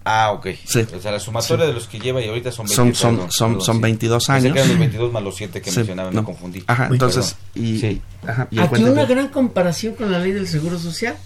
Ah, 0.05 0.33
ok. 0.33 0.49
Sí. 0.67 0.87
O 0.95 1.01
sea, 1.01 1.13
la 1.13 1.21
sumatoria 1.21 1.67
de 1.67 1.73
los 1.73 1.87
que 1.87 1.99
lleva 1.99 2.21
y 2.21 2.29
ahorita 2.29 2.53
son 2.53 2.67
22 2.67 2.99
Son, 2.99 3.17
son, 3.17 3.33
son, 3.33 3.61
son 3.61 3.81
22 3.81 4.29
años. 4.31 4.53
Se 4.53 4.69
los 4.69 4.79
22 4.79 5.13
más 5.13 5.23
los 5.23 5.35
7 5.35 5.63
que 5.63 5.73
mencionaba, 5.73 6.11
me 6.11 6.23
confundí. 6.23 6.63
Ajá, 6.67 6.89
entonces... 6.91 7.37
Y, 7.55 7.79
sí. 7.79 8.03
ajá, 8.27 8.47
y 8.51 8.59
Aquí 8.59 8.85
una 8.85 9.07
gran 9.07 9.29
comparación 9.29 9.95
con 9.95 10.13
la 10.13 10.19
ley 10.19 10.33
del 10.33 10.47
Seguro 10.47 10.79
Social. 10.79 11.17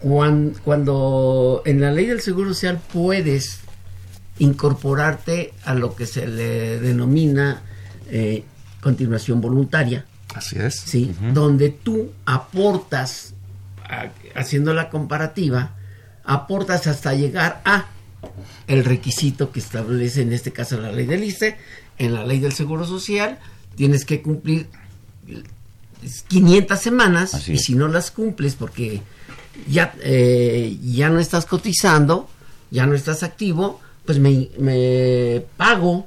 Cuando, 0.00 0.58
cuando 0.62 1.62
en 1.64 1.80
la 1.80 1.90
ley 1.90 2.06
del 2.06 2.20
Seguro 2.20 2.50
Social 2.50 2.80
puedes 2.92 3.60
incorporarte 4.38 5.52
a 5.64 5.74
lo 5.74 5.96
que 5.96 6.06
se 6.06 6.26
le 6.26 6.78
denomina 6.80 7.62
eh, 8.10 8.44
continuación 8.80 9.40
voluntaria. 9.40 10.04
Así 10.34 10.58
es. 10.58 10.74
Sí, 10.74 11.14
donde 11.32 11.70
tú 11.70 12.12
aportas, 12.26 13.34
haciendo 14.34 14.74
la 14.74 14.90
comparativa, 14.90 15.74
aportas 16.24 16.86
hasta 16.86 17.14
llegar 17.14 17.62
a 17.64 17.86
el 18.66 18.84
requisito 18.84 19.50
que 19.50 19.60
establece 19.60 20.22
en 20.22 20.32
este 20.32 20.52
caso 20.52 20.80
la 20.80 20.92
ley 20.92 21.06
del 21.06 21.24
ICE, 21.24 21.56
en 21.98 22.14
la 22.14 22.26
ley 22.26 22.38
del 22.40 22.52
Seguro 22.52 22.84
Social, 22.84 23.38
tienes 23.76 24.04
que 24.04 24.20
cumplir 24.20 24.68
500 26.28 26.78
semanas 26.78 27.48
y 27.48 27.58
si 27.58 27.74
no 27.74 27.88
las 27.88 28.10
cumples 28.10 28.54
porque 28.54 29.02
ya, 29.68 29.94
eh, 30.00 30.78
ya 30.82 31.08
no 31.08 31.20
estás 31.20 31.46
cotizando, 31.46 32.28
ya 32.70 32.86
no 32.86 32.94
estás 32.94 33.22
activo, 33.22 33.80
pues 34.04 34.18
me, 34.18 35.44
pago, 35.56 36.06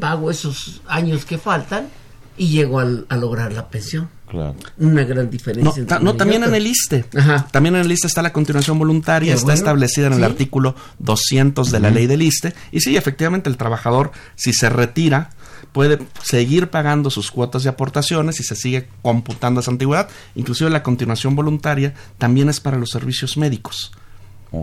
pago 0.00 0.30
esos 0.30 0.82
años 0.86 1.24
que 1.24 1.38
faltan 1.38 1.88
y 2.36 2.48
llego 2.48 2.80
a 2.80 3.16
lograr 3.16 3.52
la 3.52 3.68
pensión. 3.68 4.15
Claro. 4.28 4.56
Una 4.78 5.04
gran 5.04 5.30
diferencia. 5.30 5.84
No, 6.00 6.16
también 6.16 6.42
en 6.42 6.54
el 6.54 6.66
ISTE. 6.66 7.04
También 7.50 7.76
en 7.76 7.82
el 7.82 7.92
ISTE 7.92 8.08
está 8.08 8.22
la 8.22 8.32
continuación 8.32 8.78
voluntaria, 8.78 9.34
está 9.34 9.54
establecida 9.54 10.08
en 10.08 10.14
el 10.14 10.24
artículo 10.24 10.74
200 10.98 11.70
de 11.70 11.80
la 11.80 11.90
ley 11.90 12.06
del 12.06 12.22
ISTE. 12.22 12.52
Y 12.72 12.80
sí, 12.80 12.96
efectivamente, 12.96 13.48
el 13.48 13.56
trabajador, 13.56 14.10
si 14.34 14.52
se 14.52 14.68
retira, 14.68 15.30
puede 15.72 15.98
seguir 16.22 16.70
pagando 16.70 17.10
sus 17.10 17.30
cuotas 17.30 17.62
de 17.62 17.68
aportaciones 17.68 18.40
y 18.40 18.44
se 18.44 18.56
sigue 18.56 18.88
computando 19.02 19.60
esa 19.60 19.70
antigüedad. 19.70 20.08
Inclusive 20.34 20.70
la 20.70 20.82
continuación 20.82 21.36
voluntaria 21.36 21.94
también 22.18 22.48
es 22.48 22.60
para 22.60 22.78
los 22.78 22.90
servicios 22.90 23.36
médicos. 23.36 23.92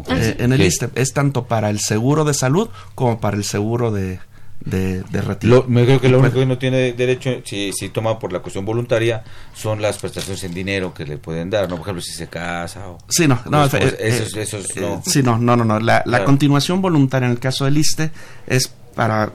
Eh, 0.10 0.38
en 0.40 0.54
el 0.54 0.62
ISTE 0.62 0.90
es 0.96 1.14
tanto 1.14 1.46
para 1.46 1.70
el 1.70 1.80
seguro 1.80 2.26
de 2.26 2.34
salud 2.34 2.70
como 2.96 3.20
para 3.20 3.38
el 3.38 3.44
seguro 3.44 3.92
de, 3.92 4.20
de, 4.66 5.04
retiro. 5.22 5.66
me 5.68 5.84
creo 5.86 6.00
que 6.00 6.10
lo 6.10 6.20
único 6.20 6.40
que 6.40 6.46
no 6.46 6.58
tiene 6.58 6.94
derecho, 6.94 7.42
si, 7.44 7.72
si 7.74 7.90
toma 7.90 8.20
por 8.20 8.32
la 8.32 8.40
cuestión 8.40 8.66
voluntaria, 8.66 9.24
son 9.54 9.82
las 9.82 9.98
prestaciones 9.98 10.44
en 10.44 10.54
dinero 10.54 10.94
que 10.94 11.06
le 11.06 11.18
pueden 11.18 11.50
dar, 11.50 11.70
¿no? 11.70 11.76
Por 11.76 11.82
ejemplo, 11.82 12.02
si 12.02 12.14
se 12.14 12.28
casa 12.28 12.88
o... 12.90 12.98
Sí, 13.10 13.28
no, 13.28 13.40
no, 13.50 13.68
pues, 13.70 13.94
eh, 13.94 13.98
eso, 14.00 14.40
eso, 14.40 14.58
eh, 14.58 14.82
no. 14.82 15.04
Sí, 15.06 15.22
no, 15.22 15.38
no, 15.38 15.56
no, 15.56 15.80
La, 15.80 16.26
continuación 16.26 16.82
voluntaria 16.82 17.26
en 17.26 17.34
el 17.34 17.40
caso 17.40 17.66
del 17.66 17.78
ISTE 17.78 18.12
es 18.48 18.70
para, 18.96 19.34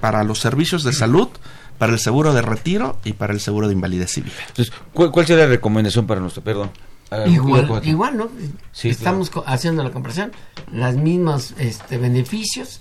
para 0.00 0.24
los 0.24 0.40
servicios 0.40 0.84
de 0.84 0.92
salud, 0.92 1.28
para 1.78 1.92
el 1.92 1.98
seguro 1.98 2.34
de 2.34 2.42
retiro 2.42 2.98
y 3.04 3.14
para 3.14 3.32
el 3.32 3.40
seguro 3.40 3.68
de 3.68 3.74
invalidez 3.74 4.10
civil. 4.10 4.32
Entonces, 4.48 4.74
¿cuál, 4.92 5.26
sería 5.26 5.44
la 5.44 5.50
recomendación 5.50 6.06
para 6.06 6.20
nuestro, 6.20 6.42
perdón? 6.42 6.70
igual, 7.26 7.80
igual, 7.84 8.16
¿no? 8.16 8.28
Sí, 8.72 8.88
Estamos 8.88 9.30
haciendo 9.46 9.84
la 9.84 9.92
comparación, 9.92 10.32
las 10.72 10.96
mismas 10.96 11.54
este, 11.56 11.98
beneficios 11.98 12.80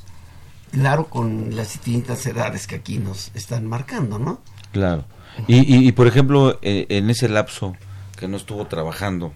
claro 0.75 1.05
con 1.05 1.55
las 1.55 1.71
distintas 1.71 2.25
edades 2.25 2.67
que 2.67 2.75
aquí 2.75 2.97
nos 2.97 3.31
están 3.33 3.65
marcando, 3.65 4.19
¿no? 4.19 4.41
Claro. 4.73 5.05
Y, 5.47 5.87
y, 5.87 5.91
por 5.93 6.05
ejemplo, 6.05 6.59
eh, 6.61 6.85
en 6.89 7.09
ese 7.09 7.29
lapso 7.29 7.77
que 8.17 8.27
no 8.27 8.35
estuvo 8.35 8.67
trabajando, 8.67 9.33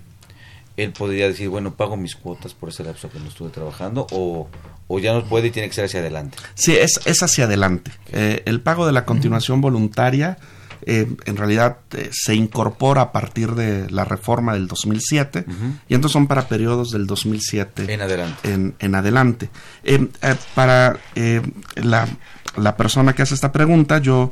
él 0.76 0.92
podría 0.92 1.30
decir, 1.30 1.48
bueno, 1.48 1.76
pago 1.76 1.96
mis 1.96 2.18
cuotas 2.18 2.54
por 2.54 2.70
ese 2.70 2.84
lapso 2.84 3.10
que 3.10 3.20
no 3.20 3.30
estuve 3.30 3.52
trabajando, 3.52 4.06
o, 4.12 4.50
o 4.90 5.00
ya 5.00 5.14
no 5.14 5.24
puede 5.24 5.48
y 5.48 5.52
tiene 5.52 5.70
que 5.70 5.76
ser 5.76 5.86
hacia 5.86 6.02
adelante. 6.02 6.38
Sí, 6.56 6.76
es, 6.76 7.00
es 7.06 7.24
hacia 7.24 7.46
adelante. 7.46 7.92
Eh, 8.12 8.44
el 8.46 8.60
pago 8.60 8.86
de 8.86 8.92
la 8.92 9.06
continuación 9.06 9.62
voluntaria 9.62 10.38
eh, 10.84 11.08
en 11.26 11.38
realidad 11.38 11.78
eh, 11.92 12.10
se 12.12 12.36
incorpora 12.36 13.02
a 13.02 13.12
partir 13.12 13.56
de 13.56 13.90
la 13.90 14.06
reforma 14.06 14.54
del 14.54 14.68
2007 14.68 15.46
y 15.88 15.94
entonces 15.94 16.14
son 16.14 16.28
para 16.28 16.48
periodos 16.48 16.92
del 16.92 17.06
2007 17.06 17.92
en 17.94 18.02
adelante. 18.02 18.74
En, 18.80 18.96
adelante. 18.96 19.50
Eh, 19.84 20.08
para 20.56 20.98
la, 21.76 22.08
la 22.56 22.78
persona 22.78 23.14
que 23.14 23.24
hace 23.24 23.36
esta 23.36 23.52
pregunta, 23.52 24.00
yo 24.00 24.32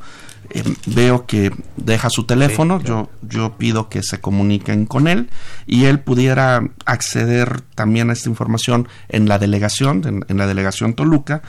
veo 0.86 1.26
que 1.26 1.52
deja 1.76 2.10
su 2.10 2.24
teléfono, 2.26 2.82
yo, 2.82 3.10
yo 3.22 3.58
pido 3.58 3.89
que 3.89 4.02
se 4.02 4.22
comuniquen 4.22 4.86
con 4.86 5.08
él 5.08 5.30
y 5.66 5.86
él 5.86 6.00
pudiera 6.00 6.62
acceder 6.86 7.62
también 7.76 8.10
a 8.10 8.14
esta 8.14 8.30
información 8.30 8.88
en 9.10 9.28
la 9.28 9.39
delegación, 9.39 10.24
en 10.28 10.38
la 10.38 10.48
delegación 10.48 10.93
Toluca, 10.93 11.41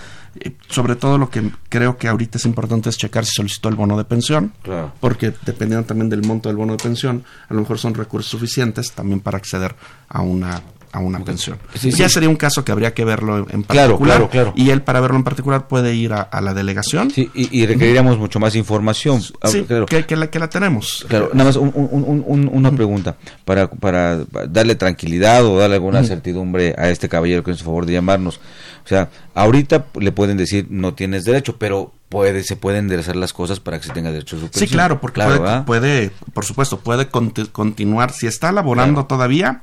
sobre 0.68 0.96
todo 0.96 1.18
lo 1.18 1.30
que 1.30 1.50
creo 1.68 1.96
que 1.96 2.08
ahorita 2.08 2.38
es 2.38 2.44
importante 2.44 2.88
es 2.88 2.96
checar 2.96 3.24
si 3.24 3.32
solicitó 3.34 3.68
el 3.68 3.74
bono 3.74 3.96
de 3.96 4.04
pensión, 4.04 4.52
porque 5.00 5.32
dependiendo 5.44 5.86
también 5.86 6.08
del 6.08 6.22
monto 6.22 6.48
del 6.48 6.56
bono 6.56 6.72
de 6.72 6.82
pensión, 6.82 7.24
a 7.48 7.54
lo 7.54 7.60
mejor 7.60 7.78
son 7.78 7.94
recursos 7.94 8.30
suficientes 8.30 8.92
también 8.92 9.20
para 9.20 9.38
acceder 9.38 9.74
a 10.08 10.22
una 10.22 10.62
a 10.92 10.98
una 10.98 11.24
pensión. 11.24 11.58
ya 11.82 12.08
sería 12.08 12.28
un 12.28 12.36
caso 12.36 12.64
que 12.64 12.72
habría 12.72 12.94
que 12.94 13.04
verlo 13.04 13.38
en 13.38 13.62
particular. 13.62 13.98
Claro, 13.98 14.28
claro, 14.30 14.52
Y 14.56 14.70
él, 14.70 14.82
para 14.82 15.00
verlo 15.00 15.16
en 15.16 15.24
particular, 15.24 15.68
puede 15.68 15.94
ir 15.94 16.12
a, 16.12 16.28
la 16.40 16.54
delegación. 16.54 17.10
Sí, 17.10 17.30
y, 17.34 17.66
requeriríamos 17.66 18.18
mucho 18.18 18.40
más 18.40 18.54
información. 18.54 19.20
Sí, 19.22 19.34
ah, 19.42 19.84
que, 19.86 20.16
la, 20.16 20.30
que 20.30 20.38
la 20.38 20.48
tenemos. 20.48 21.04
Claro, 21.08 21.30
nada 21.32 21.50
más 21.50 21.56
una 21.56 22.70
pregunta 22.72 23.16
para, 23.44 23.70
para 23.70 24.18
darle 24.48 24.74
tranquilidad 24.74 25.44
o 25.44 25.58
darle 25.58 25.76
alguna 25.76 26.02
certidumbre 26.04 26.74
a 26.78 26.90
este 26.90 27.08
caballero 27.08 27.42
que 27.42 27.50
es 27.50 27.60
a 27.60 27.64
favor 27.64 27.86
de 27.86 27.94
llamarnos. 27.94 28.40
O 28.84 28.88
sea, 28.88 29.10
ahorita 29.34 29.86
le 30.00 30.12
pueden 30.12 30.38
decir 30.38 30.66
no 30.70 30.94
tienes 30.94 31.24
derecho, 31.24 31.58
pero 31.58 31.92
puede 32.08 32.42
se 32.42 32.56
pueden 32.56 32.84
enderezar 32.84 33.16
las 33.16 33.32
cosas 33.32 33.60
para 33.60 33.78
que 33.78 33.86
se 33.86 33.92
tenga 33.92 34.10
derecho 34.10 34.36
a 34.36 34.40
su 34.40 34.48
Sí, 34.52 34.66
claro, 34.66 35.00
porque 35.00 35.22
puede, 35.66 36.10
por 36.32 36.44
supuesto, 36.44 36.80
puede 36.80 37.08
continuar. 37.08 38.12
Si 38.12 38.26
está 38.26 38.50
laborando 38.52 39.06
todavía, 39.06 39.62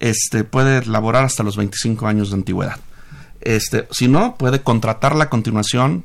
este, 0.00 0.44
puede 0.44 0.84
laborar 0.86 1.24
hasta 1.24 1.42
los 1.42 1.56
25 1.56 2.06
años 2.06 2.30
de 2.30 2.36
antigüedad. 2.36 2.80
Este, 3.40 3.86
si 3.90 4.08
no, 4.08 4.36
puede 4.36 4.62
contratar 4.62 5.14
la 5.14 5.30
continuación 5.30 6.04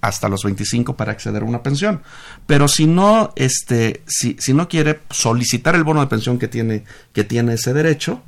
hasta 0.00 0.28
los 0.28 0.44
25 0.44 0.96
para 0.96 1.12
acceder 1.12 1.42
a 1.42 1.46
una 1.46 1.62
pensión. 1.62 2.02
Pero 2.46 2.68
si 2.68 2.86
no, 2.86 3.32
este, 3.36 4.02
si, 4.06 4.36
si 4.38 4.52
no 4.54 4.68
quiere 4.68 5.00
solicitar 5.10 5.74
el 5.74 5.84
bono 5.84 6.00
de 6.00 6.06
pensión 6.06 6.38
que 6.38 6.48
tiene, 6.48 6.84
que 7.12 7.24
tiene 7.24 7.54
ese 7.54 7.72
derecho, 7.72 8.22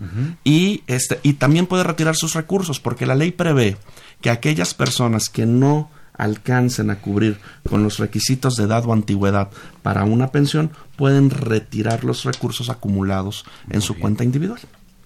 y 0.44 0.82
este, 0.86 1.20
y 1.22 1.34
también 1.34 1.66
puede 1.66 1.84
retirar 1.84 2.16
sus 2.16 2.34
recursos, 2.34 2.80
porque 2.80 3.06
la 3.06 3.14
ley 3.14 3.30
prevé 3.30 3.76
que 4.20 4.30
aquellas 4.30 4.74
personas 4.74 5.28
que 5.28 5.46
no 5.46 5.90
alcancen 6.14 6.90
a 6.90 7.00
cubrir 7.00 7.38
con 7.68 7.84
los 7.84 7.98
requisitos 7.98 8.56
de 8.56 8.64
edad 8.64 8.84
o 8.84 8.92
antigüedad 8.92 9.50
para 9.82 10.02
una 10.02 10.32
pensión, 10.32 10.72
pueden 10.96 11.30
retirar 11.30 12.02
los 12.02 12.24
recursos 12.24 12.70
acumulados 12.70 13.44
en 13.70 13.80
su 13.82 13.96
cuenta 13.96 14.24
individual. 14.24 14.58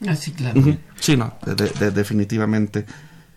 Ah, 0.06 0.16
sí, 0.16 0.32
claro. 0.32 0.60
Sí, 0.98 1.16
no, 1.16 1.34
definitivamente. 1.94 2.86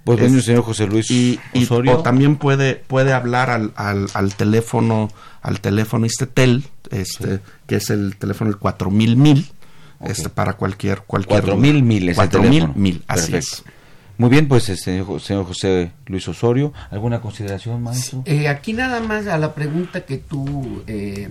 Pues 0.03 0.22
el 0.22 0.43
señor 0.43 0.61
José 0.63 0.86
Luis 0.86 1.09
y, 1.09 1.39
o 1.72 2.03
también 2.03 2.36
puede 2.36 2.76
puede 2.76 3.11
hablar 3.11 3.49
al, 3.49 3.74
al, 3.76 4.07
al 4.13 4.36
teléfono 4.36 5.09
al 5.41 5.59
teléfono 5.61 6.05
Istetel, 6.05 6.63
este 6.91 7.39
que 7.66 7.78
es 7.78 7.89
el 7.89 8.16
teléfono 8.18 8.51
el 8.51 8.57
4000 8.57 9.18
mil 9.18 9.51
este 10.01 10.30
para 10.30 10.53
cualquier 10.53 11.01
cualquier 11.01 11.41
4000 11.41 11.82
mil 11.84 12.09
es 12.09 12.18
mil 12.39 12.70
mil 12.76 13.03
así 13.07 13.36
es. 13.36 13.63
Muy 14.18 14.30
bien, 14.30 14.47
pues 14.47 14.70
este, 14.70 15.03
señor 15.20 15.45
José 15.45 15.91
Luis 16.05 16.28
Osorio, 16.28 16.72
¿alguna 16.89 17.20
consideración, 17.20 17.84
maestro? 17.84 18.24
Eh, 18.26 18.47
aquí 18.47 18.72
nada 18.72 19.01
más 19.01 19.28
a 19.28 19.38
la 19.38 19.53
pregunta 19.53 20.05
que 20.05 20.18
tú 20.18 20.84
eh, 20.88 21.30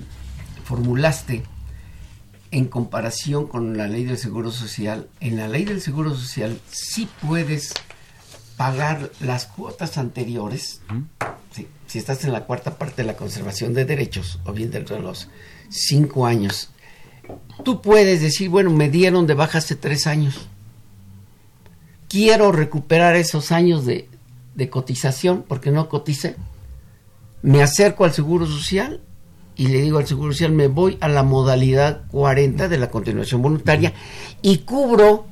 formulaste 0.65 1.45
en 2.55 2.67
comparación 2.67 3.49
con 3.49 3.77
la 3.77 3.89
ley 3.89 4.05
del 4.05 4.17
Seguro 4.17 4.53
Social. 4.53 5.09
En 5.19 5.37
la 5.37 5.49
ley 5.49 5.65
del 5.65 5.81
Seguro 5.81 6.15
Social 6.15 6.61
sí 6.71 7.09
puedes 7.21 7.75
pagar 8.57 9.11
las 9.19 9.47
cuotas 9.47 9.99
anteriores, 9.99 10.81
si 11.89 11.99
estás 11.99 12.25
en 12.25 12.33
la 12.33 12.45
cuarta 12.45 12.79
parte 12.79 13.03
de 13.03 13.09
la 13.09 13.17
conservación 13.17 13.75
de 13.75 13.85
derechos, 13.85 14.39
o 14.45 14.53
bien 14.53 14.71
dentro 14.71 14.95
de 14.95 15.03
los 15.03 15.29
cinco 15.69 16.27
años, 16.27 16.71
tú 17.65 17.83
puedes 17.83 18.21
decir, 18.21 18.51
bueno, 18.51 18.71
me 18.71 18.89
dieron 18.89 19.27
de 19.27 19.35
baja 19.35 19.59
hace 19.59 19.75
tres 19.75 20.07
años. 20.07 20.47
Quiero 22.09 22.53
recuperar 22.53 23.17
esos 23.17 23.51
años 23.51 23.85
de, 23.85 24.09
de 24.55 24.71
cotización 24.71 25.43
porque 25.43 25.73
no 25.73 25.89
coticé. 25.89 26.37
Me 27.43 27.65
acerco 27.65 28.05
al 28.05 28.13
Seguro 28.13 28.47
Social 28.47 29.01
y 29.57 29.69
le 29.69 29.81
digo 29.81 29.99
al 29.99 30.07
Seguro 30.07 30.33
Social, 30.33 30.53
me 30.53 30.69
voy 30.69 30.99
a 31.01 31.09
la 31.09 31.23
modalidad 31.23 32.03
40 32.09 32.69
de 32.69 32.79
la 32.79 32.91
continuación 32.91 33.43
voluntaria 33.43 33.93
y 34.43 34.59
cubro 34.59 35.27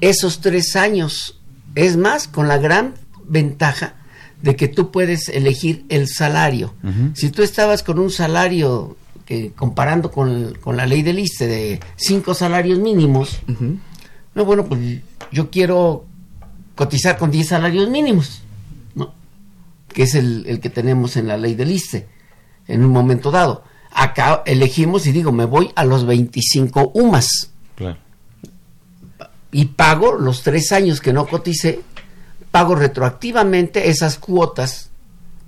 esos 0.00 0.40
tres 0.40 0.74
años 0.76 1.38
es 1.74 1.96
más, 1.96 2.28
con 2.28 2.48
la 2.48 2.58
gran 2.58 2.94
ventaja 3.24 3.94
de 4.42 4.56
que 4.56 4.68
tú 4.68 4.90
puedes 4.90 5.28
elegir 5.28 5.84
el 5.88 6.08
salario. 6.08 6.74
Si 7.14 7.30
tú 7.30 7.42
estabas 7.42 7.82
con 7.82 7.98
un 7.98 8.10
salario 8.10 8.96
que 9.24 9.52
comparando 9.52 10.10
con, 10.10 10.58
la 10.66 10.86
ley 10.86 11.02
del 11.02 11.20
ISTE 11.20 11.46
de 11.46 11.80
cinco 11.96 12.34
salarios 12.34 12.78
mínimos, 12.78 13.40
no, 14.34 14.44
bueno, 14.44 14.66
pues 14.66 15.00
yo 15.30 15.50
quiero 15.50 16.04
cotizar 16.74 17.16
con 17.18 17.30
10 17.30 17.46
salarios 17.46 17.88
mínimos, 17.88 18.42
¿no? 18.94 19.14
Que 19.88 20.02
es 20.02 20.14
el, 20.14 20.44
el 20.46 20.58
que 20.60 20.70
tenemos 20.70 21.16
en 21.16 21.28
la 21.28 21.36
ley 21.36 21.54
del 21.54 21.70
ISTE 21.70 22.08
en 22.66 22.84
un 22.84 22.90
momento 22.90 23.30
dado. 23.30 23.64
Acá 23.90 24.42
elegimos 24.46 25.06
y 25.06 25.12
digo, 25.12 25.32
me 25.32 25.44
voy 25.44 25.70
a 25.74 25.84
los 25.84 26.06
25 26.06 26.92
UMAS. 26.94 27.50
Claro 27.74 27.98
y 29.52 29.66
pago 29.66 30.14
los 30.14 30.42
tres 30.42 30.72
años 30.72 31.00
que 31.00 31.12
no 31.12 31.26
coticé, 31.26 31.80
pago 32.50 32.74
retroactivamente 32.74 33.88
esas 33.88 34.18
cuotas 34.18 34.90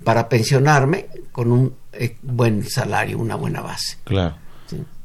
para 0.03 0.29
pensionarme 0.29 1.07
con 1.31 1.51
un 1.51 1.75
eh, 1.91 2.15
buen 2.21 2.63
salario, 2.69 3.17
una 3.17 3.35
buena 3.35 3.61
base. 3.61 3.97
Claro. 4.03 4.37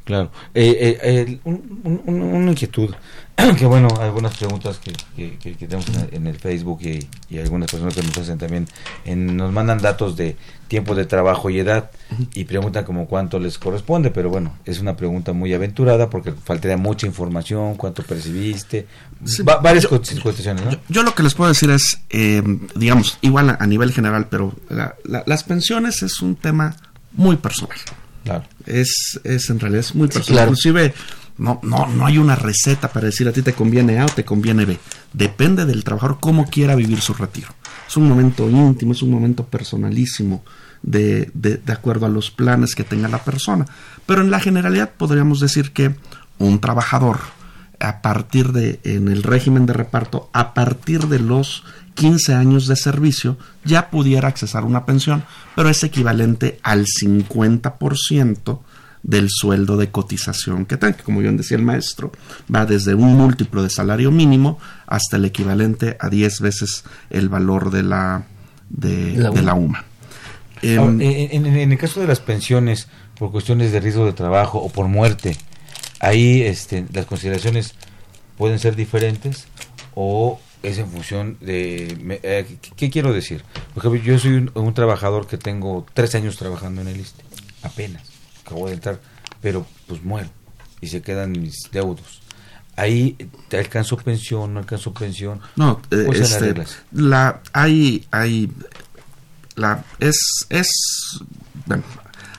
Claro. 0.04 0.30
Eh, 0.54 0.98
eh, 1.02 1.40
una 1.44 2.50
inquietud, 2.50 2.92
que 3.58 3.66
bueno, 3.66 3.88
algunas 4.00 4.36
preguntas 4.36 4.78
que, 4.78 5.36
que, 5.38 5.54
tenemos 5.54 5.86
en 6.12 6.26
el 6.26 6.36
Facebook 6.36 6.80
y, 6.82 7.38
algunas 7.38 7.70
personas 7.70 7.94
que 7.94 8.02
nos 8.02 8.16
hacen 8.18 8.38
también, 8.38 8.66
nos 9.06 9.52
mandan 9.52 9.78
datos 9.78 10.16
de 10.16 10.36
tiempo 10.68 10.94
de 10.94 11.04
trabajo 11.04 11.50
y 11.50 11.58
edad 11.58 11.90
y 12.34 12.44
preguntan 12.44 12.84
como 12.84 13.06
cuánto 13.06 13.38
les 13.38 13.58
corresponde, 13.58 14.10
pero 14.10 14.30
bueno, 14.30 14.56
es 14.64 14.80
una 14.80 14.96
pregunta 14.96 15.32
muy 15.32 15.52
aventurada 15.52 16.08
porque 16.10 16.32
faltaría 16.32 16.76
mucha 16.76 17.06
información, 17.06 17.76
cuánto 17.76 18.02
percibiste, 18.02 18.86
varias 19.62 19.84
yo, 19.84 20.00
Yo, 20.88 21.02
lo 21.02 21.14
que 21.14 21.22
les 21.22 21.34
puedo 21.34 21.48
decir 21.48 21.70
es, 21.70 22.00
digamos, 22.74 23.18
igual 23.20 23.56
a, 23.58 23.66
nivel 23.66 23.92
general, 23.92 24.28
pero 24.30 24.54
las 25.04 25.44
pensiones 25.44 26.02
es 26.02 26.20
un 26.20 26.36
tema 26.36 26.76
muy 27.12 27.36
personal. 27.36 27.78
Es, 28.66 29.18
es 29.24 29.50
en 29.50 29.58
realidad 29.58 29.80
es 29.80 29.94
muy 29.94 30.08
personal. 30.08 30.44
Inclusive 30.44 30.94
no, 31.40 31.58
no, 31.62 31.86
no 31.86 32.06
hay 32.06 32.18
una 32.18 32.36
receta 32.36 32.92
para 32.92 33.06
decir 33.06 33.26
a 33.26 33.32
ti 33.32 33.40
te 33.40 33.54
conviene 33.54 33.98
A 33.98 34.04
o 34.04 34.08
te 34.08 34.26
conviene 34.26 34.66
B. 34.66 34.78
Depende 35.14 35.64
del 35.64 35.84
trabajador 35.84 36.18
cómo 36.20 36.44
quiera 36.46 36.74
vivir 36.74 37.00
su 37.00 37.14
retiro. 37.14 37.48
Es 37.88 37.96
un 37.96 38.08
momento 38.08 38.48
íntimo, 38.50 38.92
es 38.92 39.02
un 39.02 39.10
momento 39.10 39.44
personalísimo 39.44 40.44
de, 40.82 41.30
de, 41.32 41.56
de 41.56 41.72
acuerdo 41.72 42.04
a 42.04 42.10
los 42.10 42.30
planes 42.30 42.74
que 42.74 42.84
tenga 42.84 43.08
la 43.08 43.24
persona. 43.24 43.64
Pero 44.04 44.20
en 44.20 44.30
la 44.30 44.38
generalidad 44.38 44.90
podríamos 44.90 45.40
decir 45.40 45.72
que 45.72 45.94
un 46.38 46.60
trabajador 46.60 47.20
a 47.80 48.02
partir 48.02 48.52
de, 48.52 48.78
en 48.84 49.08
el 49.08 49.22
régimen 49.22 49.64
de 49.64 49.72
reparto, 49.72 50.28
a 50.34 50.52
partir 50.52 51.08
de 51.08 51.20
los 51.20 51.64
15 51.94 52.34
años 52.34 52.66
de 52.66 52.76
servicio, 52.76 53.38
ya 53.64 53.88
pudiera 53.88 54.28
accesar 54.28 54.64
una 54.64 54.84
pensión, 54.84 55.24
pero 55.56 55.70
es 55.70 55.82
equivalente 55.82 56.60
al 56.62 56.84
50% 56.84 58.60
del 59.02 59.28
sueldo 59.30 59.76
de 59.76 59.90
cotización 59.90 60.66
que 60.66 60.76
tenga. 60.76 60.98
Como 60.98 61.20
bien 61.20 61.36
decía 61.36 61.56
el 61.56 61.64
maestro, 61.64 62.12
va 62.54 62.66
desde 62.66 62.94
un 62.94 63.16
múltiplo 63.16 63.62
de 63.62 63.70
salario 63.70 64.10
mínimo 64.10 64.58
hasta 64.86 65.16
el 65.16 65.24
equivalente 65.24 65.96
a 66.00 66.08
10 66.08 66.40
veces 66.40 66.84
el 67.10 67.28
valor 67.28 67.70
de 67.70 67.82
la, 67.82 68.24
de 68.68 69.16
la, 69.16 69.54
UMA. 69.54 69.84
en, 70.62 71.00
en, 71.00 71.72
el 71.72 71.78
caso 71.78 72.00
de 72.00 72.06
las 72.06 72.20
pensiones 72.20 72.88
por 73.18 73.30
cuestiones 73.30 73.72
de 73.72 73.80
riesgo 73.80 74.06
de 74.06 74.12
trabajo 74.12 74.58
o 74.58 74.70
por 74.70 74.88
muerte, 74.88 75.36
ahí 76.00 76.42
este, 76.42 76.86
las 76.92 77.06
consideraciones 77.06 77.74
pueden 78.36 78.58
ser 78.58 78.74
diferentes 78.74 79.46
o 79.94 80.40
es 80.62 80.78
en 80.78 80.88
función 80.88 81.36
de... 81.40 82.18
Eh, 82.22 82.56
¿qué, 82.76 82.90
quiero 82.90 83.12
decir? 83.12 83.44
Por 83.74 83.84
ejemplo, 83.84 84.02
yo 84.02 84.18
soy 84.18 84.50
un, 84.54 84.74
trabajador 84.74 85.26
que 85.26 85.38
tengo 85.38 85.86
tres 85.94 86.14
años 86.14 86.36
trabajando 86.36 86.80
en 86.82 86.88
el 86.88 87.00
ISTE, 87.00 87.22
apenas, 87.62 88.02
acabo 88.50 88.66
de 88.66 88.74
entrar, 88.74 89.00
pero 89.40 89.64
pues 89.86 90.02
muero 90.02 90.28
y 90.80 90.88
se 90.88 91.02
quedan 91.02 91.32
mis 91.32 91.56
deudos. 91.70 92.20
Ahí 92.76 93.16
te 93.48 93.58
alcanzo 93.58 93.96
pensión, 93.96 94.54
no 94.54 94.60
alcanzo 94.60 94.94
pensión. 94.94 95.40
No, 95.56 95.80
eh, 95.90 96.08
este, 96.14 96.54
la 96.92 97.40
hay 97.52 98.06
hay 98.10 98.50
la 99.56 99.84
es 99.98 100.46
es 100.48 100.68
bueno, 101.66 101.82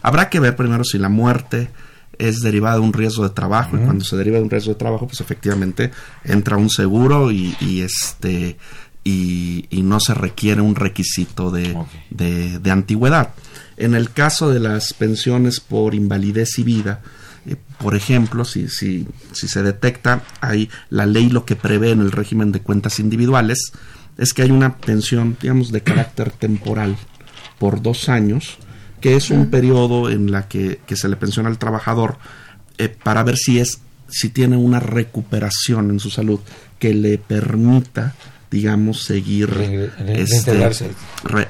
habrá 0.01 0.29
que 0.29 0.39
ver 0.39 0.55
primero 0.55 0.83
si 0.83 0.97
la 0.97 1.09
muerte 1.09 1.69
es 2.17 2.41
derivada 2.41 2.75
de 2.75 2.81
un 2.81 2.93
riesgo 2.93 3.23
de 3.23 3.31
trabajo 3.31 3.75
y 3.75 3.79
cuando 3.79 4.03
se 4.03 4.15
deriva 4.15 4.37
de 4.37 4.43
un 4.43 4.49
riesgo 4.49 4.73
de 4.73 4.79
trabajo 4.79 5.07
pues 5.07 5.21
efectivamente 5.21 5.91
entra 6.23 6.57
un 6.57 6.69
seguro 6.69 7.31
y, 7.31 7.81
este 7.81 8.57
y, 9.03 9.67
no 9.83 9.99
se 9.99 10.13
requiere 10.13 10.61
un 10.61 10.75
requisito 10.75 11.51
de, 11.51 11.75
de, 12.09 12.71
antigüedad. 12.71 13.33
En 13.81 13.95
el 13.95 14.11
caso 14.11 14.51
de 14.51 14.59
las 14.59 14.93
pensiones 14.93 15.59
por 15.59 15.95
invalidez 15.95 16.59
y 16.59 16.63
vida, 16.63 17.01
eh, 17.47 17.55
por 17.79 17.95
ejemplo, 17.95 18.45
si, 18.45 18.67
si, 18.67 19.07
si 19.31 19.47
se 19.47 19.63
detecta, 19.63 20.21
hay 20.39 20.69
la 20.91 21.07
ley 21.07 21.31
lo 21.31 21.45
que 21.45 21.55
prevé 21.55 21.89
en 21.89 22.01
el 22.01 22.11
régimen 22.11 22.51
de 22.51 22.59
cuentas 22.59 22.99
individuales 22.99 23.71
es 24.19 24.33
que 24.33 24.43
hay 24.43 24.51
una 24.51 24.77
pensión, 24.77 25.35
digamos, 25.41 25.71
de 25.71 25.81
carácter 25.81 26.29
temporal 26.29 26.95
por 27.57 27.81
dos 27.81 28.07
años, 28.07 28.59
que 28.99 29.15
es 29.15 29.31
un 29.31 29.49
periodo 29.49 30.11
en 30.11 30.31
la 30.31 30.47
que, 30.47 30.79
se 30.93 31.09
le 31.09 31.15
pensiona 31.15 31.49
al 31.49 31.57
trabajador 31.57 32.19
eh, 32.77 32.87
para 32.87 33.23
ver 33.23 33.35
si 33.35 33.57
es 33.57 33.81
si 34.07 34.29
tiene 34.29 34.57
una 34.57 34.79
recuperación 34.79 35.89
en 35.89 35.99
su 35.99 36.11
salud 36.11 36.39
que 36.77 36.93
le 36.93 37.17
permita 37.17 38.13
digamos, 38.51 39.03
seguir 39.03 39.49
este, 39.49 40.53
reintegrarse. 40.53 40.91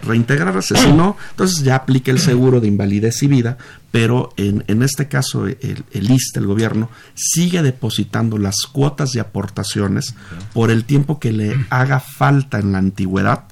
reintegrarse. 0.04 0.78
Si 0.78 0.94
no, 0.94 1.18
entonces 1.32 1.64
ya 1.64 1.76
aplica 1.76 2.12
el 2.12 2.20
seguro 2.20 2.62
de 2.62 2.68
invalidez 2.68 3.24
y 3.24 3.28
vida, 3.28 3.58
pero 3.90 4.32
en, 4.38 4.64
en 4.68 4.84
este 4.84 5.08
caso 5.08 5.48
el, 5.48 5.84
el 5.92 6.12
ISTE, 6.12 6.40
el 6.40 6.46
gobierno, 6.46 6.92
sigue 7.16 7.64
depositando 7.64 8.38
las 8.38 8.68
cuotas 8.72 9.14
de 9.14 9.20
aportaciones 9.20 10.14
por 10.54 10.70
el 10.70 10.86
tiempo 10.86 11.20
que 11.20 11.32
le 11.32 11.56
haga 11.72 12.00
falta 12.00 12.60
en 12.60 12.72
la 12.72 12.78
antigüedad 12.78 13.46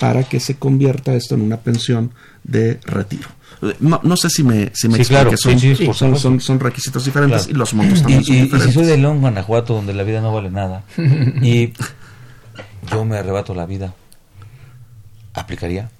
para 0.00 0.24
que 0.24 0.40
se 0.40 0.56
convierta 0.56 1.14
esto 1.14 1.36
en 1.36 1.42
una 1.42 1.58
pensión 1.58 2.10
de 2.42 2.80
retiro. 2.84 3.28
No, 3.78 4.00
no 4.02 4.16
sé 4.16 4.28
si 4.30 4.42
me, 4.42 4.70
si 4.74 4.88
me 4.88 4.98
explico, 4.98 5.36
son, 5.94 6.18
son, 6.18 6.40
son, 6.40 6.60
requisitos 6.60 7.04
diferentes 7.04 7.48
y 7.48 7.54
los 7.54 7.72
montos 7.72 8.02
también 8.02 8.22
son 8.22 8.34
diferentes. 8.34 8.64
Y 8.64 8.72
si 8.72 8.74
soy 8.74 8.84
de 8.84 8.98
León, 8.98 9.20
Guanajuato, 9.20 9.74
donde 9.74 9.94
la 9.94 10.02
vida 10.02 10.20
no 10.20 10.32
vale 10.32 10.50
nada, 10.50 10.82
y 11.40 11.72
yo 12.90 13.04
me 13.04 13.18
arrebato 13.18 13.54
la 13.54 13.66
vida, 13.66 13.94
¿aplicaría? 15.34 15.90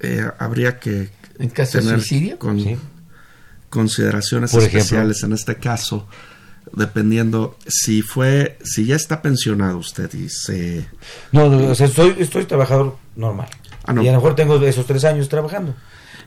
Eh, 0.00 0.24
habría 0.38 0.78
que 0.78 1.10
¿En 1.38 1.50
caso 1.50 1.78
tener 1.78 2.00
de 2.00 2.36
con, 2.38 2.78
consideraciones 3.70 4.52
especiales 4.54 5.22
en 5.22 5.32
este 5.32 5.56
caso 5.56 6.06
dependiendo 6.72 7.56
si 7.66 8.02
fue 8.02 8.58
si 8.64 8.86
ya 8.86 8.96
está 8.96 9.22
pensionado 9.22 9.78
usted 9.78 10.12
y 10.14 10.28
se 10.28 10.86
no, 11.32 11.46
o 11.46 11.74
sea, 11.74 11.86
soy, 11.88 12.16
estoy 12.18 12.44
trabajador 12.44 12.96
normal. 13.14 13.48
Ah, 13.84 13.94
y 14.02 14.08
a 14.08 14.12
lo 14.12 14.18
mejor 14.18 14.34
tengo 14.34 14.56
esos 14.56 14.84
tres 14.84 15.04
años 15.04 15.28
trabajando. 15.28 15.74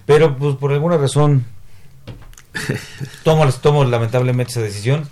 Pero 0.06 0.38
pues 0.38 0.56
por 0.56 0.72
alguna 0.72 0.98
razón 0.98 1.46
tomo 3.24 3.48
tomo 3.54 3.84
lamentablemente 3.84 4.52
esa 4.52 4.62
decisión 4.62 5.08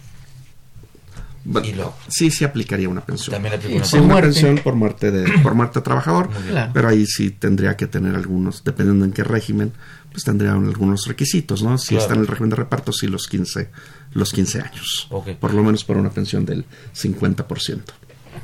sí, 2.08 2.32
sí 2.32 2.46
aplicaría 2.46 2.90
una 2.90 3.02
pensión. 3.02 3.34
También 3.34 3.56
aplica 3.56 3.84
una, 3.98 4.04
una 4.04 4.22
pensión 4.22 4.58
por 4.60 4.76
muerte 4.76 5.12
de 5.12 5.40
por 5.40 5.56
muerte 5.56 5.80
de 5.80 5.84
trabajador, 5.84 6.30
pero 6.74 6.88
ahí 6.88 7.06
sí 7.06 7.32
tendría 7.32 7.78
que 7.78 7.88
tener 7.88 8.16
algunos, 8.16 8.64
dependiendo 8.64 9.06
en 9.06 9.12
qué 9.12 9.24
régimen, 9.24 9.72
pues 10.12 10.24
tendría 10.24 10.54
algunos 10.54 11.06
requisitos, 11.08 11.64
¿no? 11.64 11.78
Si 11.78 11.96
está 11.96 12.14
en 12.14 12.22
el 12.22 12.28
régimen 12.28 12.50
de 12.50 12.56
reparto, 12.58 12.92
sí 12.92 13.08
los 13.08 13.28
15 13.28 13.70
los 14.14 14.32
15 14.34 14.62
años. 14.62 15.08
Por 15.40 15.54
lo 15.54 15.64
menos 15.64 15.84
por 15.84 15.98
una 15.98 16.10
pensión 16.10 16.46
del 16.46 16.66
50%. 16.96 17.82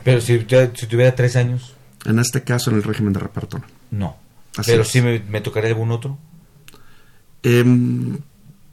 Pero 0.03 0.21
si, 0.21 0.45
si 0.75 0.87
tuviera 0.87 1.15
tres 1.15 1.35
años. 1.35 1.73
En 2.05 2.19
este 2.19 2.43
caso, 2.43 2.69
en 2.69 2.77
el 2.77 2.83
régimen 2.83 3.13
de 3.13 3.19
reparto, 3.19 3.63
no. 3.91 4.17
pero 4.65 4.83
sí 4.83 5.01
me, 5.01 5.19
me 5.19 5.39
tocaría 5.39 5.69
algún 5.69 5.91
otro. 5.91 6.17
Eh, 7.43 7.63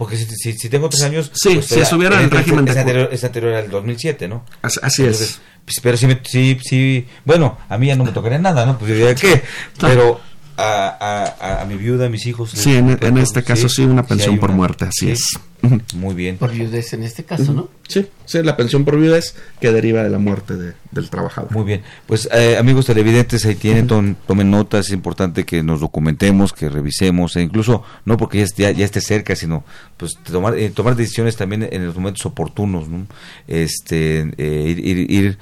porque 0.01 0.17
si, 0.17 0.55
si, 0.55 0.69
tengo 0.71 0.89
tres 0.89 1.03
años... 1.03 1.31
Sí, 1.35 1.57
pues, 1.57 1.67
si 1.67 1.79
estuviera 1.79 2.17
en 2.17 2.25
el 2.25 2.31
régimen 2.31 2.67
es, 2.67 2.75
anterior, 2.75 3.11
es 3.13 3.23
anterior 3.23 3.53
al 3.53 3.69
2007, 3.69 4.29
¿no? 4.29 4.47
Así, 4.63 5.05
es. 5.05 5.43
Pues, 5.63 5.79
pero 5.83 5.99
si, 5.99 6.07
me, 6.07 6.23
si, 6.25 6.59
si... 6.63 7.07
Bueno, 7.27 7.59
a 7.69 7.77
mí 7.77 7.89
ya 7.89 7.97
no 7.97 8.05
me 8.05 8.13
tocaría 8.13 8.39
nada, 8.39 8.65
¿no? 8.65 8.79
Pues 8.79 8.89
yo 8.89 8.95
diría 8.95 9.15
que... 9.15 9.43
Pero 9.79 10.19
a, 10.61 11.33
a, 11.41 11.63
a, 11.63 11.65
mi 11.65 11.77
viuda, 11.77 12.07
a 12.07 12.09
mis 12.09 12.27
hijos... 12.27 12.51
Sí, 12.51 12.75
en, 12.75 12.99
en 13.01 13.19
este 13.19 13.43
caso 13.43 13.69
sí, 13.69 13.83
una 13.83 14.05
pensión 14.05 14.39
por 14.39 14.53
muerte, 14.53 14.85
así 14.85 15.11
es. 15.11 15.39
Muy 15.95 16.15
bien. 16.15 16.37
Por 16.37 16.53
viudez 16.53 16.93
en 16.93 17.03
este 17.03 17.25
caso, 17.25 17.53
¿no? 17.53 17.69
Sí, 17.89 18.07
sí, 18.25 18.43
la 18.43 18.57
pensión 18.57 18.85
por 18.85 18.99
viudez 18.99 19.35
que 19.61 19.73
deriva 19.73 20.03
de 20.03 20.11
la 20.11 20.19
muerte 20.19 20.57
de, 20.57 20.75
del 20.91 21.11
trabajador. 21.11 21.53
Muy 21.53 21.65
bien. 21.65 21.83
Pues 22.07 22.29
eh, 22.33 22.57
amigos 22.59 22.87
televidentes, 22.87 23.45
ahí 23.45 23.57
tienen, 23.57 23.87
tomen 23.87 24.51
notas, 24.51 24.87
es 24.87 24.93
importante 24.93 25.45
que 25.45 25.63
nos 25.63 25.81
documentemos, 25.81 26.53
que 26.53 26.69
revisemos, 26.69 27.37
e 27.37 27.43
incluso 27.43 27.83
no 28.05 28.17
porque 28.17 28.45
ya, 28.57 28.71
ya, 28.71 28.85
esté 28.85 29.01
cerca, 29.01 29.37
sino 29.37 29.65
pues 29.97 30.13
tomar, 30.23 30.59
eh, 30.59 30.71
tomar 30.71 30.97
decisiones 30.97 31.37
también 31.37 31.69
en 31.71 31.87
los 31.87 31.97
momentos 31.97 32.25
oportunos, 32.27 32.89
¿no? 32.89 33.07
Este, 33.47 34.31
eh, 34.39 34.65
ir, 34.69 34.87
ir, 34.87 35.11
ir 35.11 35.39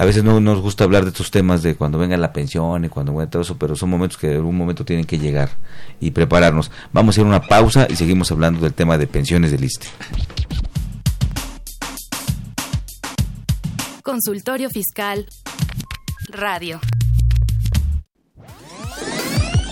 a 0.00 0.04
veces 0.04 0.22
no 0.22 0.38
nos 0.40 0.60
gusta 0.60 0.84
hablar 0.84 1.02
de 1.02 1.10
estos 1.10 1.32
temas 1.32 1.60
de 1.64 1.74
cuando 1.74 1.98
venga 1.98 2.16
la 2.16 2.32
pensión 2.32 2.84
y 2.84 2.88
cuando 2.88 3.12
venga 3.12 3.28
todo 3.28 3.42
eso, 3.42 3.58
pero 3.58 3.74
son 3.74 3.90
momentos 3.90 4.16
que 4.16 4.30
en 4.30 4.36
algún 4.36 4.56
momento 4.56 4.84
tienen 4.84 5.04
que 5.04 5.18
llegar 5.18 5.50
y 5.98 6.12
prepararnos. 6.12 6.70
Vamos 6.92 7.18
a 7.18 7.20
a 7.20 7.24
una 7.24 7.42
pausa 7.42 7.88
y 7.90 7.96
seguimos 7.96 8.30
hablando 8.30 8.60
del 8.60 8.74
tema 8.74 8.96
de 8.96 9.08
pensiones 9.08 9.50
del 9.50 9.64
ISTE. 9.64 9.88
Consultorio 14.04 14.70
Fiscal 14.70 15.26
Radio. 16.28 16.78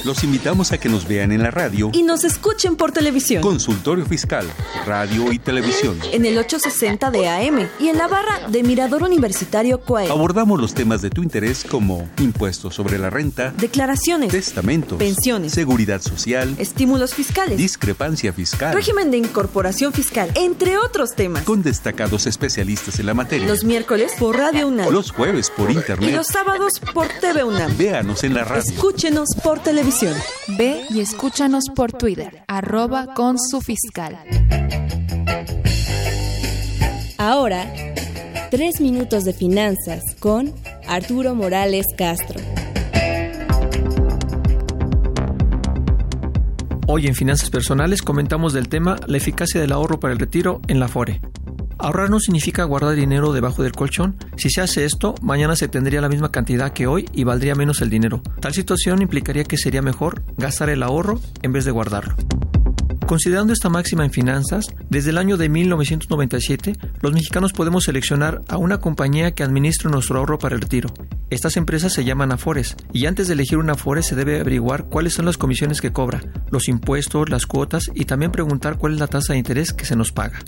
Los 0.06 0.22
invitamos 0.22 0.70
a 0.70 0.78
que 0.78 0.88
nos 0.88 1.08
vean 1.08 1.32
en 1.32 1.42
la 1.42 1.50
radio 1.50 1.90
y 1.92 2.04
nos 2.04 2.22
escuchen 2.22 2.76
por 2.76 2.92
televisión. 2.92 3.42
Consultorio 3.42 4.06
Fiscal, 4.06 4.46
Radio 4.86 5.32
y 5.32 5.40
Televisión. 5.40 5.98
En 6.12 6.24
el 6.24 6.38
860 6.38 7.10
de 7.10 7.28
AM 7.28 7.68
y 7.80 7.88
en 7.88 7.98
la 7.98 8.06
barra 8.06 8.46
de 8.48 8.62
Mirador 8.62 9.02
Universitario 9.02 9.80
CUAE. 9.80 10.08
Abordamos 10.08 10.60
los 10.60 10.74
temas 10.74 11.02
de 11.02 11.10
tu 11.10 11.24
interés 11.24 11.66
como 11.68 12.08
impuestos 12.20 12.76
sobre 12.76 13.00
la 13.00 13.10
renta, 13.10 13.52
declaraciones, 13.58 14.30
testamentos, 14.30 14.96
pensiones, 14.96 15.52
seguridad 15.52 16.00
social, 16.00 16.54
estímulos 16.56 17.12
fiscales, 17.12 17.58
discrepancia 17.58 18.32
fiscal, 18.32 18.74
régimen 18.74 19.10
de 19.10 19.16
incorporación 19.16 19.92
fiscal, 19.92 20.30
entre 20.36 20.78
otros 20.78 21.16
temas. 21.16 21.42
Con 21.42 21.64
destacados 21.64 22.28
especialistas 22.28 23.00
en 23.00 23.06
la 23.06 23.14
materia. 23.14 23.48
Los 23.48 23.64
miércoles 23.64 24.12
por 24.20 24.36
Radio 24.36 24.68
UNAM. 24.68 24.92
Los 24.92 25.10
jueves 25.10 25.50
por 25.50 25.72
internet. 25.72 26.10
Y 26.10 26.12
los 26.14 26.28
sábados 26.28 26.74
por 26.94 27.08
TV 27.08 27.42
UNAM. 27.42 27.76
Véanos 27.76 28.22
en 28.22 28.34
la 28.34 28.44
radio. 28.44 28.62
Escúchenos 28.62 29.30
por 29.42 29.58
televisión. 29.58 29.95
Ve 30.58 30.82
y 30.90 31.00
escúchanos 31.00 31.64
por 31.74 31.90
Twitter, 31.90 32.42
arroba 32.48 33.14
con 33.14 33.38
su 33.38 33.62
fiscal. 33.62 34.18
Ahora, 37.16 37.72
tres 38.50 38.80
minutos 38.80 39.24
de 39.24 39.32
finanzas 39.32 40.02
con 40.18 40.52
Arturo 40.86 41.34
Morales 41.34 41.86
Castro. 41.96 42.38
Hoy 46.86 47.06
en 47.06 47.14
Finanzas 47.14 47.48
Personales 47.48 48.02
comentamos 48.02 48.52
del 48.52 48.68
tema 48.68 48.96
la 49.06 49.16
eficacia 49.16 49.62
del 49.62 49.72
ahorro 49.72 49.98
para 49.98 50.12
el 50.12 50.18
retiro 50.18 50.60
en 50.68 50.78
la 50.78 50.88
FORE. 50.88 51.22
Ahorrar 51.78 52.08
no 52.08 52.20
significa 52.20 52.64
guardar 52.64 52.94
dinero 52.94 53.32
debajo 53.32 53.62
del 53.62 53.72
colchón. 53.72 54.16
Si 54.36 54.48
se 54.48 54.62
hace 54.62 54.84
esto, 54.84 55.14
mañana 55.20 55.56
se 55.56 55.68
tendría 55.68 56.00
la 56.00 56.08
misma 56.08 56.30
cantidad 56.30 56.72
que 56.72 56.86
hoy 56.86 57.08
y 57.12 57.24
valdría 57.24 57.54
menos 57.54 57.82
el 57.82 57.90
dinero. 57.90 58.22
Tal 58.40 58.54
situación 58.54 59.02
implicaría 59.02 59.44
que 59.44 59.58
sería 59.58 59.82
mejor 59.82 60.22
gastar 60.38 60.70
el 60.70 60.82
ahorro 60.82 61.20
en 61.42 61.52
vez 61.52 61.64
de 61.64 61.72
guardarlo. 61.72 62.16
Considerando 63.06 63.52
esta 63.52 63.68
máxima 63.68 64.04
en 64.04 64.10
finanzas, 64.10 64.66
desde 64.90 65.10
el 65.10 65.18
año 65.18 65.36
de 65.36 65.48
1997, 65.48 66.76
los 67.02 67.12
mexicanos 67.12 67.52
podemos 67.52 67.84
seleccionar 67.84 68.40
a 68.48 68.56
una 68.56 68.78
compañía 68.78 69.32
que 69.32 69.44
administre 69.44 69.88
nuestro 69.90 70.18
ahorro 70.18 70.38
para 70.38 70.56
el 70.56 70.60
retiro. 70.60 70.88
Estas 71.30 71.56
empresas 71.56 71.92
se 71.92 72.04
llaman 72.04 72.32
Afores, 72.32 72.74
y 72.92 73.06
antes 73.06 73.28
de 73.28 73.34
elegir 73.34 73.58
una 73.58 73.74
Afores 73.74 74.06
se 74.06 74.16
debe 74.16 74.40
averiguar 74.40 74.86
cuáles 74.86 75.14
son 75.14 75.26
las 75.26 75.38
comisiones 75.38 75.80
que 75.80 75.92
cobra, 75.92 76.20
los 76.50 76.68
impuestos, 76.68 77.28
las 77.28 77.46
cuotas 77.46 77.84
y 77.94 78.06
también 78.06 78.32
preguntar 78.32 78.76
cuál 78.76 78.94
es 78.94 78.98
la 78.98 79.06
tasa 79.06 79.34
de 79.34 79.38
interés 79.38 79.72
que 79.72 79.84
se 79.84 79.94
nos 79.94 80.10
paga. 80.10 80.40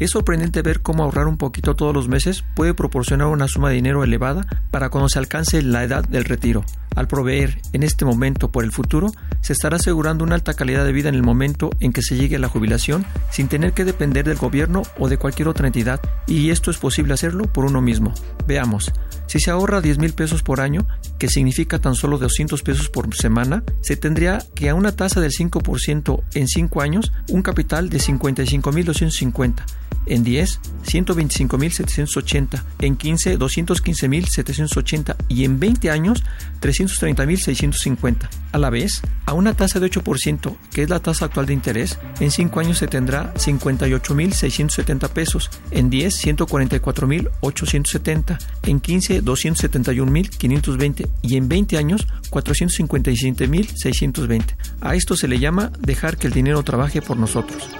Es 0.00 0.12
sorprendente 0.12 0.62
ver 0.62 0.80
cómo 0.80 1.04
ahorrar 1.04 1.26
un 1.26 1.36
poquito 1.36 1.76
todos 1.76 1.92
los 1.92 2.08
meses 2.08 2.42
puede 2.56 2.72
proporcionar 2.72 3.26
una 3.26 3.48
suma 3.48 3.68
de 3.68 3.74
dinero 3.74 4.02
elevada 4.02 4.46
para 4.70 4.88
cuando 4.88 5.10
se 5.10 5.18
alcance 5.18 5.60
la 5.60 5.84
edad 5.84 6.08
del 6.08 6.24
retiro. 6.24 6.64
Al 6.96 7.06
proveer 7.06 7.60
en 7.74 7.82
este 7.82 8.06
momento 8.06 8.50
por 8.50 8.64
el 8.64 8.72
futuro, 8.72 9.12
se 9.42 9.52
estará 9.52 9.76
asegurando 9.76 10.24
una 10.24 10.36
alta 10.36 10.54
calidad 10.54 10.86
de 10.86 10.92
vida 10.92 11.10
en 11.10 11.16
el 11.16 11.22
momento 11.22 11.68
en 11.80 11.92
que 11.92 12.00
se 12.00 12.16
llegue 12.16 12.36
a 12.36 12.38
la 12.38 12.48
jubilación 12.48 13.04
sin 13.30 13.48
tener 13.48 13.74
que 13.74 13.84
depender 13.84 14.24
del 14.24 14.38
gobierno 14.38 14.84
o 14.98 15.10
de 15.10 15.18
cualquier 15.18 15.48
otra 15.48 15.66
entidad 15.66 16.00
y 16.26 16.48
esto 16.48 16.70
es 16.70 16.78
posible 16.78 17.12
hacerlo 17.12 17.44
por 17.44 17.66
uno 17.66 17.82
mismo. 17.82 18.14
Veamos, 18.46 18.90
si 19.26 19.38
se 19.38 19.50
ahorra 19.50 19.82
10 19.82 19.98
mil 19.98 20.14
pesos 20.14 20.42
por 20.42 20.62
año, 20.62 20.86
que 21.18 21.28
significa 21.28 21.78
tan 21.78 21.94
solo 21.94 22.16
200 22.16 22.62
pesos 22.62 22.88
por 22.88 23.14
semana, 23.14 23.64
se 23.82 23.96
tendría 23.96 24.38
que 24.54 24.70
a 24.70 24.74
una 24.74 24.92
tasa 24.92 25.20
del 25.20 25.32
5% 25.32 26.22
en 26.32 26.48
5 26.48 26.80
años 26.80 27.12
un 27.28 27.42
capital 27.42 27.90
de 27.90 27.98
55.250 27.98 29.79
en 30.10 30.22
10, 30.24 30.60
125.780, 30.84 32.62
en 32.80 32.96
15, 32.96 33.38
215.780 33.38 35.16
y 35.28 35.44
en 35.44 35.60
20 35.60 35.90
años, 35.90 36.24
330.650. 36.60 38.28
A 38.52 38.58
la 38.58 38.70
vez, 38.70 39.02
a 39.24 39.34
una 39.34 39.54
tasa 39.54 39.78
de 39.78 39.88
8%, 39.88 40.56
que 40.72 40.82
es 40.82 40.90
la 40.90 40.98
tasa 40.98 41.26
actual 41.26 41.46
de 41.46 41.54
interés, 41.54 41.96
en 42.18 42.32
5 42.32 42.60
años 42.60 42.78
se 42.78 42.88
tendrá 42.88 43.32
58.670 43.34 45.10
pesos, 45.10 45.48
en 45.70 45.90
10, 45.90 46.26
144.870, 46.26 48.38
en 48.64 48.80
15, 48.80 49.22
271.520 49.22 51.08
y 51.22 51.36
en 51.36 51.48
20 51.48 51.78
años, 51.78 52.08
457.620. 52.30 54.56
A 54.80 54.96
esto 54.96 55.16
se 55.16 55.28
le 55.28 55.38
llama 55.38 55.70
dejar 55.78 56.16
que 56.16 56.26
el 56.26 56.32
dinero 56.32 56.64
trabaje 56.64 57.00
por 57.00 57.16
nosotros. 57.16 57.70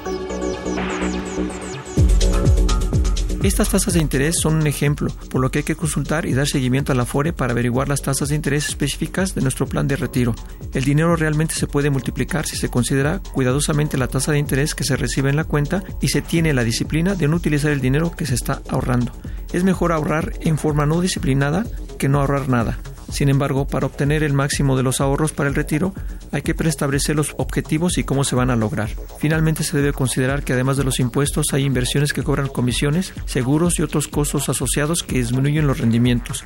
Estas 3.43 3.71
tasas 3.71 3.95
de 3.95 4.01
interés 4.01 4.39
son 4.39 4.57
un 4.57 4.67
ejemplo, 4.67 5.11
por 5.31 5.41
lo 5.41 5.51
que 5.51 5.61
hay 5.61 5.65
que 5.65 5.75
consultar 5.75 6.27
y 6.27 6.35
dar 6.35 6.47
seguimiento 6.47 6.93
a 6.93 6.95
la 6.95 7.07
FORE 7.07 7.33
para 7.33 7.53
averiguar 7.53 7.89
las 7.89 8.03
tasas 8.03 8.29
de 8.29 8.35
interés 8.35 8.69
específicas 8.69 9.35
de 9.35 9.41
nuestro 9.41 9.67
plan 9.67 9.89
de 9.89 9.97
retiro. 9.97 10.35
El 10.75 10.85
dinero 10.85 11.17
realmente 11.17 11.55
se 11.55 11.67
puede 11.67 11.89
multiplicar 11.89 12.47
si 12.47 12.57
se 12.57 12.69
considera 12.69 13.23
cuidadosamente 13.33 13.97
la 13.97 14.09
tasa 14.09 14.33
de 14.33 14.39
interés 14.39 14.75
que 14.75 14.85
se 14.85 14.95
recibe 14.95 15.31
en 15.31 15.37
la 15.37 15.45
cuenta 15.45 15.83
y 16.03 16.09
se 16.09 16.21
tiene 16.21 16.53
la 16.53 16.65
disciplina 16.65 17.15
de 17.15 17.29
no 17.29 17.37
utilizar 17.37 17.71
el 17.71 17.81
dinero 17.81 18.13
que 18.15 18.27
se 18.27 18.35
está 18.35 18.61
ahorrando. 18.69 19.13
Es 19.55 19.65
mejor 19.65 19.93
ahorrar 19.93 20.35
en 20.43 20.59
forma 20.59 20.85
no 20.85 21.01
disciplinada 21.01 21.65
que 21.99 22.11
no 22.11 22.21
ahorrar 22.21 22.51
nada. 22.51 22.79
Sin 23.11 23.29
embargo, 23.29 23.67
para 23.67 23.87
obtener 23.87 24.23
el 24.23 24.33
máximo 24.33 24.77
de 24.77 24.83
los 24.83 25.01
ahorros 25.01 25.33
para 25.33 25.49
el 25.49 25.55
retiro, 25.55 25.93
hay 26.33 26.43
que 26.43 26.55
preestablecer 26.55 27.17
los 27.17 27.35
objetivos 27.39 27.99
y 27.99 28.05
cómo 28.05 28.25
se 28.25 28.37
van 28.37 28.51
a 28.51 28.57
lograr. 28.57 28.91
Finalmente, 29.19 29.65
se 29.65 29.77
debe 29.77 29.93
considerar 29.93 30.43
que 30.43 30.53
además 30.53 30.77
de 30.77 30.85
los 30.85 31.01
impuestos, 31.01 31.47
hay 31.53 31.65
inversiones 31.65 32.13
que 32.13 32.23
cobran 32.23 32.49
comisiones, 32.49 33.13
seguros 33.27 33.79
y 33.79 33.83
otros 33.83 34.09
costos 34.09 34.49
asociados 34.49 35.03
que 35.03 35.19
disminuyen 35.19 35.67
los 35.67 35.79
rendimientos. 35.79 36.45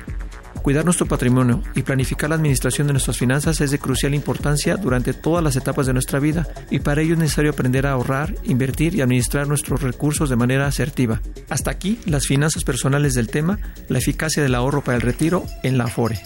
Cuidar 0.61 0.83
nuestro 0.83 1.05
patrimonio 1.05 1.61
y 1.75 1.83
planificar 1.83 2.29
la 2.29 2.35
administración 2.35 2.87
de 2.87 2.93
nuestras 2.93 3.17
finanzas 3.17 3.61
es 3.61 3.71
de 3.71 3.79
crucial 3.79 4.15
importancia 4.15 4.77
durante 4.77 5.13
todas 5.13 5.43
las 5.43 5.55
etapas 5.55 5.85
de 5.85 5.93
nuestra 5.93 6.19
vida 6.19 6.47
y 6.71 6.79
para 6.79 7.01
ello 7.01 7.13
es 7.13 7.19
necesario 7.19 7.51
aprender 7.51 7.85
a 7.85 7.91
ahorrar, 7.91 8.33
invertir 8.43 8.95
y 8.95 9.01
administrar 9.01 9.47
nuestros 9.47 9.81
recursos 9.81 10.29
de 10.29 10.35
manera 10.35 10.65
asertiva. 10.65 11.21
Hasta 11.49 11.71
aquí 11.71 11.99
las 12.05 12.25
finanzas 12.25 12.63
personales 12.63 13.13
del 13.13 13.27
tema, 13.27 13.59
la 13.89 13.99
eficacia 13.99 14.41
del 14.41 14.55
ahorro 14.55 14.83
para 14.83 14.95
el 14.95 15.01
retiro 15.01 15.45
en 15.63 15.77
la 15.77 15.85
Afore. 15.85 16.19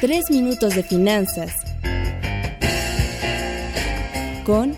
Tres 0.00 0.24
minutos 0.30 0.74
de 0.74 0.82
finanzas 0.82 1.54
con 4.44 4.76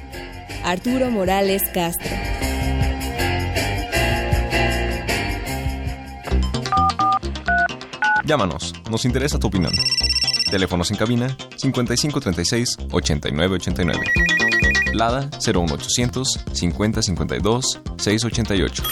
Arturo 0.64 1.11
Morales 1.11 1.62
Castro. 1.74 2.38
Llámanos, 8.29 8.74
nos 8.91 9.07
interesa 9.07 9.39
tu 9.39 9.47
opinión. 9.47 9.72
Teléfonos 10.51 10.91
en 10.91 10.99
cabina 10.99 11.35
5536 11.57 12.76
8989. 12.91 14.05
Lada 14.93 15.31
01800 15.43 16.45
5052 16.53 17.81
688. 17.97 18.83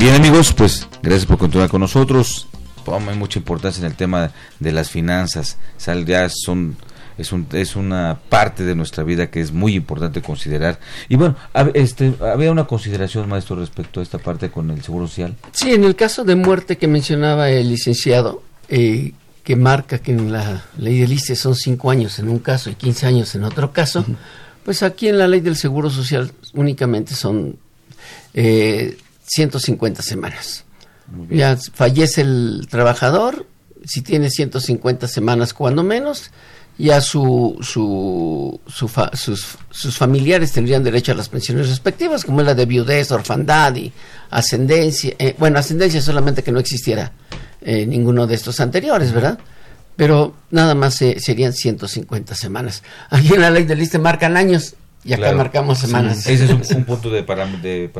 Bien 0.00 0.16
amigos, 0.16 0.52
pues 0.52 0.88
gracias 1.02 1.24
por 1.24 1.38
continuar 1.38 1.68
con 1.70 1.82
nosotros. 1.82 2.48
Toma 2.84 3.14
mucha 3.14 3.38
importancia 3.38 3.78
en 3.78 3.92
el 3.92 3.96
tema 3.96 4.32
de 4.58 4.72
las 4.72 4.90
finanzas. 4.90 5.56
Sal, 5.76 6.04
son 6.34 6.76
es, 7.18 7.32
un, 7.32 7.46
es 7.52 7.76
una 7.76 8.18
parte 8.28 8.64
de 8.64 8.74
nuestra 8.74 9.04
vida 9.04 9.30
que 9.30 9.40
es 9.40 9.52
muy 9.52 9.74
importante 9.74 10.22
considerar. 10.22 10.78
Y 11.08 11.16
bueno, 11.16 11.36
este, 11.74 12.14
había 12.20 12.50
una 12.50 12.66
consideración, 12.66 13.28
maestro, 13.28 13.56
respecto 13.56 14.00
a 14.00 14.02
esta 14.02 14.18
parte 14.18 14.50
con 14.50 14.70
el 14.70 14.82
Seguro 14.82 15.06
Social. 15.06 15.34
Sí, 15.52 15.72
en 15.72 15.84
el 15.84 15.96
caso 15.96 16.24
de 16.24 16.36
muerte 16.36 16.78
que 16.78 16.88
mencionaba 16.88 17.50
el 17.50 17.68
licenciado, 17.68 18.42
eh, 18.68 19.12
que 19.44 19.56
marca 19.56 19.98
que 19.98 20.12
en 20.12 20.32
la 20.32 20.64
ley 20.78 21.00
del 21.00 21.12
ICE 21.12 21.34
son 21.34 21.54
5 21.54 21.90
años 21.90 22.18
en 22.18 22.28
un 22.28 22.38
caso 22.38 22.70
y 22.70 22.74
15 22.74 23.06
años 23.06 23.34
en 23.34 23.44
otro 23.44 23.72
caso, 23.72 24.04
pues 24.64 24.82
aquí 24.82 25.08
en 25.08 25.18
la 25.18 25.26
ley 25.26 25.40
del 25.40 25.56
Seguro 25.56 25.90
Social 25.90 26.32
únicamente 26.54 27.14
son 27.14 27.56
eh, 28.34 28.96
150 29.24 30.02
semanas. 30.02 30.64
Ya 31.28 31.58
fallece 31.74 32.22
el 32.22 32.66
trabajador, 32.70 33.46
si 33.84 34.00
tiene 34.00 34.30
150 34.30 35.08
semanas 35.08 35.52
cuando 35.52 35.82
menos, 35.82 36.30
ya 36.82 37.00
su, 37.00 37.56
su, 37.62 38.60
sus, 38.66 39.58
sus, 39.70 39.96
familiares 39.96 40.50
tendrían 40.50 40.82
derecho 40.82 41.12
a 41.12 41.14
las 41.14 41.28
pensiones 41.28 41.68
respectivas, 41.68 42.24
como 42.24 42.40
es 42.40 42.46
la 42.46 42.54
de 42.54 42.66
viudez, 42.66 43.12
orfandad 43.12 43.76
y 43.76 43.92
ascendencia. 44.30 45.14
Eh, 45.16 45.36
bueno, 45.38 45.60
ascendencia 45.60 46.02
solamente 46.02 46.42
que 46.42 46.50
no 46.50 46.58
existiera 46.58 47.12
eh, 47.60 47.86
ninguno 47.86 48.26
de 48.26 48.34
estos 48.34 48.58
anteriores, 48.58 49.12
¿verdad? 49.12 49.38
Pero 49.94 50.34
nada 50.50 50.74
más 50.74 50.96
serían 50.96 51.52
150 51.52 52.34
semanas. 52.34 52.82
Aquí 53.10 53.32
en 53.32 53.42
la 53.42 53.50
ley 53.50 53.62
del 53.62 53.78
liste 53.78 54.00
marcan 54.00 54.36
años 54.36 54.74
y 55.04 55.12
acá 55.12 55.32
marcamos 55.32 55.78
semanas. 55.78 56.26
ese 56.26 56.44
es 56.44 56.70
un, 56.70 56.84
punto 56.84 57.10
de, 57.10 57.22
de 57.22 57.90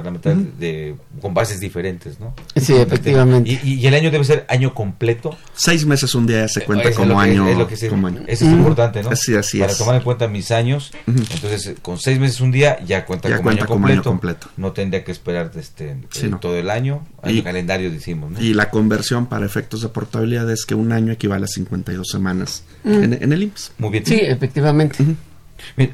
de, 0.59 0.94
con 1.20 1.34
bases 1.34 1.59
diferentes, 1.59 2.20
¿no? 2.20 2.34
Sí, 2.57 2.74
efectivamente. 2.74 3.59
¿Y, 3.64 3.84
el 3.86 3.94
año 3.94 4.11
debe 4.11 4.24
ser 4.24 4.46
año 4.48 4.72
completo? 4.72 5.36
Seis 5.55 5.84
meses 5.84 6.14
un 6.14 6.26
día 6.26 6.46
se 6.46 6.62
cuenta 6.62 6.92
como, 6.92 7.18
año, 7.20 7.48
es 7.48 7.88
como, 7.88 8.09
Eso 8.09 8.44
es 8.44 8.53
importante, 8.53 9.03
¿no? 9.03 9.11
Así, 9.11 9.34
así 9.34 9.59
Para 9.59 9.74
tomar 9.74 9.96
en 9.96 10.03
cuenta 10.03 10.28
mis 10.28 10.53
años, 10.53 10.92
entonces 11.07 11.74
con 11.82 11.98
seis 11.98 12.20
meses 12.20 12.40
un 12.40 12.53
día 12.53 12.78
ya 12.84 13.05
cuenta, 13.05 13.36
como, 13.36 13.50
año 13.50 14.03
completo. 14.03 14.48
No 14.57 14.72
tendría 14.72 15.03
que 15.03 15.11
esperar 15.11 15.50
este, 15.57 15.96
todo 16.40 16.57
el 16.57 16.70
año, 16.70 17.05
el 17.24 17.42
calendario 17.42 17.90
decimos, 17.90 18.30
¿no? 18.30 18.40
Y 18.40 18.55
la 18.55 18.70
conversión 18.70 19.26
para 19.26 19.44
efectos 19.44 19.82
de 19.82 19.88
portabilidad 19.88 20.48
es 20.50 20.66
que 20.66 20.76
un 20.76 20.92
año 20.92 21.12
equivale 21.12 21.44
a 21.44 21.48
52 21.48 22.07
semanas 22.09 22.62
en, 22.84 23.32
el 23.32 23.42
IMSS. 23.42 23.72
Muy 23.78 23.90
bien. 23.90 24.07
Sí, 24.07 24.18
efectivamente 24.20 25.05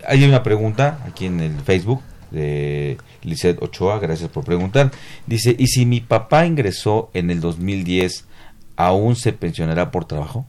hay 0.07 0.25
una 0.25 0.43
pregunta 0.43 1.01
aquí 1.07 1.27
en 1.27 1.41
el 1.41 1.61
Facebook 1.61 2.03
de 2.31 2.99
Lizeth 3.23 3.63
Ochoa, 3.63 3.99
gracias 3.99 4.31
por 4.31 4.45
preguntar. 4.45 4.91
Dice, 5.27 5.55
¿y 5.59 5.67
si 5.67 5.87
mi 5.87 6.01
papá 6.01 6.47
ingresó 6.47 7.11
en 7.15 7.31
el 7.31 7.41
2010, 7.41 8.27
aún 8.77 9.17
se 9.17 9.33
pensionará 9.33 9.91
por 9.91 10.05
trabajo? 10.05 10.47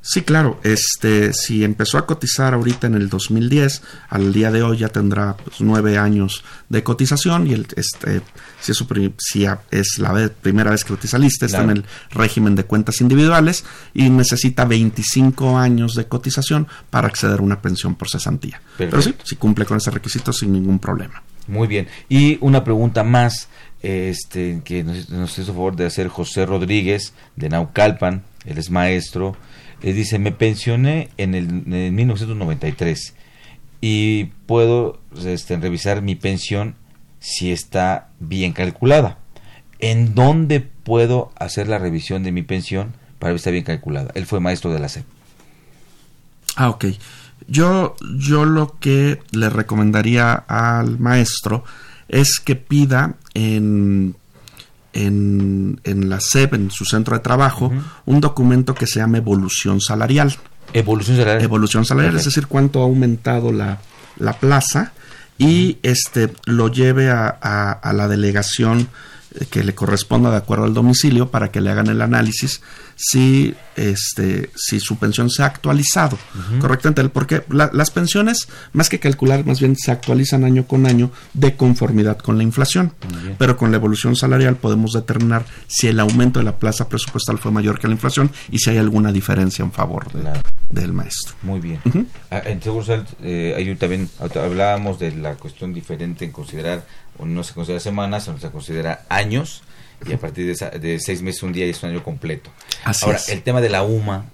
Sí, 0.00 0.22
claro. 0.22 0.58
Este, 0.64 1.32
si 1.32 1.62
empezó 1.62 1.96
a 1.96 2.06
cotizar 2.06 2.54
ahorita 2.54 2.88
en 2.88 2.94
el 2.94 3.08
2010, 3.08 3.82
al 4.08 4.32
día 4.32 4.50
de 4.50 4.62
hoy 4.62 4.78
ya 4.78 4.88
tendrá 4.88 5.36
pues, 5.36 5.60
nueve 5.60 5.96
años 5.96 6.44
de 6.68 6.82
cotización 6.82 7.46
y 7.46 7.52
el, 7.52 7.68
este, 7.76 8.20
si, 8.62 8.72
es, 8.72 8.84
si 9.18 9.46
es 9.70 9.98
la 9.98 10.30
primera 10.40 10.70
vez 10.70 10.84
que 10.84 10.90
cotiza 10.90 11.18
lista, 11.18 11.46
está 11.46 11.62
en 11.62 11.70
el 11.70 11.84
régimen 12.10 12.54
de 12.54 12.64
cuentas 12.64 13.00
individuales 13.00 13.64
y 13.92 14.08
necesita 14.10 14.64
25 14.64 15.58
años 15.58 15.94
de 15.94 16.06
cotización 16.06 16.66
para 16.90 17.08
acceder 17.08 17.40
a 17.40 17.42
una 17.42 17.60
pensión 17.60 17.94
por 17.94 18.08
cesantía. 18.08 18.60
Pero 18.78 19.02
sí, 19.02 19.14
si 19.24 19.36
cumple 19.36 19.64
con 19.64 19.76
ese 19.76 19.90
requisito 19.90 20.32
sin 20.32 20.52
ningún 20.52 20.78
problema. 20.78 21.22
Muy 21.48 21.66
bien. 21.66 21.88
Y 22.08 22.38
una 22.40 22.62
pregunta 22.62 23.02
más 23.02 23.48
este, 23.82 24.62
que 24.64 24.84
nos, 24.84 25.10
nos 25.10 25.38
hizo 25.38 25.52
favor 25.52 25.76
de 25.76 25.86
hacer 25.86 26.08
José 26.08 26.46
Rodríguez 26.46 27.14
de 27.36 27.48
Naucalpan, 27.48 28.22
él 28.44 28.58
es 28.58 28.70
maestro 28.70 29.36
eh, 29.82 29.92
dice, 29.92 30.18
me 30.20 30.30
pensioné 30.30 31.08
en 31.16 31.34
el 31.34 31.48
en 31.74 31.94
1993 31.94 33.14
y 33.80 34.26
puedo 34.46 35.00
este, 35.24 35.56
revisar 35.56 36.02
mi 36.02 36.14
pensión 36.14 36.76
si 37.22 37.52
está 37.52 38.08
bien 38.18 38.52
calculada. 38.52 39.16
¿En 39.78 40.14
dónde 40.14 40.60
puedo 40.60 41.32
hacer 41.36 41.68
la 41.68 41.78
revisión 41.78 42.24
de 42.24 42.32
mi 42.32 42.42
pensión 42.42 42.92
para 43.18 43.32
ver 43.32 43.38
si 43.38 43.42
está 43.42 43.50
bien 43.52 43.64
calculada? 43.64 44.10
Él 44.14 44.26
fue 44.26 44.40
maestro 44.40 44.72
de 44.72 44.80
la 44.80 44.88
SEP. 44.88 45.04
Ah, 46.56 46.68
ok. 46.68 46.86
Yo, 47.48 47.96
yo 48.18 48.44
lo 48.44 48.78
que 48.78 49.20
le 49.30 49.48
recomendaría 49.50 50.34
al 50.34 50.98
maestro 50.98 51.64
es 52.08 52.40
que 52.44 52.56
pida 52.56 53.14
en 53.34 54.16
en, 54.92 55.80
en 55.84 56.10
la 56.10 56.20
SEP, 56.20 56.52
en 56.52 56.70
su 56.70 56.84
centro 56.84 57.16
de 57.16 57.22
trabajo, 57.22 57.72
un 58.04 58.20
documento 58.20 58.74
que 58.74 58.86
se 58.86 58.98
llama 59.00 59.18
evolución 59.18 59.80
salarial. 59.80 60.36
Evolución 60.74 61.16
salarial. 61.16 61.42
Evolución 61.42 61.84
salarial, 61.86 62.16
es 62.16 62.26
decir, 62.26 62.46
cuánto 62.46 62.80
ha 62.80 62.84
aumentado 62.84 63.52
la, 63.52 63.78
la 64.18 64.34
plaza 64.34 64.92
y 65.38 65.78
este 65.82 66.32
lo 66.46 66.68
lleve 66.68 67.10
a, 67.10 67.28
a 67.28 67.92
la 67.92 68.08
delegación 68.08 68.88
que 69.50 69.64
le 69.64 69.74
corresponda 69.74 70.30
de 70.30 70.36
acuerdo 70.36 70.64
al 70.64 70.74
domicilio 70.74 71.30
para 71.30 71.50
que 71.50 71.60
le 71.60 71.70
hagan 71.70 71.88
el 71.88 72.02
análisis 72.02 72.60
si 72.96 73.54
este 73.74 74.50
si 74.54 74.78
su 74.78 74.96
pensión 74.98 75.30
se 75.30 75.42
ha 75.42 75.46
actualizado 75.46 76.18
correctamente 76.60 77.02
porque 77.08 77.42
las 77.48 77.90
pensiones 77.90 78.48
más 78.72 78.88
que 78.88 79.00
calcular 79.00 79.44
más 79.46 79.60
bien 79.60 79.76
se 79.76 79.90
actualizan 79.90 80.44
año 80.44 80.66
con 80.66 80.86
año 80.86 81.10
de 81.32 81.56
conformidad 81.56 82.18
con 82.18 82.36
la 82.36 82.42
inflación. 82.42 82.92
Pero 83.38 83.56
con 83.56 83.70
la 83.70 83.76
evolución 83.76 84.16
salarial 84.16 84.56
podemos 84.56 84.92
determinar 84.92 85.44
si 85.66 85.88
el 85.88 86.00
aumento 86.00 86.38
de 86.38 86.44
la 86.44 86.56
plaza 86.58 86.88
presupuestal 86.88 87.38
fue 87.38 87.50
mayor 87.50 87.78
que 87.78 87.88
la 87.88 87.94
inflación 87.94 88.30
y 88.50 88.58
si 88.58 88.70
hay 88.70 88.78
alguna 88.78 89.12
diferencia 89.12 89.64
en 89.64 89.72
favor 89.72 90.06
del 90.70 90.92
maestro. 90.92 91.34
Muy 91.42 91.60
bien. 91.60 91.80
Ah, 92.30 92.42
en 92.44 92.62
Seguro 92.62 93.04
eh, 93.22 93.76
también 93.78 94.08
hablábamos 94.18 94.98
de 94.98 95.12
la 95.12 95.34
cuestión 95.34 95.72
diferente 95.72 96.24
en 96.24 96.32
considerar 96.32 96.84
no 97.18 97.44
se 97.44 97.54
considera 97.54 97.80
semanas, 97.80 98.24
sino 98.24 98.38
se 98.38 98.50
considera 98.50 99.04
años 99.08 99.62
y 100.06 100.12
a 100.12 100.18
partir 100.18 100.56
de, 100.56 101.00
seis 101.00 101.22
meses 101.22 101.42
un 101.42 101.52
día 101.52 101.66
y 101.66 101.70
es 101.70 101.82
un 101.82 101.90
año 101.90 102.02
completo. 102.02 102.50
Ahora, 102.84 103.20
el 103.28 103.42
tema 103.42 103.60
de 103.60 103.68
la 103.68 103.82
UMA 103.82 104.26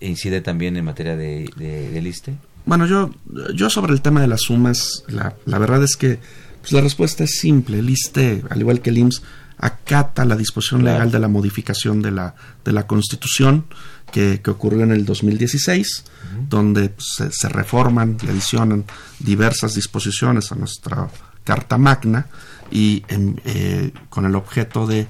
incide 0.00 0.40
también 0.40 0.76
en 0.76 0.84
materia 0.84 1.16
de, 1.16 1.48
de, 1.56 2.00
liste. 2.02 2.34
Bueno, 2.66 2.86
yo, 2.86 3.10
yo 3.54 3.70
sobre 3.70 3.92
el 3.92 4.00
tema 4.00 4.20
de 4.20 4.26
las 4.26 4.42
sumas, 4.42 5.04
la, 5.08 5.34
la 5.44 5.58
verdad 5.58 5.82
es 5.82 5.96
que 5.96 6.18
pues, 6.60 6.72
la 6.72 6.80
respuesta 6.80 7.24
es 7.24 7.38
simple. 7.38 7.78
El 7.78 7.90
ISTE, 7.90 8.42
al 8.50 8.60
igual 8.60 8.80
que 8.80 8.90
el 8.90 8.98
IMSS, 8.98 9.22
acata 9.58 10.24
la 10.24 10.36
disposición 10.36 10.84
legal 10.84 11.10
de 11.12 11.20
la 11.20 11.28
modificación 11.28 12.02
de 12.02 12.10
la, 12.10 12.34
de 12.64 12.72
la 12.72 12.86
Constitución 12.86 13.66
que, 14.12 14.40
que 14.42 14.50
ocurrió 14.50 14.82
en 14.82 14.90
el 14.90 15.04
2016, 15.04 16.04
donde 16.48 16.88
pues, 16.88 17.06
se, 17.16 17.30
se, 17.30 17.48
reforman 17.48 18.16
y 18.22 18.28
adicionan 18.28 18.84
diversas 19.20 19.74
disposiciones 19.74 20.50
a 20.52 20.56
nuestra 20.56 21.08
Carta 21.44 21.78
Magna 21.78 22.26
y 22.70 23.04
eh, 23.08 23.92
con 24.08 24.24
el 24.24 24.34
objeto 24.34 24.86
de 24.86 25.06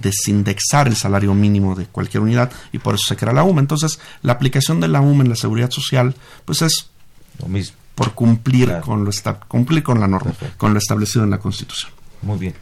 desindexar 0.00 0.88
el 0.88 0.96
salario 0.96 1.34
mínimo 1.34 1.74
de 1.74 1.86
cualquier 1.86 2.22
unidad 2.22 2.50
y 2.72 2.78
por 2.78 2.94
eso 2.94 3.04
se 3.08 3.16
crea 3.16 3.32
la 3.32 3.44
UMA. 3.44 3.60
Entonces, 3.60 3.98
la 4.22 4.32
aplicación 4.32 4.80
de 4.80 4.88
la 4.88 5.00
UMA 5.00 5.24
en 5.24 5.30
la 5.30 5.36
seguridad 5.36 5.70
social, 5.70 6.14
pues 6.44 6.62
es 6.62 6.88
lo 7.40 7.48
mismo. 7.48 7.76
por 7.94 8.14
cumplir 8.14 8.80
con 8.80 9.04
lo 9.04 9.10
cumplir 9.48 9.82
con 9.82 10.00
la 10.00 10.08
norma, 10.08 10.32
con 10.56 10.72
lo 10.72 10.78
establecido 10.78 11.24
en 11.24 11.30
la 11.30 11.38
Constitución. 11.38 11.92
Muy 12.22 12.38
bien. 12.38 12.54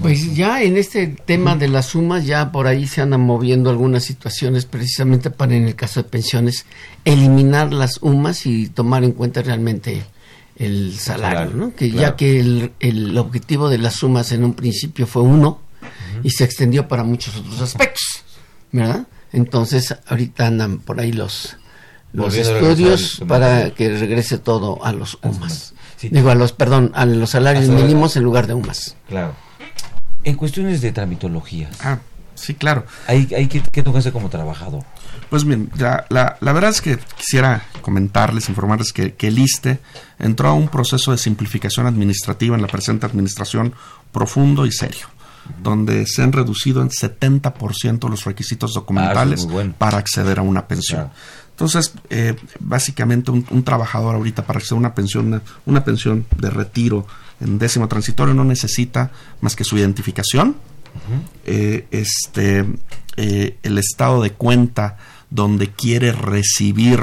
Pues 0.00 0.34
ya 0.34 0.62
en 0.62 0.78
este 0.78 1.08
tema 1.08 1.56
de 1.56 1.68
las 1.68 1.86
sumas, 1.86 2.24
ya 2.24 2.50
por 2.50 2.66
ahí 2.66 2.86
se 2.86 3.02
andan 3.02 3.20
moviendo 3.20 3.68
algunas 3.68 4.04
situaciones 4.04 4.64
precisamente 4.64 5.30
para 5.30 5.54
en 5.54 5.66
el 5.66 5.74
caso 5.74 6.02
de 6.02 6.08
pensiones 6.08 6.64
eliminar 7.04 7.72
las 7.72 7.98
UMAS 8.00 8.46
y 8.46 8.68
tomar 8.68 9.04
en 9.04 9.12
cuenta 9.12 9.42
realmente 9.42 10.04
el 10.56 10.98
salario, 10.98 11.54
¿no? 11.54 11.74
Que 11.74 11.90
ya 11.90 12.16
que 12.16 12.40
el, 12.40 12.72
el, 12.80 13.16
objetivo 13.18 13.68
de 13.68 13.78
las 13.78 13.94
sumas 13.94 14.32
en 14.32 14.44
un 14.44 14.54
principio 14.54 15.06
fue 15.06 15.22
uno 15.22 15.60
y 16.22 16.30
se 16.30 16.44
extendió 16.44 16.88
para 16.88 17.04
muchos 17.04 17.36
otros 17.36 17.60
aspectos, 17.60 18.24
¿verdad? 18.72 19.06
Entonces 19.32 19.94
ahorita 20.06 20.46
andan 20.46 20.78
por 20.78 21.00
ahí 21.00 21.12
los 21.12 21.56
los 22.12 22.34
estudios 22.34 23.22
para 23.28 23.70
que 23.70 23.96
regrese 23.98 24.38
todo 24.38 24.82
a 24.84 24.92
los 24.92 25.18
UMAS. 25.22 25.74
Digo, 26.00 26.30
a 26.30 26.34
los, 26.34 26.52
perdón, 26.52 26.92
a 26.94 27.04
los 27.04 27.30
salarios 27.30 27.68
mínimos 27.68 28.16
en 28.16 28.22
lugar 28.22 28.46
de 28.46 28.54
UMAS. 28.54 28.96
Claro. 29.08 29.34
En 30.24 30.36
cuestiones 30.36 30.80
de 30.80 30.92
tramitología. 30.92 31.70
Ah, 31.80 31.98
sí, 32.36 32.54
claro. 32.54 32.84
¿Hay, 33.06 33.28
hay 33.34 33.48
que, 33.48 33.60
que 33.60 33.82
tocarse 33.82 34.12
como 34.12 34.28
trabajador? 34.28 34.84
Pues 35.28 35.44
bien, 35.44 35.70
la, 35.76 36.06
la, 36.08 36.36
la, 36.40 36.52
verdad 36.52 36.70
es 36.70 36.80
que 36.80 36.98
quisiera 37.16 37.64
comentarles, 37.82 38.48
informarles 38.48 38.92
que, 38.92 39.14
que 39.14 39.28
el 39.28 39.38
ISTE 39.38 39.80
entró 40.18 40.48
a 40.48 40.52
un 40.52 40.68
proceso 40.68 41.10
de 41.10 41.18
simplificación 41.18 41.86
administrativa 41.86 42.54
en 42.54 42.62
la 42.62 42.68
presente 42.68 43.06
administración 43.06 43.74
profundo 44.12 44.66
y 44.66 44.72
serio 44.72 45.08
donde 45.62 46.06
se 46.06 46.22
han 46.22 46.32
reducido 46.32 46.82
en 46.82 46.88
70% 46.88 48.08
los 48.08 48.24
requisitos 48.24 48.74
documentales 48.74 49.46
ah, 49.50 49.64
para 49.78 49.98
acceder 49.98 50.38
a 50.38 50.42
una 50.42 50.66
pensión. 50.66 51.10
Entonces, 51.50 51.94
eh, 52.10 52.36
básicamente 52.60 53.30
un, 53.30 53.62
trabajador 53.64 54.14
ahorita 54.16 54.44
para 54.44 54.58
acceder 54.58 54.76
a 54.76 54.80
una 54.80 54.94
pensión, 54.94 55.42
una, 55.64 55.84
pensión 55.84 56.26
de 56.36 56.50
retiro 56.50 57.06
en 57.40 57.58
décimo 57.58 57.88
transitorio 57.88 58.34
no 58.34 58.44
necesita 58.44 59.10
más 59.40 59.56
que 59.56 59.64
su 59.64 59.78
identificación, 59.78 60.56
eh, 61.44 61.86
este, 61.90 62.64
eh, 63.16 63.58
el 63.62 63.78
estado 63.78 64.22
de 64.22 64.32
cuenta 64.32 64.96
donde 65.30 65.70
quiere 65.70 66.12
recibir 66.12 67.00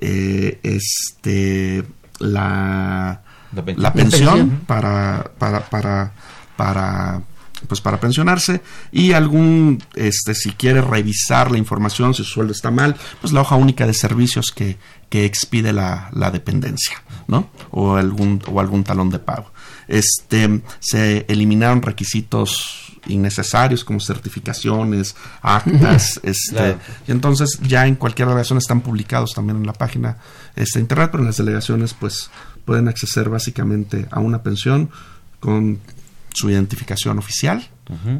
este, 0.00 1.84
la, 2.18 3.22
la, 3.52 3.92
pensión, 3.92 4.62
para, 4.66 5.32
para, 5.38 5.68
para, 5.68 6.12
para 6.56 7.22
pues 7.68 7.82
para 7.82 8.00
pensionarse 8.00 8.62
y 8.90 9.12
algún 9.12 9.82
este 9.94 10.34
si 10.34 10.52
quiere 10.52 10.80
revisar 10.80 11.50
la 11.50 11.58
información 11.58 12.14
si 12.14 12.24
su 12.24 12.30
sueldo 12.30 12.54
está 12.54 12.70
mal 12.70 12.96
pues 13.20 13.34
la 13.34 13.42
hoja 13.42 13.56
única 13.56 13.86
de 13.86 13.92
servicios 13.92 14.50
que, 14.50 14.78
que 15.10 15.26
expide 15.26 15.74
la, 15.74 16.08
la 16.14 16.30
dependencia 16.30 17.02
no 17.30 17.50
o 17.70 17.96
algún 17.96 18.42
o 18.50 18.60
algún 18.60 18.84
talón 18.84 19.10
de 19.10 19.18
pago. 19.18 19.52
Este 19.88 20.60
se 20.80 21.24
eliminaron 21.28 21.82
requisitos 21.82 22.79
innecesarios 23.06 23.84
como 23.84 24.00
certificaciones 24.00 25.14
actas 25.42 26.20
este 26.22 26.76
y 27.06 27.12
entonces 27.12 27.58
ya 27.62 27.86
en 27.86 27.94
cualquier 27.94 28.28
delegación 28.28 28.58
están 28.58 28.80
publicados 28.80 29.32
también 29.34 29.58
en 29.58 29.66
la 29.66 29.72
página 29.72 30.18
este 30.56 30.80
internet 30.80 31.08
pero 31.10 31.22
en 31.22 31.28
las 31.28 31.36
delegaciones 31.36 31.94
pues 31.94 32.30
pueden 32.64 32.88
acceder 32.88 33.28
básicamente 33.28 34.06
a 34.10 34.20
una 34.20 34.42
pensión 34.42 34.90
con 35.40 35.78
su 36.32 36.50
identificación 36.50 37.18
oficial 37.18 37.66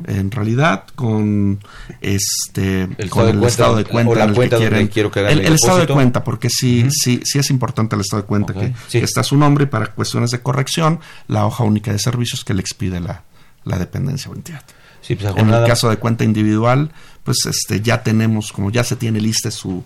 en 0.08 0.32
realidad 0.32 0.84
con 0.96 1.60
este 2.00 2.88
el 2.98 3.08
con 3.08 3.28
el 3.28 3.44
estado 3.44 3.76
de 3.76 3.84
cuenta 3.84 4.10
o 4.10 4.14
la 4.16 4.32
cuenta 4.32 4.58
que 4.58 4.88
quiero 4.88 5.12
que 5.12 5.20
el, 5.20 5.40
el, 5.40 5.52
estado 5.52 5.78
de 5.78 5.86
cuenta 5.86 6.24
porque 6.24 6.48
sí 6.50 6.88
sí 6.90 7.20
sí 7.22 7.38
es 7.38 7.50
importante 7.50 7.94
el 7.94 8.00
estado 8.00 8.22
de 8.22 8.26
cuenta 8.26 8.52
que, 8.52 8.74
está 8.98 9.22
su 9.22 9.36
nombre 9.36 9.64
y 9.64 9.66
para 9.68 9.92
cuestiones 9.92 10.30
de 10.30 10.40
corrección 10.40 10.98
la 11.28 11.46
hoja 11.46 11.62
única 11.62 11.92
de 11.92 12.00
servicios 12.00 12.44
que 12.44 12.52
le 12.52 12.62
expide 12.62 12.98
la, 12.98 13.22
la 13.64 13.78
dependencia 13.78 14.30
o 14.30 14.34
entidad 14.34 14.62
sí, 15.00 15.16
pues, 15.16 15.34
en 15.36 15.50
el 15.50 15.66
caso 15.66 15.88
de 15.90 15.96
cuenta 15.96 16.24
individual 16.24 16.90
pues 17.24 17.38
este 17.46 17.80
ya 17.80 18.02
tenemos 18.02 18.52
como 18.52 18.70
ya 18.70 18.84
se 18.84 18.96
tiene 18.96 19.20
lista 19.20 19.50
su 19.50 19.84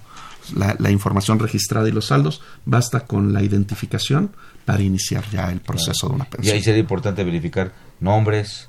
la, 0.55 0.77
la, 0.79 0.91
información 0.91 1.39
registrada 1.39 1.89
y 1.89 1.93
los 1.93 2.07
saldos, 2.07 2.43
basta 2.64 3.01
con 3.01 3.33
la 3.33 3.43
identificación 3.43 4.31
para 4.64 4.83
iniciar 4.83 5.25
ya 5.31 5.51
el 5.51 5.61
proceso 5.61 6.09
de 6.09 6.14
una 6.14 6.25
pensión. 6.25 6.55
Y 6.55 6.59
ahí 6.59 6.62
sería 6.62 6.81
importante 6.81 7.25
verificar 7.25 7.72
nombres, 8.01 8.68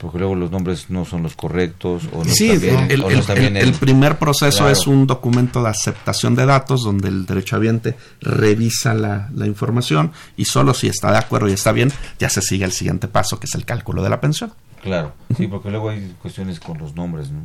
porque 0.00 0.18
luego 0.18 0.34
los 0.34 0.50
nombres 0.50 0.88
no 0.88 1.04
son 1.04 1.22
los 1.22 1.36
correctos 1.36 2.04
o 2.12 2.24
no 2.24 2.30
sí, 2.30 2.50
el, 2.50 3.56
el, 3.56 3.72
primer 3.74 4.18
proceso 4.18 4.68
es 4.70 4.86
un 4.86 5.06
documento 5.06 5.62
de 5.62 5.68
aceptación 5.68 6.34
de 6.34 6.46
datos 6.46 6.82
donde 6.84 7.08
el 7.08 7.26
derechohabiente 7.26 7.96
revisa 8.20 8.94
la, 8.94 9.28
la, 9.34 9.46
información 9.46 10.12
y 10.38 10.46
solo 10.46 10.72
si 10.72 10.88
está 10.88 11.12
de 11.12 11.18
acuerdo 11.18 11.48
y 11.48 11.52
está 11.52 11.72
bien 11.72 11.92
ya 12.18 12.30
se 12.30 12.40
sigue 12.40 12.64
el 12.64 12.72
siguiente 12.72 13.08
paso 13.08 13.38
que 13.38 13.44
es 13.44 13.54
el 13.54 13.66
cálculo 13.66 14.02
de 14.02 14.08
la 14.08 14.20
pensión. 14.20 14.52
Claro 14.82 15.12
sí 15.36 15.46
porque 15.46 15.70
luego 15.70 15.90
hay 15.90 16.14
cuestiones 16.22 16.58
con 16.60 16.78
los 16.78 16.94
nombres 16.94 17.30
¿no? 17.30 17.42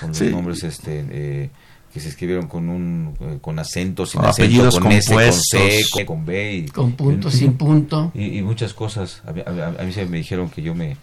con 0.00 0.08
los 0.08 0.20
nombres 0.22 0.64
este 0.64 1.06
eh, 1.08 1.50
que 1.92 2.00
se 2.00 2.08
escribieron 2.08 2.48
con 2.48 2.68
un 2.68 3.14
eh, 3.20 3.38
con 3.40 3.56
acentos 3.60 4.10
sin 4.10 4.24
acento, 4.24 4.80
con 4.80 4.90
S, 4.90 5.14
con 5.14 5.32
C, 5.32 6.04
con 6.04 6.26
B 6.26 6.54
y, 6.54 6.66
con 6.66 6.92
punto 6.92 7.30
sin 7.30 7.52
punto. 7.52 8.10
y, 8.12 8.38
y, 8.38 8.42
muchas 8.42 8.74
cosas. 8.74 9.22
A, 9.24 9.30
a, 9.48 9.68
a, 9.80 9.84
mí 9.84 9.92
se 9.92 10.04
me 10.06 10.16
dijeron 10.16 10.50
que 10.50 10.60
yo 10.60 10.74
me 10.74 10.96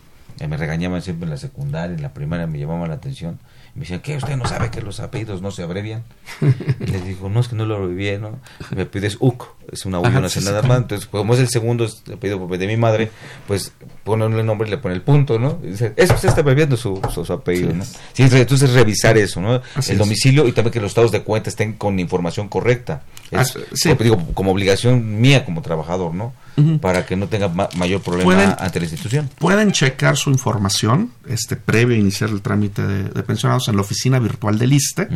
me 0.47 0.57
regañaban 0.57 1.01
siempre 1.01 1.25
en 1.25 1.31
la 1.31 1.37
secundaria 1.37 1.95
en 1.95 2.01
la 2.01 2.13
primaria 2.13 2.47
me 2.47 2.59
llamaban 2.59 2.89
la 2.89 2.95
atención 2.95 3.39
me 3.73 3.81
decían, 3.81 4.01
¿qué? 4.01 4.17
¿Usted 4.17 4.35
no 4.35 4.45
sabe 4.45 4.69
que 4.69 4.81
los 4.81 4.99
apellidos 4.99 5.41
no 5.41 5.51
se 5.51 5.63
abrevian? 5.63 6.03
Y 6.81 6.85
les 6.87 7.05
digo, 7.05 7.29
no, 7.29 7.39
es 7.39 7.47
que 7.47 7.55
no 7.55 7.65
lo 7.65 7.75
abrevié, 7.75 8.17
¿no? 8.17 8.39
Me 8.75 8.85
pides 8.85 9.17
UC, 9.19 9.45
es 9.71 9.85
una 9.85 9.99
U 9.99 10.09
no 10.09 10.25
hace 10.25 10.41
nada 10.41 10.61
más. 10.61 10.79
Entonces, 10.79 11.07
como 11.07 11.33
es 11.35 11.39
el 11.39 11.47
segundo 11.47 11.87
apellido 12.13 12.45
de 12.47 12.67
mi 12.67 12.75
madre, 12.75 13.11
pues 13.47 13.71
pone 14.03 14.25
el 14.25 14.45
nombre 14.45 14.67
y 14.67 14.71
le 14.71 14.77
pone 14.77 14.95
el 14.95 15.01
punto, 15.01 15.39
¿no? 15.39 15.59
Y 15.63 15.67
dice, 15.67 15.93
eso 15.95 16.15
usted 16.15 16.29
está 16.29 16.41
abreviando 16.41 16.75
su, 16.75 16.99
su, 17.13 17.31
apellido, 17.31 17.73
¿no? 17.73 17.85
Sí, 17.85 18.23
entonces 18.23 18.73
revisar 18.73 19.17
eso, 19.17 19.39
¿no? 19.39 19.61
el 19.87 19.97
domicilio 19.97 20.47
y 20.47 20.51
también 20.51 20.73
que 20.73 20.81
los 20.81 20.91
estados 20.91 21.11
de 21.11 21.21
cuenta 21.21 21.49
estén 21.49 21.73
con 21.73 21.99
información 21.99 22.49
correcta. 22.49 23.03
Es, 23.29 23.57
sí. 23.73 23.93
digo, 23.99 24.17
como 24.33 24.51
obligación 24.51 25.21
mía 25.21 25.45
como 25.45 25.61
trabajador, 25.61 26.13
¿no? 26.13 26.33
Para 26.81 27.05
que 27.05 27.15
no 27.15 27.27
tenga 27.27 27.49
mayor 27.75 28.01
problema 28.01 28.57
ante 28.59 28.79
la 28.79 28.85
institución. 28.85 29.29
Pueden 29.39 29.71
checar 29.71 30.17
su 30.17 30.29
información 30.29 31.11
este 31.27 31.55
previo 31.55 31.95
a 31.95 31.99
iniciar 31.99 32.29
el 32.29 32.41
trámite 32.41 32.85
de, 32.85 33.03
de 33.03 33.23
pensionados 33.23 33.67
en 33.67 33.75
la 33.75 33.81
oficina 33.81 34.19
virtual 34.19 34.59
del 34.59 34.73
ISTE. 34.73 35.07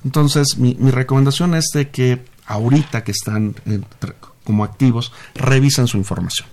Entonces, 0.03 0.57
mi, 0.57 0.75
mi 0.79 0.91
recomendación 0.91 1.55
es 1.55 1.69
de 1.73 1.89
que 1.89 2.25
ahorita 2.45 3.03
que 3.03 3.11
están 3.11 3.55
eh, 3.65 3.81
como 4.43 4.63
activos, 4.63 5.11
revisen 5.33 5.87
su 5.87 5.97
información 5.97 6.47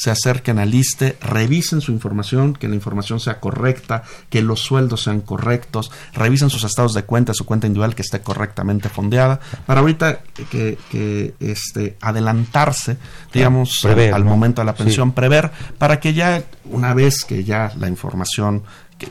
se 0.00 0.10
acerquen 0.10 0.58
al 0.58 0.72
ISTE, 0.72 1.18
revisen 1.20 1.82
su 1.82 1.92
información, 1.92 2.54
que 2.54 2.68
la 2.68 2.74
información 2.74 3.20
sea 3.20 3.38
correcta, 3.38 4.02
que 4.30 4.40
los 4.40 4.60
sueldos 4.60 5.02
sean 5.02 5.20
correctos, 5.20 5.92
revisen 6.14 6.48
sus 6.48 6.64
estados 6.64 6.94
de 6.94 7.02
cuenta, 7.02 7.34
su 7.34 7.44
cuenta 7.44 7.66
individual 7.66 7.94
que 7.94 8.00
esté 8.00 8.22
correctamente 8.22 8.88
fondeada, 8.88 9.40
para 9.66 9.80
ahorita 9.80 10.20
que, 10.50 10.78
que 10.90 11.34
este, 11.38 11.98
adelantarse, 12.00 12.96
digamos, 13.30 13.80
prever, 13.82 14.14
al 14.14 14.24
¿no? 14.24 14.30
momento 14.30 14.62
de 14.62 14.66
la 14.66 14.74
pensión, 14.74 15.10
Sí. 15.10 15.14
prever, 15.16 15.50
para 15.76 16.00
que 16.00 16.14
ya, 16.14 16.44
una 16.64 16.94
vez 16.94 17.26
que 17.26 17.44
ya 17.44 17.70
la 17.78 17.88
información 17.88 18.62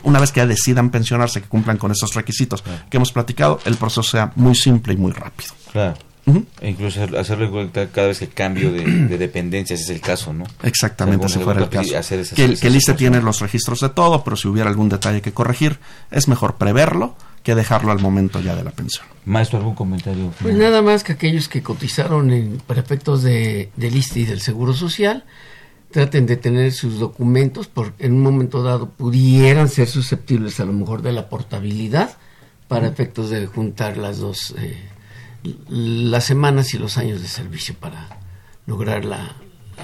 una 0.04 0.20
vez 0.20 0.30
que 0.30 0.38
ya 0.38 0.46
decidan 0.46 0.90
pensionarse, 0.90 1.42
que 1.42 1.48
cumplan 1.48 1.76
con 1.76 1.90
esos 1.90 2.14
requisitos 2.14 2.62
que 2.62 2.96
hemos 2.96 3.10
platicado, 3.12 3.58
el 3.64 3.76
proceso 3.76 4.04
sea 4.04 4.32
muy 4.36 4.54
simple 4.54 4.94
y 4.94 4.96
muy 4.96 5.10
rápido. 5.10 5.50
Claro. 5.72 5.96
E 6.60 6.68
incluso 6.70 7.02
hacer- 7.02 7.16
hacerlo 7.16 7.70
cada 7.92 8.06
vez 8.08 8.18
que 8.18 8.28
cambio 8.28 8.70
de, 8.72 8.84
de 8.84 9.18
dependencia, 9.18 9.74
ese 9.74 9.84
es 9.84 9.90
el 9.90 10.00
caso, 10.00 10.32
¿no? 10.32 10.44
Exactamente, 10.62 11.28
Si 11.28 11.38
fuera 11.40 11.60
el 11.62 11.68
caso. 11.68 11.96
hacer 11.98 12.20
esas- 12.20 12.34
que 12.36 12.44
esas 12.44 12.60
que 12.60 12.66
el 12.68 12.96
tiene 12.96 13.20
los 13.22 13.40
registros 13.40 13.80
de 13.80 13.88
todo, 13.88 14.22
pero 14.22 14.36
si 14.36 14.46
hubiera 14.48 14.68
algún 14.68 14.88
detalle 14.88 15.22
que 15.22 15.32
corregir, 15.32 15.78
es 16.10 16.28
mejor 16.28 16.56
preverlo 16.56 17.16
que 17.42 17.54
dejarlo 17.54 17.90
al 17.90 17.98
momento 18.00 18.40
ya 18.40 18.54
de 18.54 18.62
la 18.62 18.70
pensión. 18.70 19.06
Maestro, 19.24 19.58
¿algún 19.58 19.74
comentario? 19.74 20.30
Pues 20.42 20.54
nada 20.56 20.82
más 20.82 21.02
que 21.04 21.12
aquellos 21.12 21.48
que 21.48 21.62
cotizaron 21.62 22.30
en, 22.32 22.58
para 22.66 22.80
efectos 22.80 23.22
de, 23.22 23.70
del 23.76 23.96
ISSSTE 23.96 24.20
y 24.20 24.24
del 24.26 24.40
Seguro 24.40 24.74
Social, 24.74 25.24
traten 25.90 26.26
de 26.26 26.36
tener 26.36 26.70
sus 26.72 26.98
documentos, 27.00 27.66
porque 27.66 28.06
en 28.06 28.12
un 28.12 28.22
momento 28.22 28.62
dado 28.62 28.90
pudieran 28.90 29.68
ser 29.68 29.88
susceptibles 29.88 30.60
a 30.60 30.64
lo 30.66 30.72
mejor 30.74 31.02
de 31.02 31.12
la 31.12 31.28
portabilidad 31.28 32.16
para 32.68 32.86
efectos 32.86 33.30
de 33.30 33.46
juntar 33.46 33.96
las 33.96 34.18
dos, 34.18 34.54
eh, 34.58 34.76
las 35.68 36.24
semanas 36.24 36.74
y 36.74 36.78
los 36.78 36.98
años 36.98 37.20
de 37.22 37.28
servicio 37.28 37.74
para 37.78 38.08
lograr 38.66 39.04
la, 39.04 39.32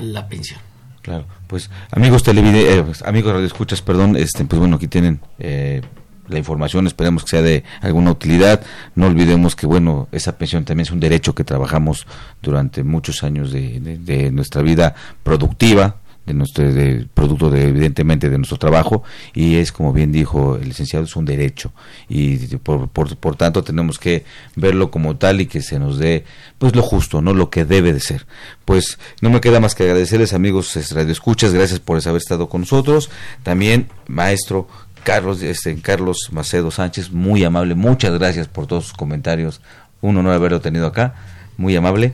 la 0.00 0.28
pensión. 0.28 0.60
Claro, 1.02 1.26
pues 1.46 1.70
amigos 1.92 2.22
televidentes, 2.24 3.02
amigos 3.02 3.32
radioescuchas, 3.32 3.80
perdón, 3.80 4.16
este, 4.16 4.44
pues 4.44 4.58
bueno, 4.58 4.76
aquí 4.76 4.88
tienen 4.88 5.20
eh, 5.38 5.80
la 6.28 6.38
información, 6.38 6.88
esperemos 6.88 7.22
que 7.22 7.30
sea 7.30 7.42
de 7.42 7.62
alguna 7.80 8.10
utilidad. 8.10 8.60
No 8.96 9.06
olvidemos 9.06 9.54
que 9.54 9.66
bueno, 9.66 10.08
esa 10.10 10.36
pensión 10.36 10.64
también 10.64 10.82
es 10.82 10.90
un 10.90 10.98
derecho 10.98 11.34
que 11.34 11.44
trabajamos 11.44 12.06
durante 12.42 12.82
muchos 12.82 13.22
años 13.22 13.52
de- 13.52 13.78
de 13.80 14.32
nuestra 14.32 14.62
vida 14.62 14.96
productiva, 15.22 15.96
de 16.26 16.34
nuestro 16.34 16.72
de, 16.72 17.06
producto 17.14 17.50
de 17.50 17.68
evidentemente 17.68 18.28
de 18.28 18.36
nuestro 18.36 18.58
trabajo 18.58 19.04
y 19.32 19.56
es 19.56 19.72
como 19.72 19.92
bien 19.92 20.12
dijo 20.12 20.56
el 20.56 20.68
licenciado 20.68 21.04
es 21.04 21.16
un 21.16 21.24
derecho. 21.24 21.72
Y 22.08 22.36
por, 22.58 22.88
por, 22.88 23.36
tanto 23.36 23.62
tenemos 23.62 23.98
que 23.98 24.24
verlo 24.56 24.90
como 24.90 25.16
tal 25.16 25.40
y 25.40 25.46
que 25.46 25.62
se 25.62 25.78
nos 25.78 25.98
dé 25.98 26.24
pues 26.58 26.74
lo 26.74 26.82
justo 26.82 27.22
no 27.22 27.32
lo 27.32 27.48
que 27.48 27.64
debe 27.64 27.92
de 27.92 28.00
ser. 28.00 28.26
Pues 28.64 28.98
no 29.20 29.30
me 29.30 29.40
queda 29.40 29.60
más 29.60 29.74
que 29.74 29.84
agradecerles 29.84 30.32
amigos 30.32 30.76
radioescuchas 30.92 31.54
gracias 31.54 31.78
por 31.80 32.00
haber 32.06 32.20
estado 32.20 32.48
con 32.48 32.62
nosotros. 32.62 33.10
También 33.42 33.88
maestro 34.08 34.68
Carlos 35.04 35.40
este 35.42 35.80
Carlos 35.80 36.28
Macedo 36.32 36.70
Sánchez 36.72 37.12
muy 37.12 37.44
amable 37.44 37.76
muchas 37.76 38.12
gracias 38.18 38.48
por 38.48 38.66
todos 38.66 38.86
sus 38.86 38.94
comentarios. 38.94 39.60
Un 40.00 40.16
honor 40.16 40.34
haberlo 40.34 40.60
tenido 40.60 40.86
acá 40.86 41.14
muy 41.56 41.76
amable 41.76 42.12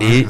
y 0.00 0.26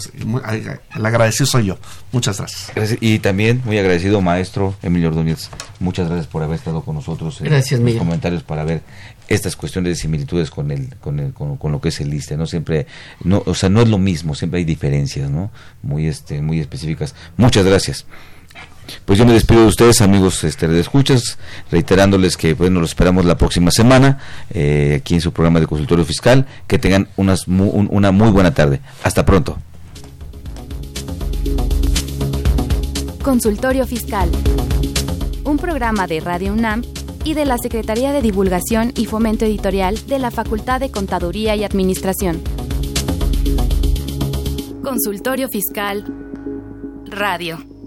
el 0.97 1.07
agradecido 1.07 1.47
soy 1.47 1.66
yo. 1.66 1.79
Muchas 2.12 2.39
gracias. 2.39 2.73
Gracias. 2.75 2.99
Y 3.03 3.19
también 3.19 3.61
muy 3.64 3.79
agradecido, 3.79 4.21
maestro 4.21 4.75
Emilio 4.83 5.09
Ordóñez. 5.09 5.51
Muchas 5.81 6.09
gracias 6.09 6.27
por 6.27 6.43
haber 6.43 6.59
estado 6.59 6.83
con 6.83 6.95
nosotros 6.95 7.41
en 7.41 7.47
Gracias, 7.49 7.81
los 7.81 7.85
Miguel. 7.85 7.99
comentarios 7.99 8.43
para 8.43 8.64
ver 8.64 8.83
estas 9.29 9.57
cuestiones 9.57 9.91
de 9.91 9.97
similitudes 9.97 10.51
con 10.51 10.71
el, 10.71 10.97
con, 10.97 11.21
el, 11.21 11.33
con, 11.35 11.57
con 11.59 11.71
lo 11.73 11.81
que 11.81 11.91
es 11.91 12.01
el 12.01 12.09
liste, 12.11 12.37
¿no? 12.37 12.47
Siempre, 12.47 12.87
no, 13.25 13.43
o 13.45 13.55
sea, 13.55 13.69
no 13.69 13.83
es 13.83 13.89
lo 13.89 13.99
mismo, 13.99 14.35
siempre 14.35 14.59
hay 14.59 14.64
diferencias, 14.64 15.31
¿no? 15.31 15.51
Muy, 15.83 16.07
este, 16.07 16.41
muy 16.41 16.61
específicas. 16.61 17.14
Muchas 17.37 17.64
gracias. 17.64 18.07
Pues 19.05 19.18
yo 19.18 19.26
me 19.26 19.32
despido 19.32 19.62
de 19.62 19.66
ustedes, 19.68 20.01
amigos 20.01 20.45
este, 20.45 20.68
de 20.68 20.80
escuchas, 20.80 21.39
reiterándoles 21.70 22.36
que 22.36 22.55
bueno, 22.55 22.80
los 22.80 22.91
esperamos 22.91 23.24
la 23.24 23.36
próxima 23.36 23.70
semana 23.70 24.18
eh, 24.51 24.99
aquí 25.01 25.14
en 25.14 25.20
su 25.20 25.32
programa 25.32 25.61
de 25.61 25.66
consultorio 25.66 26.05
fiscal. 26.05 26.47
Que 26.66 26.78
tengan 26.78 27.09
unas, 27.16 27.47
una 27.47 28.11
muy 28.12 28.30
buena 28.30 28.53
tarde. 28.53 28.80
Hasta 29.03 29.24
pronto. 29.24 29.59
Consultorio 33.22 33.86
Fiscal. 33.86 34.30
Un 35.45 35.59
programa 35.59 36.07
de 36.07 36.20
Radio 36.20 36.53
UNAM 36.55 36.82
y 37.24 37.34
de 37.34 37.45
la 37.45 37.59
Secretaría 37.59 38.12
de 38.12 38.22
Divulgación 38.22 38.93
y 38.97 39.05
Fomento 39.05 39.45
Editorial 39.45 39.99
de 40.07 40.18
la 40.18 40.30
Facultad 40.30 40.80
de 40.80 40.91
Contaduría 40.91 41.55
y 41.55 41.64
Administración. 41.64 42.41
Consultorio 44.82 45.51
Fiscal 45.51 46.07
Radio. 47.11 47.78